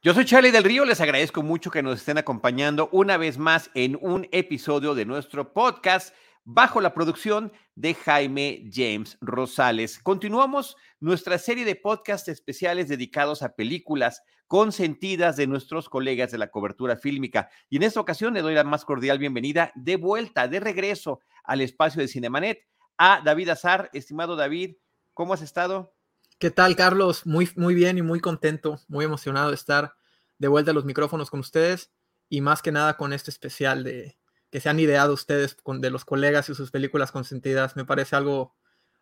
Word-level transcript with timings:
Yo 0.00 0.14
soy 0.14 0.24
Charlie 0.24 0.52
del 0.52 0.62
Río, 0.62 0.84
les 0.84 1.00
agradezco 1.00 1.42
mucho 1.42 1.72
que 1.72 1.82
nos 1.82 1.98
estén 1.98 2.18
acompañando 2.18 2.88
una 2.92 3.16
vez 3.16 3.36
más 3.36 3.68
en 3.74 3.98
un 4.00 4.28
episodio 4.30 4.94
de 4.94 5.04
nuestro 5.04 5.52
podcast 5.52 6.14
bajo 6.44 6.80
la 6.80 6.94
producción 6.94 7.52
de 7.74 7.94
Jaime 7.94 8.70
James 8.72 9.18
Rosales. 9.20 9.98
Continuamos 9.98 10.76
nuestra 11.00 11.36
serie 11.36 11.64
de 11.64 11.74
podcasts 11.74 12.28
especiales 12.28 12.86
dedicados 12.86 13.42
a 13.42 13.56
películas 13.56 14.22
consentidas 14.46 15.36
de 15.36 15.48
nuestros 15.48 15.88
colegas 15.88 16.30
de 16.30 16.38
la 16.38 16.52
cobertura 16.52 16.94
fílmica. 16.94 17.50
Y 17.68 17.78
en 17.78 17.82
esta 17.82 17.98
ocasión 17.98 18.34
le 18.34 18.42
doy 18.42 18.54
la 18.54 18.62
más 18.62 18.84
cordial 18.84 19.18
bienvenida 19.18 19.72
de 19.74 19.96
vuelta, 19.96 20.46
de 20.46 20.60
regreso 20.60 21.22
al 21.42 21.60
espacio 21.60 22.00
de 22.00 22.06
Cinemanet, 22.06 22.64
a 22.98 23.20
David 23.24 23.48
Azar. 23.48 23.90
Estimado 23.92 24.36
David, 24.36 24.76
¿cómo 25.12 25.34
has 25.34 25.42
estado? 25.42 25.97
¿Qué 26.38 26.52
tal, 26.52 26.76
Carlos? 26.76 27.26
Muy, 27.26 27.50
muy 27.56 27.74
bien 27.74 27.98
y 27.98 28.02
muy 28.02 28.20
contento, 28.20 28.78
muy 28.86 29.04
emocionado 29.04 29.48
de 29.48 29.56
estar 29.56 29.94
de 30.38 30.46
vuelta 30.46 30.70
a 30.70 30.74
los 30.74 30.84
micrófonos 30.84 31.30
con 31.30 31.40
ustedes 31.40 31.90
y 32.28 32.42
más 32.42 32.62
que 32.62 32.70
nada 32.70 32.96
con 32.96 33.12
este 33.12 33.32
especial 33.32 33.82
de 33.82 34.16
que 34.48 34.60
se 34.60 34.68
han 34.68 34.78
ideado 34.78 35.14
ustedes 35.14 35.56
de 35.66 35.90
los 35.90 36.04
colegas 36.04 36.48
y 36.48 36.54
sus 36.54 36.70
películas 36.70 37.10
consentidas. 37.10 37.74
Me 37.74 37.84
parece 37.84 38.14
algo, 38.14 38.54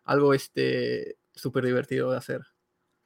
algo 0.03 0.33
este, 0.33 1.19
súper 1.35 1.63
divertido 1.65 2.09
de 2.09 2.17
hacer. 2.17 2.41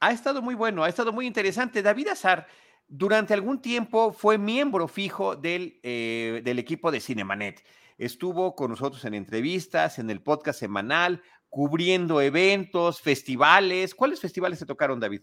Ha 0.00 0.12
estado 0.12 0.40
muy 0.40 0.54
bueno, 0.54 0.82
ha 0.82 0.88
estado 0.88 1.12
muy 1.12 1.26
interesante. 1.26 1.82
David 1.82 2.08
Azar, 2.08 2.46
durante 2.88 3.34
algún 3.34 3.60
tiempo 3.60 4.14
fue 4.14 4.38
miembro 4.38 4.88
fijo 4.88 5.36
del, 5.36 5.78
eh, 5.82 6.40
del 6.42 6.58
equipo 6.58 6.90
de 6.90 7.00
Cinemanet. 7.00 7.62
Estuvo 7.98 8.56
con 8.56 8.70
nosotros 8.70 9.04
en 9.04 9.12
entrevistas, 9.12 9.98
en 9.98 10.08
el 10.08 10.22
podcast 10.22 10.58
semanal, 10.58 11.22
cubriendo 11.52 12.22
eventos, 12.22 13.02
festivales. 13.02 13.94
¿Cuáles 13.94 14.20
festivales 14.20 14.58
te 14.58 14.64
tocaron, 14.64 14.98
David? 14.98 15.20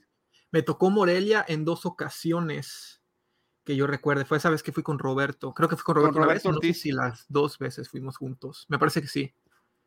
Me 0.51 0.61
tocó 0.61 0.91
Morelia 0.91 1.43
en 1.47 1.65
dos 1.65 1.87
ocasiones 1.87 3.01
que 3.63 3.75
yo 3.75 3.87
recuerde. 3.87 4.25
Fue 4.25 4.37
esa 4.37 4.51
vez 4.51 4.61
que 4.61 4.71
fui 4.71 4.83
con 4.83 4.99
Roberto. 4.99 5.55
Creo 5.55 5.67
que 5.67 5.75
fui 5.75 5.83
con 5.83 5.95
Roberto, 5.95 6.13
¿Con 6.13 6.23
Roberto 6.25 6.49
una 6.49 6.55
vez, 6.55 6.57
Ortiz? 6.57 6.69
No 6.69 6.73
sé 6.75 6.79
si 6.81 6.91
las 6.91 7.25
dos 7.29 7.57
veces 7.57 7.89
fuimos 7.89 8.17
juntos. 8.17 8.67
Me 8.69 8.77
parece 8.77 9.01
que 9.01 9.07
sí. 9.07 9.33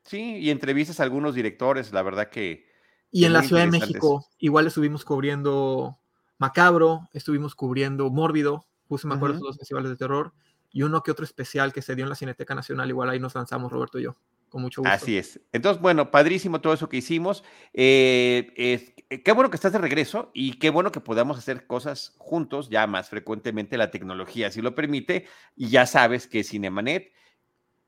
Sí, 0.02 0.38
y 0.38 0.50
entrevistas 0.50 0.98
a 0.98 1.04
algunos 1.04 1.36
directores, 1.36 1.92
la 1.92 2.02
verdad 2.02 2.28
que... 2.28 2.66
Y 3.12 3.24
en 3.24 3.34
la 3.34 3.44
Ciudad 3.44 3.66
de. 3.66 3.70
México, 3.70 4.26
igual 4.38 4.66
estuvimos 4.66 5.04
cubriendo 5.04 6.00
Macabro, 6.38 7.08
estuvimos 7.12 7.54
cubriendo 7.54 8.10
Mórbido, 8.10 8.66
justo 8.88 9.06
me 9.06 9.14
acuerdo 9.14 9.38
de 9.38 9.44
los 9.44 9.58
festivales 9.58 9.92
de 9.92 9.96
terror, 9.96 10.32
y 10.72 10.82
uno 10.82 11.04
que 11.04 11.12
otro 11.12 11.24
especial 11.24 11.72
que 11.72 11.82
se 11.82 11.94
dio 11.94 12.04
en 12.04 12.08
la 12.08 12.16
Cineteca 12.16 12.56
Nacional, 12.56 12.88
igual 12.88 13.10
ahí 13.10 13.20
nos 13.20 13.36
lanzamos 13.36 13.70
Roberto 13.70 14.00
y 14.00 14.04
yo, 14.04 14.16
con 14.52 14.62
mucho 14.62 14.82
gusto. 14.82 14.94
Así 14.94 15.16
es. 15.16 15.40
Entonces, 15.52 15.80
bueno, 15.80 16.10
padrísimo 16.10 16.60
todo 16.60 16.74
eso 16.74 16.88
que 16.88 16.98
hicimos. 16.98 17.42
Eh, 17.72 18.52
eh, 19.08 19.22
qué 19.22 19.32
bueno 19.32 19.50
que 19.50 19.56
estás 19.56 19.72
de 19.72 19.78
regreso 19.78 20.30
y 20.34 20.58
qué 20.58 20.68
bueno 20.68 20.92
que 20.92 21.00
podamos 21.00 21.38
hacer 21.38 21.66
cosas 21.66 22.14
juntos 22.18 22.68
ya 22.68 22.86
más 22.86 23.08
frecuentemente. 23.08 23.78
La 23.78 23.90
tecnología 23.90 24.48
así 24.48 24.60
lo 24.60 24.74
permite 24.74 25.24
y 25.56 25.70
ya 25.70 25.86
sabes 25.86 26.26
que 26.26 26.44
Cinemanet 26.44 27.12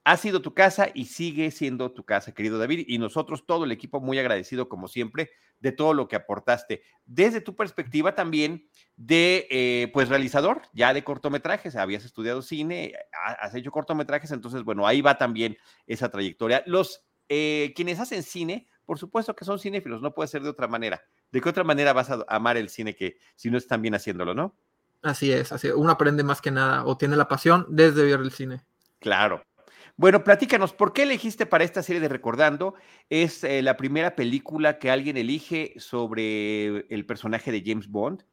ha 0.05 0.17
sido 0.19 0.43
tu 0.43 0.53
casa 0.55 0.89
y 0.95 1.07
sigue 1.07 1.51
siendo 1.51 1.91
tu 1.93 2.05
casa, 2.05 2.33
querido 2.33 2.59
David. 2.59 2.85
Y 2.89 2.99
nosotros, 2.99 3.47
todo 3.47 3.65
el 3.65 3.73
equipo, 3.73 4.01
muy 4.01 4.19
agradecido, 4.19 4.69
como 4.69 4.87
siempre, 4.89 5.31
de 5.61 5.73
todo 5.73 5.95
lo 5.95 6.09
que 6.09 6.17
aportaste. 6.17 6.83
Desde 7.07 7.41
tu 7.41 7.57
perspectiva 7.57 8.15
también 8.15 8.69
de, 8.97 9.47
eh, 9.51 9.91
pues, 9.95 10.09
realizador, 10.11 10.63
ya 10.75 10.93
de 10.93 11.05
cortometrajes. 11.05 11.75
Habías 11.77 12.05
estudiado 12.05 12.43
cine, 12.43 12.93
ha- 13.27 13.33
has 13.33 13.55
hecho 13.55 13.71
cortometrajes, 13.71 14.31
entonces, 14.31 14.63
bueno, 14.63 14.87
ahí 14.87 15.01
va 15.01 15.17
también 15.17 15.57
esa 15.87 16.11
trayectoria. 16.11 16.63
Los 16.67 17.03
eh, 17.31 17.73
quienes 17.75 17.99
hacen 18.01 18.23
cine, 18.23 18.69
por 18.85 18.99
supuesto 18.99 19.35
que 19.35 19.47
son 19.47 19.59
cinéfilos, 19.59 20.03
no 20.03 20.13
puede 20.13 20.29
ser 20.29 20.43
de 20.43 20.51
otra 20.51 20.69
manera. 20.69 21.03
¿De 21.33 21.41
qué 21.41 21.49
otra 21.49 21.65
manera 21.65 21.95
vas 21.95 22.11
a 22.11 22.25
amar 22.29 22.59
el 22.59 22.69
cine 22.69 22.95
que 22.95 23.17
si 23.35 23.51
no 23.51 23.57
están 23.57 23.81
bien 23.81 23.95
haciéndolo, 23.95 24.35
no? 24.35 24.55
Así 25.03 25.33
es, 25.33 25.51
así 25.53 25.69
es. 25.69 25.75
Uno 25.75 25.93
aprende 25.93 26.23
más 26.23 26.41
que 26.43 26.51
nada, 26.51 26.85
o 26.85 26.97
tiene 26.99 27.17
la 27.17 27.27
pasión 27.29 27.67
desde 27.71 28.05
ver 28.05 28.21
el 28.21 28.31
cine. 28.33 28.65
Claro. 29.01 29.43
Bueno, 29.97 30.25
platícanos, 30.25 30.73
¿por 30.73 30.93
qué 30.93 31.05
elegiste 31.05 31.47
para 31.47 31.63
esta 31.63 31.81
serie 31.81 32.01
de 32.01 32.09
Recordando? 32.09 32.75
Es 33.11 33.45
eh, 33.45 33.63
la 33.63 33.77
primera 33.77 34.17
película 34.17 34.81
que 34.81 34.91
alguien 34.91 35.17
elige 35.17 35.75
sobre 35.77 36.93
el 36.93 37.07
personaje 37.07 37.53
de 37.53 37.63
James 37.65 37.87
Bond. 37.87 38.25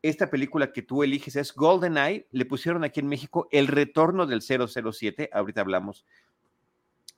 Esta 0.00 0.30
película 0.30 0.72
que 0.72 0.80
tú 0.80 1.02
eliges 1.02 1.36
es 1.36 1.52
GoldenEye. 1.52 2.26
Le 2.30 2.46
pusieron 2.46 2.84
aquí 2.84 3.00
en 3.00 3.08
México 3.08 3.48
El 3.52 3.66
Retorno 3.66 4.26
del 4.26 4.40
007. 4.40 5.28
Ahorita 5.30 5.60
hablamos 5.60 6.06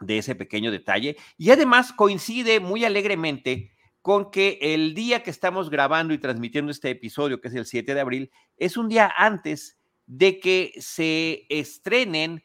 de 0.00 0.18
ese 0.18 0.34
pequeño 0.34 0.72
detalle. 0.72 1.16
Y 1.38 1.50
además 1.50 1.92
coincide 1.92 2.58
muy 2.58 2.84
alegremente 2.84 3.72
con 4.02 4.32
que 4.32 4.58
el 4.62 4.94
día 4.94 5.22
que 5.22 5.30
estamos 5.30 5.70
grabando 5.70 6.12
y 6.12 6.18
transmitiendo 6.18 6.72
este 6.72 6.90
episodio, 6.90 7.40
que 7.40 7.48
es 7.48 7.54
el 7.54 7.66
7 7.66 7.94
de 7.94 8.00
abril, 8.00 8.30
es 8.56 8.76
un 8.76 8.88
día 8.88 9.12
antes 9.16 9.78
de 10.06 10.40
que 10.40 10.72
se 10.78 11.46
estrenen 11.48 12.42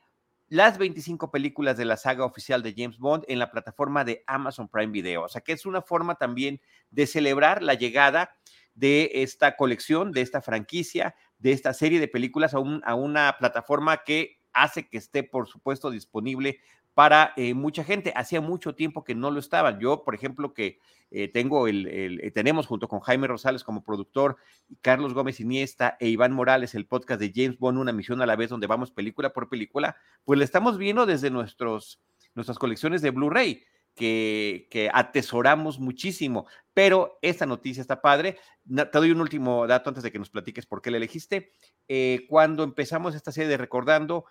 las 0.51 0.77
25 0.77 1.31
películas 1.31 1.77
de 1.77 1.85
la 1.85 1.95
saga 1.95 2.25
oficial 2.25 2.61
de 2.61 2.73
James 2.75 2.97
Bond 2.99 3.23
en 3.29 3.39
la 3.39 3.49
plataforma 3.49 4.03
de 4.03 4.21
Amazon 4.27 4.67
Prime 4.67 4.91
Video. 4.91 5.23
O 5.23 5.29
sea 5.29 5.39
que 5.39 5.53
es 5.53 5.65
una 5.65 5.81
forma 5.81 6.15
también 6.15 6.59
de 6.89 7.07
celebrar 7.07 7.63
la 7.63 7.73
llegada 7.73 8.35
de 8.73 9.09
esta 9.13 9.55
colección, 9.55 10.11
de 10.11 10.19
esta 10.19 10.41
franquicia, 10.41 11.15
de 11.37 11.53
esta 11.53 11.73
serie 11.73 12.01
de 12.01 12.09
películas 12.09 12.53
a, 12.53 12.59
un, 12.59 12.81
a 12.83 12.95
una 12.95 13.37
plataforma 13.39 14.03
que 14.03 14.41
hace 14.51 14.89
que 14.89 14.97
esté, 14.97 15.23
por 15.23 15.47
supuesto, 15.47 15.89
disponible 15.89 16.59
para 16.93 17.33
eh, 17.37 17.53
mucha 17.53 17.83
gente. 17.83 18.13
Hacía 18.15 18.41
mucho 18.41 18.75
tiempo 18.75 19.03
que 19.03 19.15
no 19.15 19.31
lo 19.31 19.39
estaban. 19.39 19.79
Yo, 19.79 20.03
por 20.03 20.15
ejemplo, 20.15 20.53
que 20.53 20.79
eh, 21.09 21.27
tengo 21.27 21.67
el, 21.67 21.87
eh, 21.87 22.31
tenemos 22.31 22.67
junto 22.67 22.87
con 22.87 23.01
Jaime 23.01 23.27
Rosales 23.27 23.63
como 23.63 23.83
productor, 23.83 24.37
Carlos 24.81 25.13
Gómez 25.13 25.39
Iniesta 25.39 25.97
e 25.99 26.07
Iván 26.07 26.31
Morales 26.31 26.73
el 26.73 26.87
podcast 26.87 27.19
de 27.19 27.33
James 27.35 27.59
Bond, 27.59 27.77
una 27.77 27.91
misión 27.91 28.21
a 28.21 28.25
la 28.25 28.37
vez, 28.37 28.49
donde 28.49 28.67
vamos 28.67 28.91
película 28.91 29.33
por 29.33 29.49
película, 29.49 29.97
pues 30.23 30.39
la 30.39 30.45
estamos 30.45 30.77
viendo 30.77 31.05
desde 31.05 31.29
nuestros, 31.29 32.01
nuestras 32.33 32.57
colecciones 32.57 33.01
de 33.01 33.11
Blu-ray. 33.11 33.63
Que, 33.93 34.69
que, 34.71 34.89
atesoramos 34.91 35.77
muchísimo, 35.77 36.47
pero 36.73 37.19
esta 37.21 37.45
noticia 37.45 37.81
está 37.81 38.01
padre. 38.01 38.37
Te 38.65 38.97
doy 38.97 39.11
un 39.11 39.19
último 39.19 39.67
dato 39.67 39.89
antes 39.89 40.01
de 40.01 40.13
que 40.13 40.17
nos 40.17 40.29
platiques 40.29 40.65
por 40.65 40.81
qué 40.81 40.91
la 40.91 40.97
elegiste. 40.97 41.51
Eh, 41.89 42.25
cuando 42.29 42.63
empezamos 42.63 43.15
esta 43.15 43.33
serie 43.33 43.49
de 43.49 43.57
Recordando, 43.57 44.23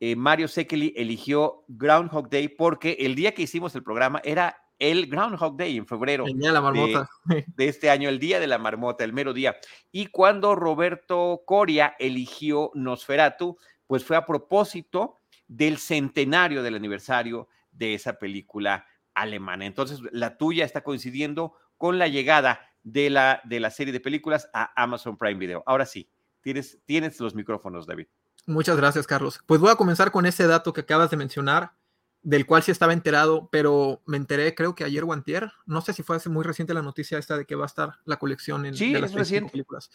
eh, 0.00 0.16
Mario 0.16 0.48
Sekeli 0.48 0.94
eligió 0.96 1.64
Groundhog 1.68 2.30
Day 2.30 2.48
porque 2.48 2.96
el 3.00 3.14
día 3.14 3.32
que 3.32 3.42
hicimos 3.42 3.74
el 3.74 3.82
programa 3.82 4.20
era 4.24 4.56
el 4.78 5.06
Groundhog 5.06 5.58
Day 5.58 5.76
en 5.76 5.86
febrero. 5.86 6.26
El 6.26 6.38
día 6.38 6.48
de 6.48 6.54
la 6.54 6.60
marmota. 6.62 7.08
De, 7.26 7.44
de, 7.54 7.68
este 7.68 7.90
año, 7.90 8.08
el 8.08 8.18
día 8.18 8.40
de 8.40 8.46
la 8.46 8.58
marmota, 8.58 9.04
el 9.04 9.12
mero 9.12 9.34
día. 9.34 9.56
Y 9.92 10.06
cuando 10.06 10.54
Roberto 10.54 11.42
Coria 11.44 11.94
eligió 11.98 12.70
Nosferatu, 12.74 13.58
pues 13.86 14.04
fue 14.04 14.16
a 14.16 14.24
propósito 14.24 15.16
del 15.46 15.76
centenario 15.76 16.62
del 16.62 16.76
aniversario 16.76 17.48
de 17.70 17.94
esa 17.94 18.18
película 18.18 18.86
alemana. 19.14 19.66
Entonces, 19.66 20.00
la 20.12 20.38
tuya 20.38 20.64
está 20.64 20.82
coincidiendo 20.82 21.54
con 21.76 21.98
la 21.98 22.08
llegada 22.08 22.60
de 22.82 23.10
la, 23.10 23.42
de 23.44 23.60
la 23.60 23.70
serie 23.70 23.92
de 23.92 24.00
películas 24.00 24.48
a 24.54 24.72
Amazon 24.82 25.18
Prime 25.18 25.38
Video. 25.38 25.62
Ahora 25.66 25.84
sí, 25.84 26.08
tienes, 26.40 26.80
tienes 26.86 27.20
los 27.20 27.34
micrófonos, 27.34 27.86
David. 27.86 28.06
Muchas 28.46 28.76
gracias, 28.76 29.06
Carlos. 29.06 29.40
Pues 29.46 29.60
voy 29.60 29.70
a 29.70 29.76
comenzar 29.76 30.10
con 30.10 30.26
ese 30.26 30.46
dato 30.46 30.72
que 30.72 30.82
acabas 30.82 31.10
de 31.10 31.16
mencionar, 31.16 31.72
del 32.22 32.46
cual 32.46 32.62
sí 32.62 32.70
estaba 32.70 32.92
enterado, 32.92 33.48
pero 33.50 34.02
me 34.06 34.16
enteré 34.16 34.54
creo 34.54 34.74
que 34.74 34.84
ayer 34.84 35.04
o 35.04 35.12
antier, 35.12 35.52
no 35.66 35.80
sé 35.80 35.92
si 35.92 36.02
fue 36.02 36.16
hace 36.16 36.28
muy 36.28 36.44
reciente 36.44 36.74
la 36.74 36.82
noticia 36.82 37.18
esta 37.18 37.38
de 37.38 37.46
que 37.46 37.54
va 37.54 37.64
a 37.64 37.66
estar 37.66 37.98
la 38.04 38.18
colección 38.18 38.66
en, 38.66 38.74
sí, 38.74 38.92
de 38.92 39.00
las 39.00 39.12
películas. 39.12 39.90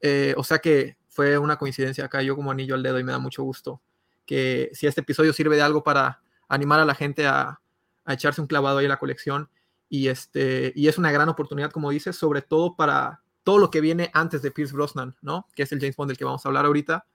Eh, 0.00 0.34
o 0.36 0.44
sea 0.44 0.58
que 0.58 0.96
fue 1.08 1.38
una 1.38 1.56
coincidencia 1.56 2.04
acá, 2.04 2.22
yo 2.22 2.36
como 2.36 2.50
anillo 2.50 2.74
al 2.74 2.82
dedo 2.82 2.98
y 2.98 3.04
me 3.04 3.12
da 3.12 3.18
mucho 3.18 3.42
gusto 3.42 3.80
que 4.26 4.70
si 4.72 4.86
este 4.86 5.02
episodio 5.02 5.32
sirve 5.32 5.56
de 5.56 5.62
algo 5.62 5.84
para 5.84 6.20
animar 6.48 6.80
a 6.80 6.84
la 6.84 6.94
gente 6.94 7.26
a, 7.26 7.60
a 8.04 8.12
echarse 8.12 8.40
un 8.40 8.46
clavado 8.46 8.78
ahí 8.78 8.86
en 8.86 8.90
la 8.90 8.98
colección 8.98 9.48
y, 9.88 10.08
este, 10.08 10.72
y 10.74 10.88
es 10.88 10.98
una 10.98 11.12
gran 11.12 11.28
oportunidad, 11.28 11.70
como 11.70 11.90
dices, 11.90 12.16
sobre 12.16 12.42
todo 12.42 12.74
para 12.74 13.22
todo 13.44 13.58
lo 13.58 13.70
que 13.70 13.80
viene 13.80 14.10
antes 14.12 14.42
de 14.42 14.50
Pierce 14.50 14.74
Brosnan, 14.74 15.14
¿no? 15.22 15.46
Que 15.54 15.62
es 15.62 15.72
el 15.72 15.78
James 15.78 15.94
Bond 15.94 16.10
del 16.10 16.18
que 16.18 16.24
vamos 16.24 16.44
a 16.44 16.48
hablar 16.48 16.66
ahorita 16.66 17.06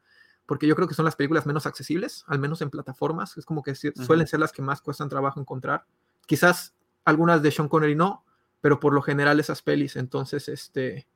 porque 0.52 0.68
yo 0.68 0.76
creo 0.76 0.86
que 0.86 0.94
son 0.94 1.06
las 1.06 1.16
películas 1.16 1.46
menos 1.46 1.66
accesibles, 1.66 2.26
al 2.28 2.38
menos 2.38 2.62
en 2.62 2.70
plataformas, 2.70 3.38
es 3.38 3.46
como 3.46 3.64
que 3.64 3.74
suelen 3.74 4.28
ser 4.28 4.42
las 4.42 4.52
que 4.52 4.62
más 4.62 4.82
cuestan 4.82 5.08
trabajo 5.08 5.40
encontrar. 5.40 5.86
Quizás 6.26 6.76
algunas 7.06 7.42
de 7.42 7.52
Sean 7.52 7.70
Connery 7.70 7.96
no, 7.96 8.26
pero 8.60 8.78
por 8.78 8.92
lo 8.92 9.02
general 9.02 9.40
esas 9.40 9.62
pelis, 9.62 9.96
entonces, 9.96 10.50
este, 10.50 11.08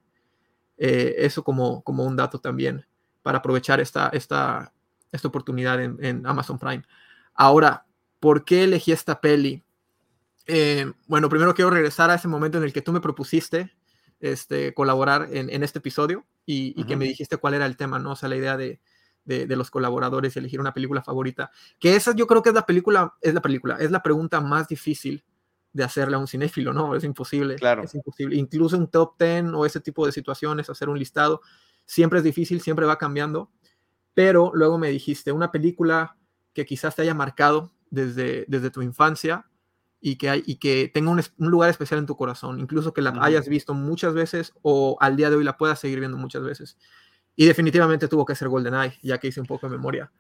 eh, 0.78 1.16
eso 1.18 1.44
como, 1.44 1.84
como 1.84 2.06
un 2.06 2.16
dato 2.16 2.40
también 2.40 2.86
para 3.24 3.40
aprovechar 3.40 3.82
esta, 3.82 4.08
esta, 4.14 4.72
esta 5.12 5.28
oportunidad 5.28 5.84
en, 5.84 6.26
Amazon 6.26 6.58
Prime. 6.58 6.84
Ahora, 7.34 7.86
¿por 8.22 8.46
qué 8.46 8.64
elegí 8.64 8.94
esta 8.94 9.20
peli? 9.20 9.66
Eh, 10.48 10.90
bueno, 11.08 11.28
primero 11.28 11.54
quiero 11.54 11.72
regresar 11.72 12.10
a 12.10 12.16
ese 12.16 12.30
momento 12.30 12.58
en 12.58 12.64
el 12.64 12.72
que 12.72 12.82
tú 12.82 12.94
me 12.94 13.02
propusiste 13.02 13.76
este, 14.22 14.74
colaborar 14.74 15.28
en, 15.30 15.62
este 15.62 15.80
episodio 15.80 16.26
y, 16.46 16.82
que 16.86 16.96
me 16.96 17.04
dijiste 17.04 17.36
cuál 17.36 17.56
era 17.56 17.66
el 17.66 17.76
tema, 17.76 18.00
¿no? 18.00 18.14
O 18.14 18.16
sea, 18.16 18.30
la 18.30 18.38
idea 18.38 18.56
de, 18.56 18.80
de, 19.26 19.56
los 19.56 19.72
colaboradores 19.72 20.36
y 20.36 20.40
elegir 20.40 20.60
una 20.60 20.74
película 20.74 21.02
favorita. 21.02 21.52
Que 21.80 21.96
esa 21.96 22.16
yo 22.16 22.28
creo 22.28 22.42
que 22.42 22.50
es 22.50 22.56
la 22.56 22.66
película, 22.66 23.16
es 23.22 23.34
la 23.34 23.42
película, 23.42 23.78
es 23.80 23.92
la 23.92 24.02
pregunta 24.02 24.40
más 24.40 24.68
difícil 24.68 25.24
de 25.74 25.84
hacerle 25.84 26.16
a 26.16 26.20
un 26.20 26.28
cinéfilo, 26.28 26.72
¿no? 26.72 26.96
Es 26.96 27.04
imposible. 27.04 27.56
Claro. 27.56 27.84
Es 27.84 27.94
imposible. 27.94 28.38
Incluso 28.38 28.78
un 28.78 28.88
top 28.90 29.16
10 29.20 29.54
o 29.54 29.66
ese 29.66 29.82
tipo 29.82 30.06
de 30.06 30.12
situaciones, 30.12 30.70
hacer 30.70 30.88
un 30.88 30.98
listado, 30.98 31.42
siempre 31.86 32.20
es 32.20 32.24
difícil, 32.24 32.62
siempre 32.62 32.86
va 32.86 32.98
cambiando. 32.98 33.52
Pero 34.14 34.52
luego 34.54 34.78
me 34.78 34.90
dijiste, 34.90 35.32
una 35.32 35.52
película 35.52 36.16
que 36.54 36.66
quizás 36.66 36.96
te 36.96 37.02
haya 37.02 37.14
marcado 37.14 37.74
desde, 37.90 38.46
desde 38.48 38.70
tu 38.70 38.82
infancia 38.82 39.46
y 40.00 40.18
que, 40.18 40.30
hay, 40.30 40.44
y 40.46 40.58
que 40.58 40.90
tenga 40.94 41.12
un, 41.12 41.22
lugar 41.38 41.70
especial 41.70 42.00
en 42.00 42.06
tu 42.06 42.16
corazón, 42.16 42.60
incluso 42.60 42.94
que 42.94 43.02
la 43.02 43.12
hayas 43.22 43.50
visto 43.50 43.74
muchas 43.74 44.14
veces 44.14 44.54
o 44.62 44.98
al 45.02 45.18
día 45.18 45.30
de 45.30 45.36
hoy 45.36 45.44
la 45.44 45.58
puedas 45.58 45.80
seguir 45.80 46.00
viendo 46.00 46.18
muchas 46.18 46.44
veces. 46.44 46.78
Y 47.36 47.46
definitivamente 47.46 48.08
tuvo 48.08 48.26
que 48.26 48.36
ser 48.36 48.48
GoldenEye, 48.48 48.98
ya 49.02 49.18
que 49.18 49.28
hice 49.28 49.42
un 49.42 49.48
poco 49.48 49.68
de 49.68 49.76
memoria. 49.76 50.12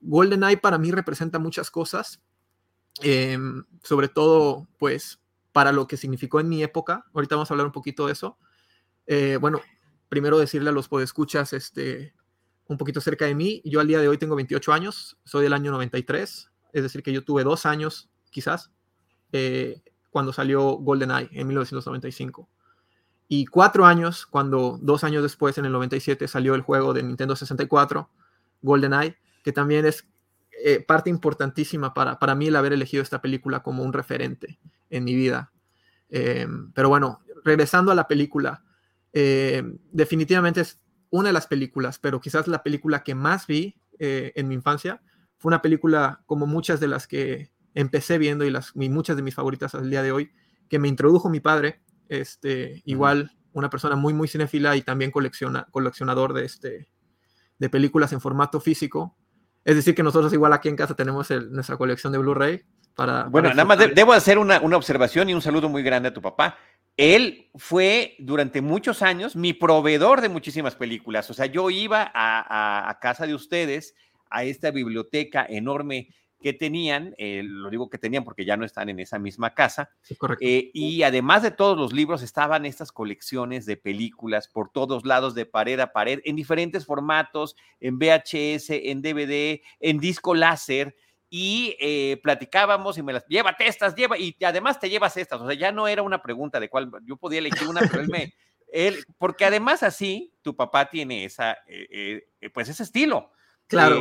GoldenEye 0.00 0.58
para 0.58 0.78
mí 0.78 0.90
representa 0.90 1.38
muchas 1.38 1.70
cosas, 1.70 2.20
em, 3.00 3.64
sobre 3.82 4.08
todo, 4.08 4.68
pues, 4.78 5.20
para 5.52 5.72
lo 5.72 5.86
que 5.86 5.96
significó 5.96 6.40
en 6.40 6.48
mi 6.48 6.62
época. 6.62 7.06
Ahorita 7.14 7.36
vamos 7.36 7.50
a 7.50 7.54
hablar 7.54 7.66
un 7.66 7.72
poquito 7.72 8.06
de 8.06 8.12
eso. 8.12 8.38
Eh, 9.06 9.38
bueno, 9.40 9.60
primero 10.08 10.38
decirle 10.38 10.70
a 10.70 10.72
los 10.72 10.88
podescuchas, 10.88 11.52
este, 11.52 12.14
un 12.66 12.76
poquito 12.76 13.00
cerca 13.00 13.24
de 13.24 13.34
mí. 13.34 13.62
Yo 13.64 13.80
al 13.80 13.88
día 13.88 14.00
de 14.00 14.08
hoy 14.08 14.18
tengo 14.18 14.36
28 14.36 14.72
años, 14.72 15.18
soy 15.24 15.44
del 15.44 15.54
año 15.54 15.70
93, 15.72 16.50
es 16.72 16.82
decir, 16.82 17.02
que 17.02 17.12
yo 17.12 17.24
tuve 17.24 17.44
dos 17.44 17.64
años, 17.64 18.10
quizás, 18.30 18.70
eh, 19.32 19.82
cuando 20.10 20.32
salió 20.32 20.72
GoldenEye 20.72 21.30
en 21.32 21.46
1995 21.46 22.48
y 23.28 23.44
cuatro 23.44 23.84
años, 23.84 24.26
cuando 24.26 24.78
dos 24.80 25.04
años 25.04 25.22
después, 25.22 25.58
en 25.58 25.66
el 25.66 25.72
97, 25.72 26.26
salió 26.26 26.54
el 26.54 26.62
juego 26.62 26.94
de 26.94 27.02
Nintendo 27.02 27.36
64, 27.36 28.08
GoldenEye, 28.62 29.18
que 29.44 29.52
también 29.52 29.84
es 29.84 30.06
eh, 30.64 30.80
parte 30.80 31.10
importantísima 31.10 31.92
para, 31.92 32.18
para 32.18 32.34
mí 32.34 32.46
el 32.46 32.56
haber 32.56 32.72
elegido 32.72 33.02
esta 33.02 33.20
película 33.20 33.62
como 33.62 33.82
un 33.82 33.92
referente 33.92 34.58
en 34.88 35.04
mi 35.04 35.14
vida. 35.14 35.52
Em, 36.08 36.72
pero 36.72 36.88
bueno, 36.88 37.20
regresando 37.44 37.92
a 37.92 37.94
la 37.94 38.08
película, 38.08 38.64
em, 39.12 39.78
definitivamente 39.92 40.62
es 40.62 40.80
una 41.10 41.28
de 41.28 41.34
las 41.34 41.46
películas, 41.46 41.98
pero 41.98 42.20
quizás 42.20 42.48
la 42.48 42.62
película 42.62 43.02
que 43.04 43.14
más 43.14 43.46
vi 43.46 43.76
eh, 43.98 44.32
en 44.36 44.48
mi 44.48 44.54
infancia. 44.54 45.02
Fue 45.36 45.50
una 45.50 45.60
película 45.60 46.22
como 46.26 46.46
muchas 46.46 46.80
de 46.80 46.88
las 46.88 47.06
que 47.06 47.50
empecé 47.74 48.16
viendo 48.16 48.44
y, 48.44 48.50
las, 48.50 48.72
y 48.74 48.88
muchas 48.88 49.16
de 49.16 49.22
mis 49.22 49.34
favoritas 49.34 49.74
al 49.74 49.90
día 49.90 50.02
de 50.02 50.12
hoy, 50.12 50.32
que 50.68 50.78
me 50.78 50.88
introdujo 50.88 51.28
mi 51.28 51.40
padre 51.40 51.80
este, 52.08 52.82
igual 52.84 53.32
una 53.52 53.70
persona 53.70 53.96
muy, 53.96 54.14
muy 54.14 54.28
cinéfila 54.28 54.76
y 54.76 54.82
también 54.82 55.10
colecciona, 55.10 55.66
coleccionador 55.70 56.32
de, 56.32 56.44
este, 56.44 56.88
de 57.58 57.70
películas 57.70 58.12
en 58.12 58.20
formato 58.20 58.60
físico. 58.60 59.16
Es 59.64 59.76
decir, 59.76 59.94
que 59.94 60.02
nosotros 60.02 60.32
igual 60.32 60.52
aquí 60.52 60.68
en 60.68 60.76
casa 60.76 60.94
tenemos 60.94 61.30
nuestra 61.30 61.76
colección 61.76 62.12
de 62.12 62.18
Blu-ray 62.18 62.62
para... 62.94 63.24
Bueno, 63.24 63.50
nada 63.50 63.64
más 63.64 63.78
debo 63.94 64.12
hacer 64.12 64.38
una, 64.38 64.60
una, 64.60 64.76
observación 64.76 65.28
y 65.28 65.34
un 65.34 65.42
saludo 65.42 65.68
muy 65.68 65.82
grande 65.82 66.08
a 66.08 66.14
tu 66.14 66.22
papá. 66.22 66.56
Él 66.96 67.50
fue 67.54 68.16
durante 68.18 68.60
muchos 68.60 69.02
años 69.02 69.36
mi 69.36 69.52
proveedor 69.52 70.20
de 70.20 70.28
muchísimas 70.28 70.74
películas. 70.74 71.28
O 71.30 71.34
sea, 71.34 71.46
yo 71.46 71.70
iba 71.70 72.02
a, 72.02 72.08
a, 72.12 72.90
a 72.90 72.98
casa 72.98 73.26
de 73.26 73.34
ustedes, 73.34 73.94
a 74.30 74.44
esta 74.44 74.70
biblioteca 74.70 75.46
enorme 75.48 76.08
que 76.40 76.52
tenían, 76.52 77.14
eh, 77.18 77.42
lo 77.44 77.68
digo 77.68 77.90
que 77.90 77.98
tenían 77.98 78.24
porque 78.24 78.44
ya 78.44 78.56
no 78.56 78.64
están 78.64 78.88
en 78.88 79.00
esa 79.00 79.18
misma 79.18 79.54
casa, 79.54 79.90
eh, 80.40 80.70
y 80.72 81.02
además 81.02 81.42
de 81.42 81.50
todos 81.50 81.76
los 81.76 81.92
libros 81.92 82.22
estaban 82.22 82.64
estas 82.64 82.92
colecciones 82.92 83.66
de 83.66 83.76
películas 83.76 84.46
por 84.48 84.70
todos 84.70 85.04
lados, 85.04 85.34
de 85.34 85.46
pared 85.46 85.80
a 85.80 85.92
pared, 85.92 86.20
en 86.24 86.36
diferentes 86.36 86.86
formatos, 86.86 87.56
en 87.80 87.98
VHS, 87.98 88.70
en 88.70 89.02
DVD, 89.02 89.60
en 89.80 89.98
disco 89.98 90.34
láser, 90.34 90.94
y 91.30 91.76
eh, 91.80 92.18
platicábamos 92.22 92.96
y 92.96 93.02
me 93.02 93.12
las, 93.12 93.26
llévate 93.26 93.66
estas, 93.66 93.94
lleva, 93.94 94.16
y 94.16 94.36
además 94.44 94.78
te 94.78 94.88
llevas 94.88 95.16
estas, 95.16 95.40
o 95.40 95.46
sea, 95.46 95.58
ya 95.58 95.72
no 95.72 95.88
era 95.88 96.02
una 96.02 96.22
pregunta 96.22 96.60
de 96.60 96.68
cuál, 96.68 96.90
yo 97.04 97.16
podía 97.16 97.40
elegir 97.40 97.66
una, 97.66 97.80
pero 97.80 98.00
él 98.00 98.08
me, 98.08 98.32
él, 98.72 99.04
porque 99.18 99.44
además 99.44 99.82
así, 99.82 100.32
tu 100.42 100.54
papá 100.54 100.88
tiene 100.88 101.24
esa, 101.24 101.58
pues 102.54 102.68
ese 102.68 102.84
estilo. 102.84 103.32
Claro. 103.66 104.00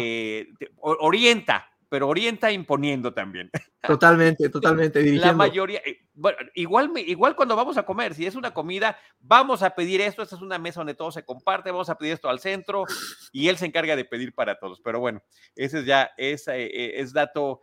orienta, 0.79 1.69
pero 1.89 2.07
orienta 2.07 2.51
imponiendo 2.51 3.13
también. 3.13 3.49
Totalmente, 3.81 4.49
totalmente. 4.49 4.99
Dirigiendo. 4.99 5.27
La 5.27 5.33
mayoría, 5.33 5.81
eh, 5.85 6.07
bueno, 6.13 6.37
igual, 6.55 6.91
igual 6.97 7.35
cuando 7.35 7.55
vamos 7.55 7.77
a 7.77 7.83
comer, 7.83 8.13
si 8.13 8.25
es 8.25 8.35
una 8.35 8.53
comida, 8.53 8.97
vamos 9.19 9.63
a 9.63 9.71
pedir 9.71 10.01
esto, 10.01 10.21
esta 10.21 10.35
es 10.35 10.41
una 10.41 10.57
mesa 10.57 10.81
donde 10.81 10.95
todo 10.95 11.11
se 11.11 11.23
comparte, 11.23 11.71
vamos 11.71 11.89
a 11.89 11.97
pedir 11.97 12.13
esto 12.13 12.29
al 12.29 12.39
centro 12.39 12.85
y 13.31 13.47
él 13.47 13.57
se 13.57 13.65
encarga 13.65 13.95
de 13.95 14.05
pedir 14.05 14.33
para 14.33 14.59
todos. 14.59 14.81
Pero 14.81 14.99
bueno, 14.99 15.21
ese 15.55 15.79
es 15.79 15.85
ya, 15.85 16.11
es, 16.17 16.47
eh, 16.47 16.65
eh, 16.65 16.91
es 16.95 17.13
dato 17.13 17.61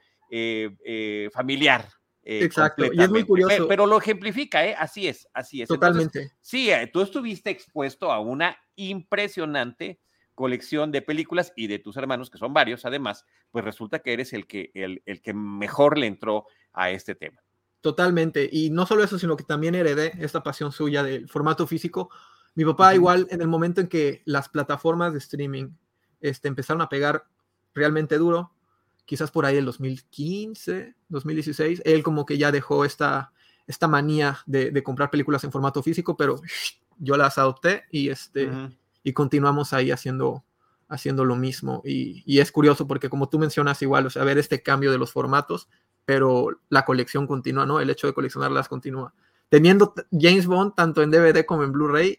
familiar. 1.32 1.86
Exacto, 2.26 2.86
y 2.90 3.00
es 3.00 3.10
muy 3.10 3.22
curioso. 3.22 3.68
Pero, 3.68 3.86
lo 3.86 3.98
ejemplifica, 3.98 4.66
¿eh? 4.66 4.74
Así 4.76 5.06
es, 5.06 5.28
así 5.34 5.62
es. 5.62 5.68
Totalmente. 5.68 6.32
sí, 6.40 6.70
tú 6.92 7.02
estuviste 7.02 7.50
expuesto 7.50 8.10
a 8.10 8.18
una 8.18 8.56
impresionante 8.74 10.00
colección 10.34 10.90
de 10.90 11.02
películas 11.02 11.52
y 11.56 11.66
de 11.66 11.78
tus 11.78 11.96
hermanos, 11.96 12.30
que 12.30 12.38
son 12.38 12.52
varios 12.52 12.84
además, 12.84 13.24
pues 13.50 13.64
resulta 13.64 14.00
que 14.00 14.12
eres 14.12 14.32
el 14.32 14.46
que, 14.46 14.70
el, 14.74 15.00
que 15.22 15.34
mejor 15.34 15.98
le 15.98 16.06
entró 16.06 16.46
a 16.72 16.90
este 16.90 17.14
tema. 17.14 17.40
Totalmente. 17.80 18.48
Y 18.50 18.70
no 18.70 18.86
solo 18.86 19.04
eso, 19.04 19.18
sino 19.18 19.36
que 19.36 19.44
también 19.44 19.74
heredé 19.74 20.12
esta 20.18 20.42
pasión 20.42 20.72
suya 20.72 21.02
del 21.02 21.28
formato 21.28 21.66
físico. 21.66 22.10
Mi 22.54 22.64
papá 22.64 22.94
igual 22.94 23.26
en 23.30 23.40
el 23.40 23.48
momento 23.48 23.80
en 23.80 23.88
que 23.88 24.22
las 24.24 24.48
plataformas 24.48 25.12
de 25.12 25.18
streaming 25.18 25.70
este, 26.20 26.48
empezaron 26.48 26.82
a 26.82 26.88
pegar 26.88 27.26
realmente 27.74 28.16
duro, 28.16 28.52
quizás 29.04 29.30
por 29.30 29.44
ahí 29.44 29.56
el 29.56 29.66
2015, 29.66 30.94
2016, 31.08 31.82
él 31.84 32.02
como 32.02 32.24
que 32.24 32.38
ya 32.38 32.50
dejó 32.50 32.84
esta, 32.84 33.32
esta 33.66 33.88
manía 33.88 34.38
de, 34.46 34.82
comprar 34.82 35.10
películas 35.10 35.44
en 35.44 35.52
formato 35.52 35.82
físico, 35.82 36.16
pero 36.16 36.40
yo 36.98 37.16
las 37.16 37.38
adopté 37.38 37.84
y 37.90 38.08
este 38.08 38.50
y 39.04 39.12
continuamos 39.12 39.72
ahí 39.72 39.92
haciendo, 39.92 40.44
haciendo 40.88 41.24
lo 41.24 41.36
mismo. 41.36 41.82
Y, 41.84 42.40
es 42.40 42.50
curioso 42.50 42.88
porque 42.88 43.10
como 43.10 43.28
tú 43.28 43.38
mencionas 43.38 43.80
igual, 43.82 44.06
o 44.06 44.10
sea, 44.10 44.24
ver 44.24 44.38
este 44.38 44.62
cambio 44.62 44.90
de 44.90 44.98
los 44.98 45.12
formatos, 45.12 45.68
pero 46.06 46.60
la 46.70 46.84
colección 46.84 47.26
continúa, 47.26 47.66
¿no? 47.66 47.80
El 47.80 47.90
hecho 47.90 48.06
de 48.06 48.14
coleccionarlas 48.14 48.68
continúa. 48.68 49.14
Teniendo 49.50 49.94
James 50.10 50.46
Bond 50.46 50.74
tanto 50.74 51.02
en 51.02 51.10
DVD 51.10 51.44
como 51.44 51.62
en 51.62 51.72
Blu-ray, 51.72 52.18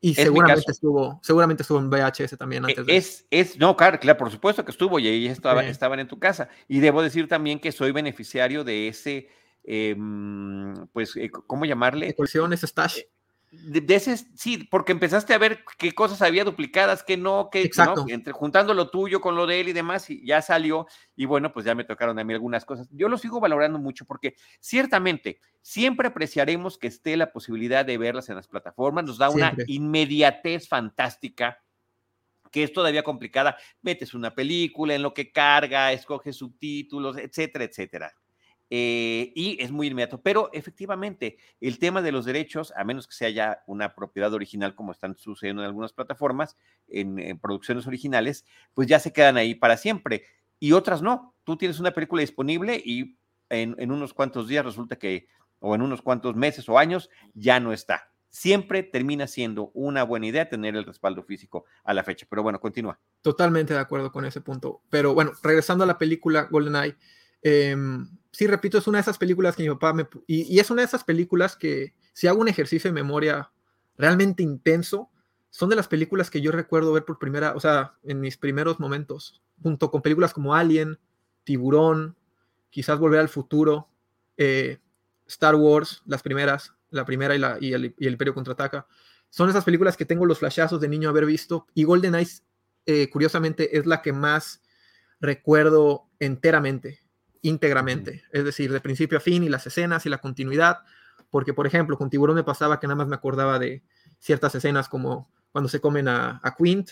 y 0.00 0.14
seguramente 0.14 0.70
estuvo, 0.70 1.18
seguramente 1.22 1.62
estuvo 1.62 1.78
en 1.78 1.88
VHS 1.88 2.36
también 2.36 2.64
e, 2.64 2.74
antes. 2.76 2.84
Es, 2.88 3.26
es, 3.30 3.58
no, 3.58 3.76
claro, 3.76 3.98
claro, 3.98 4.18
por 4.18 4.30
supuesto 4.30 4.64
que 4.64 4.70
estuvo 4.70 4.98
y 4.98 5.08
ahí 5.08 5.26
estaba, 5.26 5.64
estaban 5.64 6.00
en 6.00 6.06
tu 6.06 6.18
casa. 6.18 6.48
Y 6.68 6.80
debo 6.80 7.02
decir 7.02 7.28
también 7.28 7.58
que 7.58 7.72
soy 7.72 7.92
beneficiario 7.92 8.62
de 8.62 8.88
ese, 8.88 9.28
em, 9.64 10.86
pues, 10.92 11.16
eh, 11.16 11.30
¿cómo 11.30 11.64
llamarle? 11.64 12.14
Colección, 12.14 12.52
ese 12.52 12.66
stash. 12.66 13.00
De, 13.50 13.94
ese, 13.94 14.16
sí, 14.16 14.66
porque 14.70 14.92
empezaste 14.92 15.32
a 15.32 15.38
ver 15.38 15.64
qué 15.78 15.92
cosas 15.92 16.20
había 16.20 16.44
duplicadas, 16.44 17.02
qué 17.04 17.16
no, 17.16 17.48
qué 17.50 17.70
no, 17.76 18.04
entre 18.08 18.32
juntando 18.32 18.74
lo 18.74 18.90
tuyo 18.90 19.20
con 19.20 19.36
lo 19.36 19.46
de 19.46 19.60
él 19.60 19.68
y 19.68 19.72
demás, 19.72 20.10
y 20.10 20.26
ya 20.26 20.42
salió, 20.42 20.86
y 21.14 21.26
bueno, 21.26 21.52
pues 21.52 21.64
ya 21.64 21.74
me 21.74 21.84
tocaron 21.84 22.18
a 22.18 22.24
mí 22.24 22.34
algunas 22.34 22.64
cosas. 22.64 22.88
Yo 22.90 23.08
lo 23.08 23.18
sigo 23.18 23.40
valorando 23.40 23.78
mucho 23.78 24.04
porque 24.04 24.34
ciertamente 24.60 25.40
siempre 25.62 26.08
apreciaremos 26.08 26.76
que 26.76 26.88
esté 26.88 27.16
la 27.16 27.32
posibilidad 27.32 27.84
de 27.84 27.98
verlas 27.98 28.28
en 28.28 28.36
las 28.36 28.48
plataformas, 28.48 29.04
nos 29.04 29.18
da 29.18 29.30
una 29.30 29.54
inmediatez 29.66 30.68
fantástica 30.68 31.62
que 32.50 32.62
es 32.62 32.72
todavía 32.72 33.02
complicada. 33.02 33.56
Metes 33.82 34.14
una 34.14 34.34
película 34.34 34.94
en 34.94 35.02
lo 35.02 35.12
que 35.14 35.30
carga, 35.30 35.92
escoges 35.92 36.36
subtítulos, 36.36 37.16
etcétera, 37.16 37.64
etcétera. 37.64 38.12
Eh, 38.68 39.32
y 39.34 39.62
es 39.62 39.70
muy 39.70 39.86
inmediato. 39.86 40.20
Pero 40.20 40.50
efectivamente, 40.52 41.38
el 41.60 41.78
tema 41.78 42.02
de 42.02 42.12
los 42.12 42.24
derechos, 42.24 42.72
a 42.76 42.84
menos 42.84 43.06
que 43.06 43.14
sea 43.14 43.30
ya 43.30 43.62
una 43.66 43.94
propiedad 43.94 44.32
original, 44.32 44.74
como 44.74 44.92
están 44.92 45.16
sucediendo 45.16 45.62
en 45.62 45.66
algunas 45.66 45.92
plataformas, 45.92 46.56
en, 46.88 47.38
producciones 47.38 47.86
originales, 47.86 48.44
pues 48.74 48.88
ya 48.88 48.98
se 48.98 49.12
quedan 49.12 49.36
ahí 49.36 49.54
para 49.54 49.76
siempre. 49.76 50.24
Y 50.58 50.72
otras 50.72 51.02
no. 51.02 51.34
Tú 51.44 51.56
tienes 51.56 51.78
una 51.78 51.92
película 51.92 52.20
disponible 52.20 52.80
y 52.84 53.16
en, 53.48 53.90
unos 53.90 54.12
cuantos 54.12 54.48
días 54.48 54.64
resulta 54.64 54.96
que, 54.96 55.28
o 55.60 55.74
en 55.74 55.82
unos 55.82 56.02
cuantos 56.02 56.34
meses 56.34 56.68
o 56.68 56.78
años, 56.78 57.08
ya 57.34 57.60
no 57.60 57.72
está. 57.72 58.10
Siempre 58.28 58.82
termina 58.82 59.26
siendo 59.28 59.70
una 59.72 60.02
buena 60.02 60.26
idea 60.26 60.48
tener 60.48 60.76
el 60.76 60.84
respaldo 60.84 61.22
físico 61.22 61.64
a 61.84 61.94
la 61.94 62.02
fecha. 62.02 62.26
Pero 62.28 62.42
bueno, 62.42 62.60
continúa. 62.60 62.98
Totalmente 63.22 63.72
de 63.72 63.80
acuerdo 63.80 64.10
con 64.10 64.24
ese 64.24 64.40
punto. 64.40 64.82
Pero 64.90 65.14
bueno, 65.14 65.32
regresando 65.42 65.84
a 65.84 65.86
la 65.86 65.96
película 65.96 66.48
GoldenEye, 66.50 66.96
eh, 67.48 67.76
sí, 68.32 68.48
repito, 68.48 68.76
es 68.76 68.88
una 68.88 68.98
de 68.98 69.02
esas 69.02 69.18
películas 69.18 69.54
que 69.54 69.62
mi 69.62 69.68
papá 69.68 69.92
me... 69.92 70.08
Y, 70.26 70.58
es 70.58 70.68
una 70.68 70.82
de 70.82 70.86
esas 70.86 71.04
películas 71.04 71.54
que 71.54 71.94
si 72.12 72.26
hago 72.26 72.40
un 72.40 72.48
ejercicio 72.48 72.90
de 72.90 72.94
memoria 72.94 73.52
realmente 73.96 74.42
intenso, 74.42 75.10
son 75.50 75.70
de 75.70 75.76
las 75.76 75.86
películas 75.86 76.28
que 76.28 76.40
yo 76.40 76.50
recuerdo 76.50 76.92
ver 76.92 77.04
por 77.04 77.20
primera, 77.20 77.54
o 77.54 77.60
sea, 77.60 77.94
en 78.02 78.20
mis 78.20 78.36
primeros 78.36 78.80
momentos. 78.80 79.44
junto 79.62 79.92
con 79.92 80.02
películas 80.02 80.34
como 80.34 80.56
Alien, 80.56 80.98
Tiburón, 81.44 82.16
quizás 82.70 82.98
Volver 82.98 83.20
al 83.20 83.28
Futuro, 83.28 83.88
eh, 84.36 84.80
Star 85.28 85.54
Wars, 85.54 86.02
las 86.04 86.22
primeras, 86.22 86.74
la 86.90 87.04
primera 87.04 87.36
y, 87.36 87.38
la, 87.38 87.58
y, 87.60 87.74
el, 87.74 87.94
y 87.96 88.06
el 88.08 88.14
Imperio 88.14 88.34
Contraataca. 88.34 88.88
Son 89.30 89.48
esas 89.48 89.64
películas 89.64 89.96
que 89.96 90.04
tengo 90.04 90.26
los 90.26 90.40
flashazos 90.40 90.80
de 90.80 90.88
niño 90.88 91.10
haber 91.10 91.26
visto. 91.26 91.68
Y 91.74 91.84
Golden 91.84 92.16
Eyes, 92.16 92.42
eh, 92.86 93.08
curiosamente, 93.08 93.78
es 93.78 93.86
la 93.86 94.02
que 94.02 94.12
más 94.12 94.62
recuerdo 95.20 96.08
enteramente, 96.18 97.05
íntegramente. 97.42 98.24
Es 98.32 98.44
decir, 98.44 98.72
de 98.72 98.80
principio 98.80 99.18
a 99.18 99.20
fin 99.20 99.42
y 99.42 99.48
las 99.48 99.66
escenas 99.66 100.06
y 100.06 100.08
la 100.08 100.18
continuidad. 100.18 100.78
Porque, 101.30 101.54
por 101.54 101.66
ejemplo, 101.66 101.96
con 101.96 102.10
Tiburón 102.10 102.36
me 102.36 102.44
pasaba 102.44 102.78
que 102.78 102.86
nada 102.86 102.96
más 102.96 103.08
me 103.08 103.16
acordaba 103.16 103.58
de 103.58 103.82
ciertas 104.18 104.54
escenas 104.54 104.88
como 104.88 105.30
cuando 105.50 105.68
se 105.68 105.80
comen 105.80 106.08
a, 106.08 106.40
a 106.42 106.54
Quint 106.54 106.90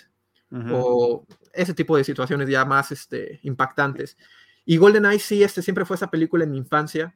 o 0.71 1.27
ese 1.53 1.75
tipo 1.75 1.97
de 1.97 2.05
situaciones 2.05 2.49
ya 2.49 2.65
más 2.65 2.93
este, 2.93 3.41
impactantes. 3.43 4.17
Y 4.65 4.77
Golden 4.77 5.07
Eyes 5.07 5.23
sí, 5.23 5.43
este 5.43 5.63
siempre 5.63 5.85
fue 5.85 5.97
esa 5.97 6.11
película 6.11 6.45
en 6.45 6.53
mi 6.53 6.59
infancia 6.59 7.15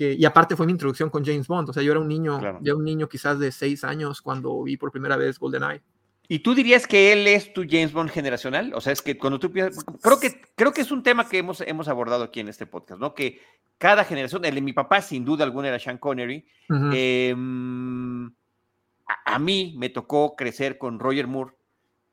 y 0.00 0.24
aparte 0.24 0.56
fue 0.56 0.66
mi 0.66 0.72
introducción 0.72 1.10
con 1.10 1.24
James 1.24 1.46
Bond, 1.46 1.68
o 1.68 1.72
sea, 1.72 1.82
yo 1.82 1.92
era 1.92 2.00
un 2.00 2.08
niño, 2.08 2.40
ya 2.62 2.74
un 2.74 2.84
niño 2.84 3.08
quizás 3.08 3.38
de 3.38 3.52
seis 3.52 3.84
años 3.84 4.22
cuando 4.22 4.62
vi 4.62 4.78
por 4.78 4.90
primera 4.90 5.16
vez 5.16 5.38
GoldenEye. 5.38 5.82
¿Y 6.32 6.38
tú 6.38 6.54
dirías 6.54 6.86
que 6.86 7.12
él 7.12 7.26
es 7.26 7.52
tu 7.52 7.66
James 7.68 7.92
Bond 7.92 8.08
generacional? 8.08 8.72
O 8.76 8.80
sea, 8.80 8.92
es 8.92 9.02
que 9.02 9.18
cuando 9.18 9.40
tú 9.40 9.50
piensas, 9.50 9.84
creo 10.00 10.20
que, 10.20 10.40
creo 10.54 10.72
que 10.72 10.82
es 10.82 10.92
un 10.92 11.02
tema 11.02 11.28
que 11.28 11.38
hemos, 11.38 11.60
hemos 11.62 11.88
abordado 11.88 12.22
aquí 12.22 12.38
en 12.38 12.48
este 12.48 12.66
podcast, 12.66 13.00
¿no? 13.00 13.16
Que 13.16 13.40
cada 13.78 14.04
generación, 14.04 14.44
el 14.44 14.54
de 14.54 14.60
mi 14.60 14.72
papá 14.72 15.02
sin 15.02 15.24
duda 15.24 15.42
alguna 15.42 15.66
era 15.66 15.80
Sean 15.80 15.98
Connery, 15.98 16.46
em, 16.68 18.32
a, 19.24 19.38
mí 19.40 19.74
me 19.76 19.88
tocó 19.88 20.36
crecer 20.36 20.78
con 20.78 21.00
Roger 21.00 21.26
Moore 21.26 21.56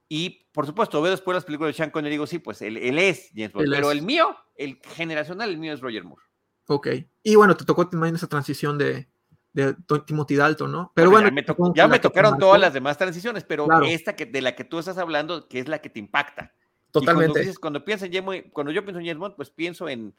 y 0.10 0.48
por 0.52 0.66
supuesto 0.66 1.00
veo 1.00 1.12
después 1.12 1.36
las 1.36 1.46
películas 1.46 1.76
de 1.76 1.78
Sean 1.78 1.92
Connery 1.92 2.16
y 2.16 2.18
digo, 2.18 2.26
sí, 2.26 2.40
pues 2.40 2.64
él, 2.64 2.78
él 2.78 2.98
es 2.98 3.30
James 3.36 3.54
Bond, 3.54 3.70
pero 3.70 3.92
el 3.92 4.02
mío, 4.02 4.36
el 4.56 4.80
generacional, 4.96 5.52
el 5.52 5.60
mío 5.60 5.74
es 5.74 5.80
Roger 5.80 6.04
Moore. 6.04 6.24
Ok. 6.66 6.88
Y 7.22 7.36
bueno, 7.36 7.56
te 7.56 7.66
tocó 7.66 7.88
también 7.88 8.16
esa 8.16 8.26
transición 8.26 8.80
de, 8.80 9.10
de 9.58 9.76
Timothy 10.06 10.36
Dalton, 10.36 10.72
¿no? 10.72 10.92
Pero 10.94 11.10
bueno, 11.10 11.30
ya 11.74 11.88
me, 11.88 12.00
tocaron 12.00 12.38
todas 12.38 12.62
las 12.62 12.74
demás 12.74 12.98
transiciones, 12.98 13.44
pero 13.44 13.68
esta 13.84 14.16
que, 14.16 14.28
de 14.28 14.42
la 14.42 14.56
que 14.56 14.64
tú 14.64 14.78
estás 14.78 15.00
hablando, 15.00 15.48
que 15.48 15.60
es 15.60 15.68
la 15.68 15.80
que 15.80 15.90
te 15.90 16.00
impacta. 16.00 16.54
Totalmente. 16.92 17.54
cuando, 17.60 17.84
piensas 17.84 18.10
en 18.12 18.50
cuando 18.52 18.72
yo 18.72 18.84
pienso 18.84 19.00
en 19.00 19.08
James 19.08 19.18
Bond, 19.18 19.36
pues 19.36 19.50
pienso 19.50 19.90
en, 19.90 20.16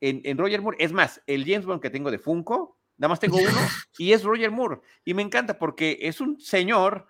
en, 0.00 0.36
Roger 0.38 0.60
Moore. 0.60 0.76
Es 0.80 0.92
más, 0.92 1.22
el 1.26 1.44
James 1.44 1.64
Bond 1.64 1.80
que 1.80 1.88
tengo 1.88 2.10
de 2.10 2.18
Funko, 2.18 2.78
nada 2.98 3.08
más 3.08 3.20
tengo 3.20 3.38
uno, 3.38 3.48
y 3.98 4.12
es 4.12 4.22
Roger 4.22 4.50
Moore. 4.50 4.80
Y 5.04 5.14
me 5.14 5.22
encanta 5.22 5.58
porque 5.58 5.98
es 6.02 6.20
un 6.20 6.38
señor 6.38 7.06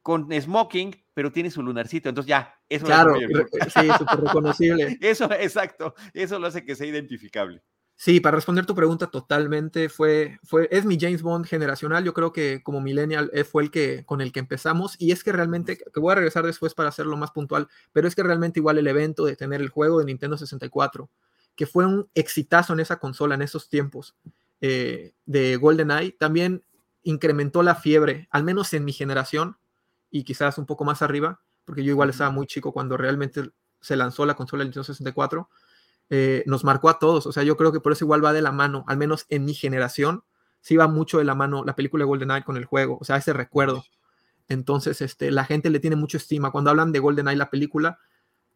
con 0.00 0.32
smoking, 0.32 0.96
pero 1.12 1.30
tiene 1.30 1.50
su 1.50 1.62
lunarcito, 1.62 2.08
entonces 2.08 2.28
ya, 2.28 2.58
eso 2.70 2.86
claro, 2.86 3.14
sí, 3.16 3.88
súper 3.98 4.20
reconocible. 4.20 4.96
eso, 5.02 5.30
exacto, 5.32 5.94
eso 6.14 6.38
lo 6.38 6.46
hace 6.46 6.64
que 6.64 6.74
sea 6.74 6.86
identificable. 6.86 7.62
Sí, 8.00 8.20
para 8.20 8.36
responder 8.36 8.64
tu 8.64 8.76
pregunta 8.76 9.08
totalmente, 9.08 9.88
fue, 9.88 10.38
fue, 10.44 10.68
es 10.70 10.84
mi 10.84 10.96
James 11.00 11.20
Bond 11.20 11.46
generacional. 11.46 12.04
Yo 12.04 12.14
creo 12.14 12.32
que 12.32 12.62
como 12.62 12.80
millennial 12.80 13.28
eh, 13.34 13.42
fue 13.42 13.64
el 13.64 13.72
que 13.72 14.04
con 14.06 14.20
el 14.20 14.30
que 14.30 14.38
empezamos. 14.38 14.94
Y 15.00 15.10
es 15.10 15.24
que 15.24 15.32
realmente, 15.32 15.76
que 15.78 15.98
voy 16.00 16.12
a 16.12 16.14
regresar 16.14 16.46
después 16.46 16.74
para 16.74 16.90
hacerlo 16.90 17.16
más 17.16 17.32
puntual, 17.32 17.66
pero 17.92 18.06
es 18.06 18.14
que 18.14 18.22
realmente 18.22 18.60
igual 18.60 18.78
el 18.78 18.86
evento 18.86 19.24
de 19.24 19.34
tener 19.34 19.60
el 19.60 19.68
juego 19.68 19.98
de 19.98 20.04
Nintendo 20.04 20.38
64, 20.38 21.10
que 21.56 21.66
fue 21.66 21.86
un 21.86 22.08
exitazo 22.14 22.72
en 22.72 22.78
esa 22.78 23.00
consola 23.00 23.34
en 23.34 23.42
esos 23.42 23.68
tiempos 23.68 24.14
eh, 24.60 25.12
de 25.26 25.56
GoldenEye, 25.56 26.12
también 26.12 26.62
incrementó 27.02 27.64
la 27.64 27.74
fiebre, 27.74 28.28
al 28.30 28.44
menos 28.44 28.72
en 28.74 28.84
mi 28.84 28.92
generación 28.92 29.56
y 30.08 30.22
quizás 30.22 30.56
un 30.58 30.66
poco 30.66 30.84
más 30.84 31.02
arriba, 31.02 31.40
porque 31.64 31.82
yo 31.82 31.90
igual 31.90 32.10
estaba 32.10 32.30
muy 32.30 32.46
chico 32.46 32.72
cuando 32.72 32.96
realmente 32.96 33.50
se 33.80 33.96
lanzó 33.96 34.24
la 34.24 34.34
consola 34.34 34.60
de 34.60 34.66
Nintendo 34.66 34.84
64 34.84 35.48
eh, 36.10 36.42
nos 36.46 36.64
marcó 36.64 36.88
a 36.88 36.98
todos. 36.98 37.26
O 37.26 37.32
sea, 37.32 37.42
yo 37.42 37.56
creo 37.56 37.72
que 37.72 37.80
por 37.80 37.92
eso 37.92 38.04
igual 38.04 38.24
va 38.24 38.32
de 38.32 38.42
la 38.42 38.52
mano, 38.52 38.84
al 38.86 38.96
menos 38.96 39.26
en 39.28 39.44
mi 39.44 39.54
generación, 39.54 40.24
sí 40.60 40.76
va 40.76 40.88
mucho 40.88 41.18
de 41.18 41.24
la 41.24 41.34
mano 41.34 41.64
la 41.64 41.76
película 41.76 42.02
de 42.02 42.08
GoldenEye 42.08 42.44
con 42.44 42.56
el 42.56 42.64
juego, 42.64 42.98
o 43.00 43.04
sea, 43.04 43.16
ese 43.16 43.32
recuerdo. 43.32 43.84
Entonces, 44.48 45.00
este, 45.02 45.30
la 45.30 45.44
gente 45.44 45.70
le 45.70 45.80
tiene 45.80 45.96
mucho 45.96 46.16
estima. 46.16 46.50
Cuando 46.50 46.70
hablan 46.70 46.92
de 46.92 46.98
GoldenEye, 47.00 47.36
la 47.36 47.50
película, 47.50 47.98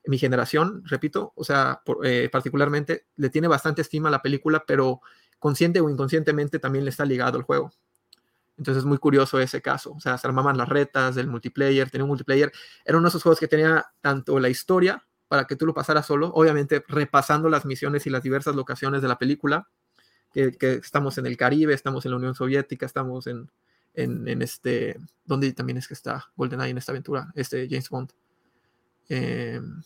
mi 0.06 0.18
generación, 0.18 0.82
repito, 0.86 1.32
o 1.36 1.44
sea, 1.44 1.82
eh, 2.02 2.28
particularmente, 2.32 3.06
le 3.16 3.30
tiene 3.30 3.48
bastante 3.48 3.82
estima 3.82 4.10
la 4.10 4.22
película, 4.22 4.64
pero 4.66 5.00
consciente 5.38 5.80
o 5.80 5.90
inconscientemente 5.90 6.58
también 6.58 6.84
le 6.84 6.90
está 6.90 7.04
ligado 7.04 7.36
el 7.36 7.44
juego. 7.44 7.72
Entonces 8.56 8.82
es 8.82 8.86
muy 8.86 8.98
curioso 8.98 9.40
ese 9.40 9.60
caso. 9.60 9.92
O 9.92 10.00
sea, 10.00 10.16
se 10.18 10.26
armaban 10.26 10.56
las 10.56 10.68
retas 10.68 11.14
del 11.14 11.26
multiplayer, 11.26 11.90
tenía 11.90 12.04
un 12.04 12.10
multiplayer. 12.10 12.52
Era 12.84 12.98
uno 12.98 13.06
de 13.06 13.08
esos 13.08 13.22
juegos 13.22 13.40
que 13.40 13.48
tenía 13.48 13.86
tanto 14.00 14.38
la 14.38 14.48
historia 14.48 15.04
para 15.32 15.46
que 15.46 15.56
tú 15.56 15.64
lo 15.64 15.72
pasaras 15.72 16.04
solo, 16.04 16.30
obviamente 16.34 16.84
repasando 16.86 17.48
las 17.48 17.64
misiones 17.64 18.06
y 18.06 18.10
las 18.10 18.22
diversas 18.22 18.54
locaciones 18.54 19.00
de 19.00 19.08
la 19.08 19.16
película, 19.16 19.66
que, 20.30 20.54
estamos 20.60 21.16
en 21.16 21.24
el 21.24 21.38
Caribe, 21.38 21.72
estamos 21.72 22.04
en 22.04 22.10
la 22.10 22.18
Unión 22.18 22.34
Soviética, 22.34 22.84
estamos 22.84 23.26
en, 23.26 23.50
en, 23.94 24.42
este, 24.42 24.98
¿dónde 25.24 25.50
también 25.54 25.78
es 25.78 25.88
que 25.88 25.94
está 25.94 26.26
GoldenEye 26.36 26.72
en 26.72 26.76
esta 26.76 26.92
aventura? 26.92 27.32
Este 27.34 27.66
James 27.66 27.88
Bond. 27.88 28.10
Em, 29.08 29.80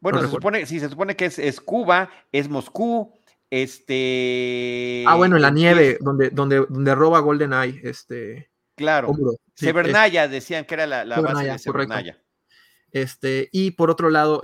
bueno, 0.00 0.22
se 0.22 0.28
supone, 0.28 0.64
sí, 0.64 0.80
se 0.80 0.88
supone 0.88 1.16
que 1.16 1.26
es, 1.26 1.60
Cuba, 1.60 2.08
es 2.32 2.48
Moscú, 2.48 3.12
este... 3.50 5.04
Ah, 5.06 5.16
bueno, 5.16 5.36
en 5.36 5.42
la 5.42 5.50
nieve, 5.50 5.98
donde, 6.00 6.30
donde, 6.30 6.64
donde 6.66 6.94
roba 6.94 7.20
GoldenEye, 7.20 7.78
este... 7.86 8.48
Claro, 8.74 9.12
Severnaya, 9.52 10.28
decían 10.28 10.64
que 10.64 10.72
era 10.72 10.86
la, 10.86 11.20
base 11.20 11.44
de 11.44 11.58
Severnaya. 11.58 12.23
Este, 12.94 13.48
y 13.50 13.72
por 13.72 13.90
otro 13.90 14.08
lado, 14.08 14.40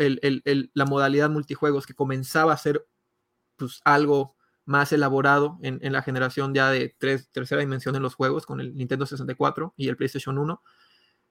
la 0.74 0.84
modalidad 0.84 1.30
multijuegos 1.30 1.86
que 1.86 1.94
comenzaba 1.94 2.52
a 2.52 2.56
ser 2.56 2.84
pues, 3.54 3.80
algo 3.84 4.34
más 4.64 4.92
elaborado 4.92 5.56
en, 5.62 5.92
la 5.92 6.02
generación 6.02 6.52
ya 6.52 6.68
de 6.68 6.88
tercera 6.98 7.60
dimensión 7.60 7.94
en 7.94 8.02
los 8.02 8.16
juegos 8.16 8.46
con 8.46 8.60
el 8.60 8.76
Nintendo 8.76 9.06
64 9.06 9.74
y 9.76 9.86
el 9.86 9.96
PlayStation 9.96 10.36
1, 10.36 10.62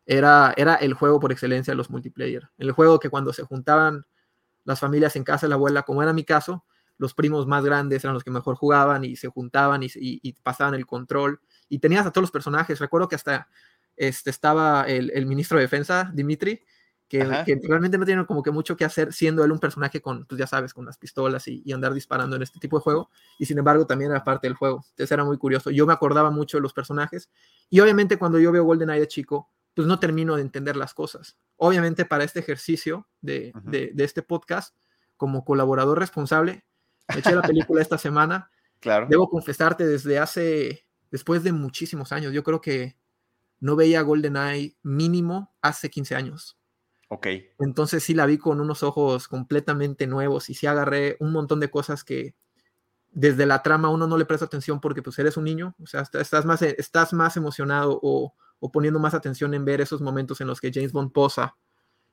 era, 0.06 0.54
el 0.80 0.94
juego 0.94 1.20
por 1.20 1.34
excelencia 1.34 1.74
de 1.74 1.76
los 1.76 1.90
multiplayer. 1.90 2.50
El 2.58 2.72
juego 2.72 3.02
que 3.02 3.10
cuando 3.10 3.34
se 3.34 3.44
juntaban 3.44 4.06
las 4.64 4.80
familias 4.80 5.18
en 5.18 5.26
casa 5.26 5.46
de 5.46 5.50
la 5.50 5.56
abuela, 5.56 5.84
como 5.84 6.02
era 6.02 6.14
mi 6.14 6.24
caso, 6.24 6.64
los 6.98 7.14
primos 7.14 7.46
más 7.48 7.66
grandes 7.66 8.02
eran 8.02 8.14
los 8.14 8.24
que 8.24 8.32
mejor 8.32 8.56
jugaban 8.56 9.04
y 9.04 9.18
se 9.18 9.28
juntaban 9.28 9.82
y, 9.84 10.34
pasaban 10.42 10.74
el 10.74 10.86
control. 10.86 11.42
Y 11.68 11.80
tenías 11.80 12.06
a 12.06 12.12
todos 12.12 12.24
los 12.24 12.32
personajes. 12.32 12.80
Recuerdo 12.80 13.10
que 13.10 13.16
hasta 13.16 13.50
este, 13.98 14.30
estaba 14.30 14.84
el, 14.84 15.12
el 15.14 15.26
ministro 15.26 15.58
de 15.58 15.64
Defensa, 15.64 16.10
Dimitri, 16.14 16.64
que, 17.10 17.26
realmente 17.26 17.98
no 17.98 18.06
tiene 18.06 18.26
como 18.28 18.44
que 18.44 18.52
mucho 18.52 18.78
que 18.78 18.86
hacer 18.86 19.12
siendo 19.12 19.44
él 19.44 19.52
un 19.52 19.58
personaje 19.58 20.00
con, 20.00 20.26
pues 20.26 20.38
ya 20.38 20.46
sabes, 20.46 20.76
con 20.76 20.86
las 20.86 20.98
pistolas 20.98 21.48
y, 21.48 21.74
andar 21.74 21.94
disparando 21.94 22.36
en 22.36 22.44
este 22.44 22.60
tipo 22.60 22.78
de 22.78 22.84
juego, 22.84 23.10
y 23.40 23.46
sin 23.46 23.58
embargo 23.58 23.88
también 23.88 24.12
era 24.12 24.24
parte 24.24 24.48
del 24.48 24.56
juego, 24.56 24.86
entonces 24.92 25.12
era 25.12 25.26
muy 25.26 25.38
curioso, 25.38 25.72
yo 25.72 25.88
me 25.88 25.94
acordaba 25.94 26.30
mucho 26.30 26.58
de 26.58 26.62
los 26.62 26.72
personajes, 26.72 27.30
y 27.70 27.80
obviamente 27.80 28.18
cuando 28.18 28.40
yo 28.40 28.52
veo 28.52 28.64
GoldenEye 28.64 29.00
de 29.00 29.08
chico, 29.08 29.50
pues 29.74 29.88
no 29.88 30.00
termino 30.00 30.36
de 30.36 30.42
entender 30.42 30.76
las 30.76 30.94
cosas. 30.94 31.38
Obviamente 31.58 32.06
para 32.06 32.24
este 32.24 32.40
ejercicio 32.40 33.08
de, 33.22 33.54
de, 33.64 33.92
este 34.04 34.22
podcast, 34.22 34.76
como 35.18 35.44
colaborador 35.44 35.98
responsable, 35.98 36.64
eché 37.08 37.34
la 37.34 37.42
película 37.42 37.82
esta 37.82 37.98
semana, 37.98 38.52
claro. 38.80 39.08
debo 39.10 39.30
confesarte 39.30 39.86
desde 39.86 40.20
hace, 40.20 40.86
después 41.10 41.44
de 41.44 41.54
muchísimos 41.54 42.12
años, 42.12 42.34
yo 42.34 42.44
creo 42.44 42.62
que 42.62 42.98
no 43.60 43.76
veía 43.76 44.02
GoldenEye 44.02 44.78
mínimo 44.84 45.56
hace 45.62 45.90
15 45.90 46.16
años. 46.16 46.59
Ok. 47.10 47.28
Entonces 47.60 48.04
sí 48.04 48.14
la 48.14 48.28
vi 48.28 48.38
con 48.38 48.62
unos 48.62 48.84
ojos 48.84 49.28
completamente 49.28 50.08
nuevos 50.08 50.50
y 50.50 50.54
sí 50.54 50.68
agarré 50.68 51.18
un 51.20 51.32
montón 51.32 51.60
de 51.60 51.70
cosas 51.70 52.04
que 52.04 52.36
desde 53.12 53.48
la 53.48 53.64
trama 53.64 53.90
uno 53.90 54.06
no 54.06 54.18
le 54.18 54.26
presta 54.26 54.46
atención 54.46 54.80
porque 54.80 55.02
pues 55.02 55.18
eres 55.18 55.36
un 55.36 55.44
niño, 55.44 55.76
o 55.82 55.88
sea, 55.88 56.02
estás 56.02 56.46
más, 56.46 56.62
estás 56.62 57.12
más 57.12 57.36
emocionado 57.36 58.00
o, 58.02 58.36
poniendo 58.72 59.00
más 59.00 59.16
atención 59.16 59.56
en 59.56 59.66
ver 59.66 59.82
esos 59.82 60.02
momentos 60.02 60.40
en 60.42 60.48
los 60.48 60.62
que 60.62 60.72
James 60.72 60.92
Bond 60.92 61.12
posa 61.12 61.56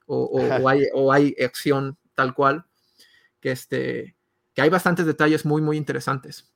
o, 0.07 0.41
hay, 0.67 0.85
o 0.95 1.13
hay 1.13 1.37
acción 1.45 1.99
tal 2.15 2.35
cual, 2.35 2.65
que, 3.41 3.51
este, 3.51 4.17
que 4.55 4.63
hay 4.63 4.71
bastantes 4.71 5.05
detalles 5.05 5.45
muy, 5.45 5.61
muy 5.61 5.77
interesantes. 5.77 6.51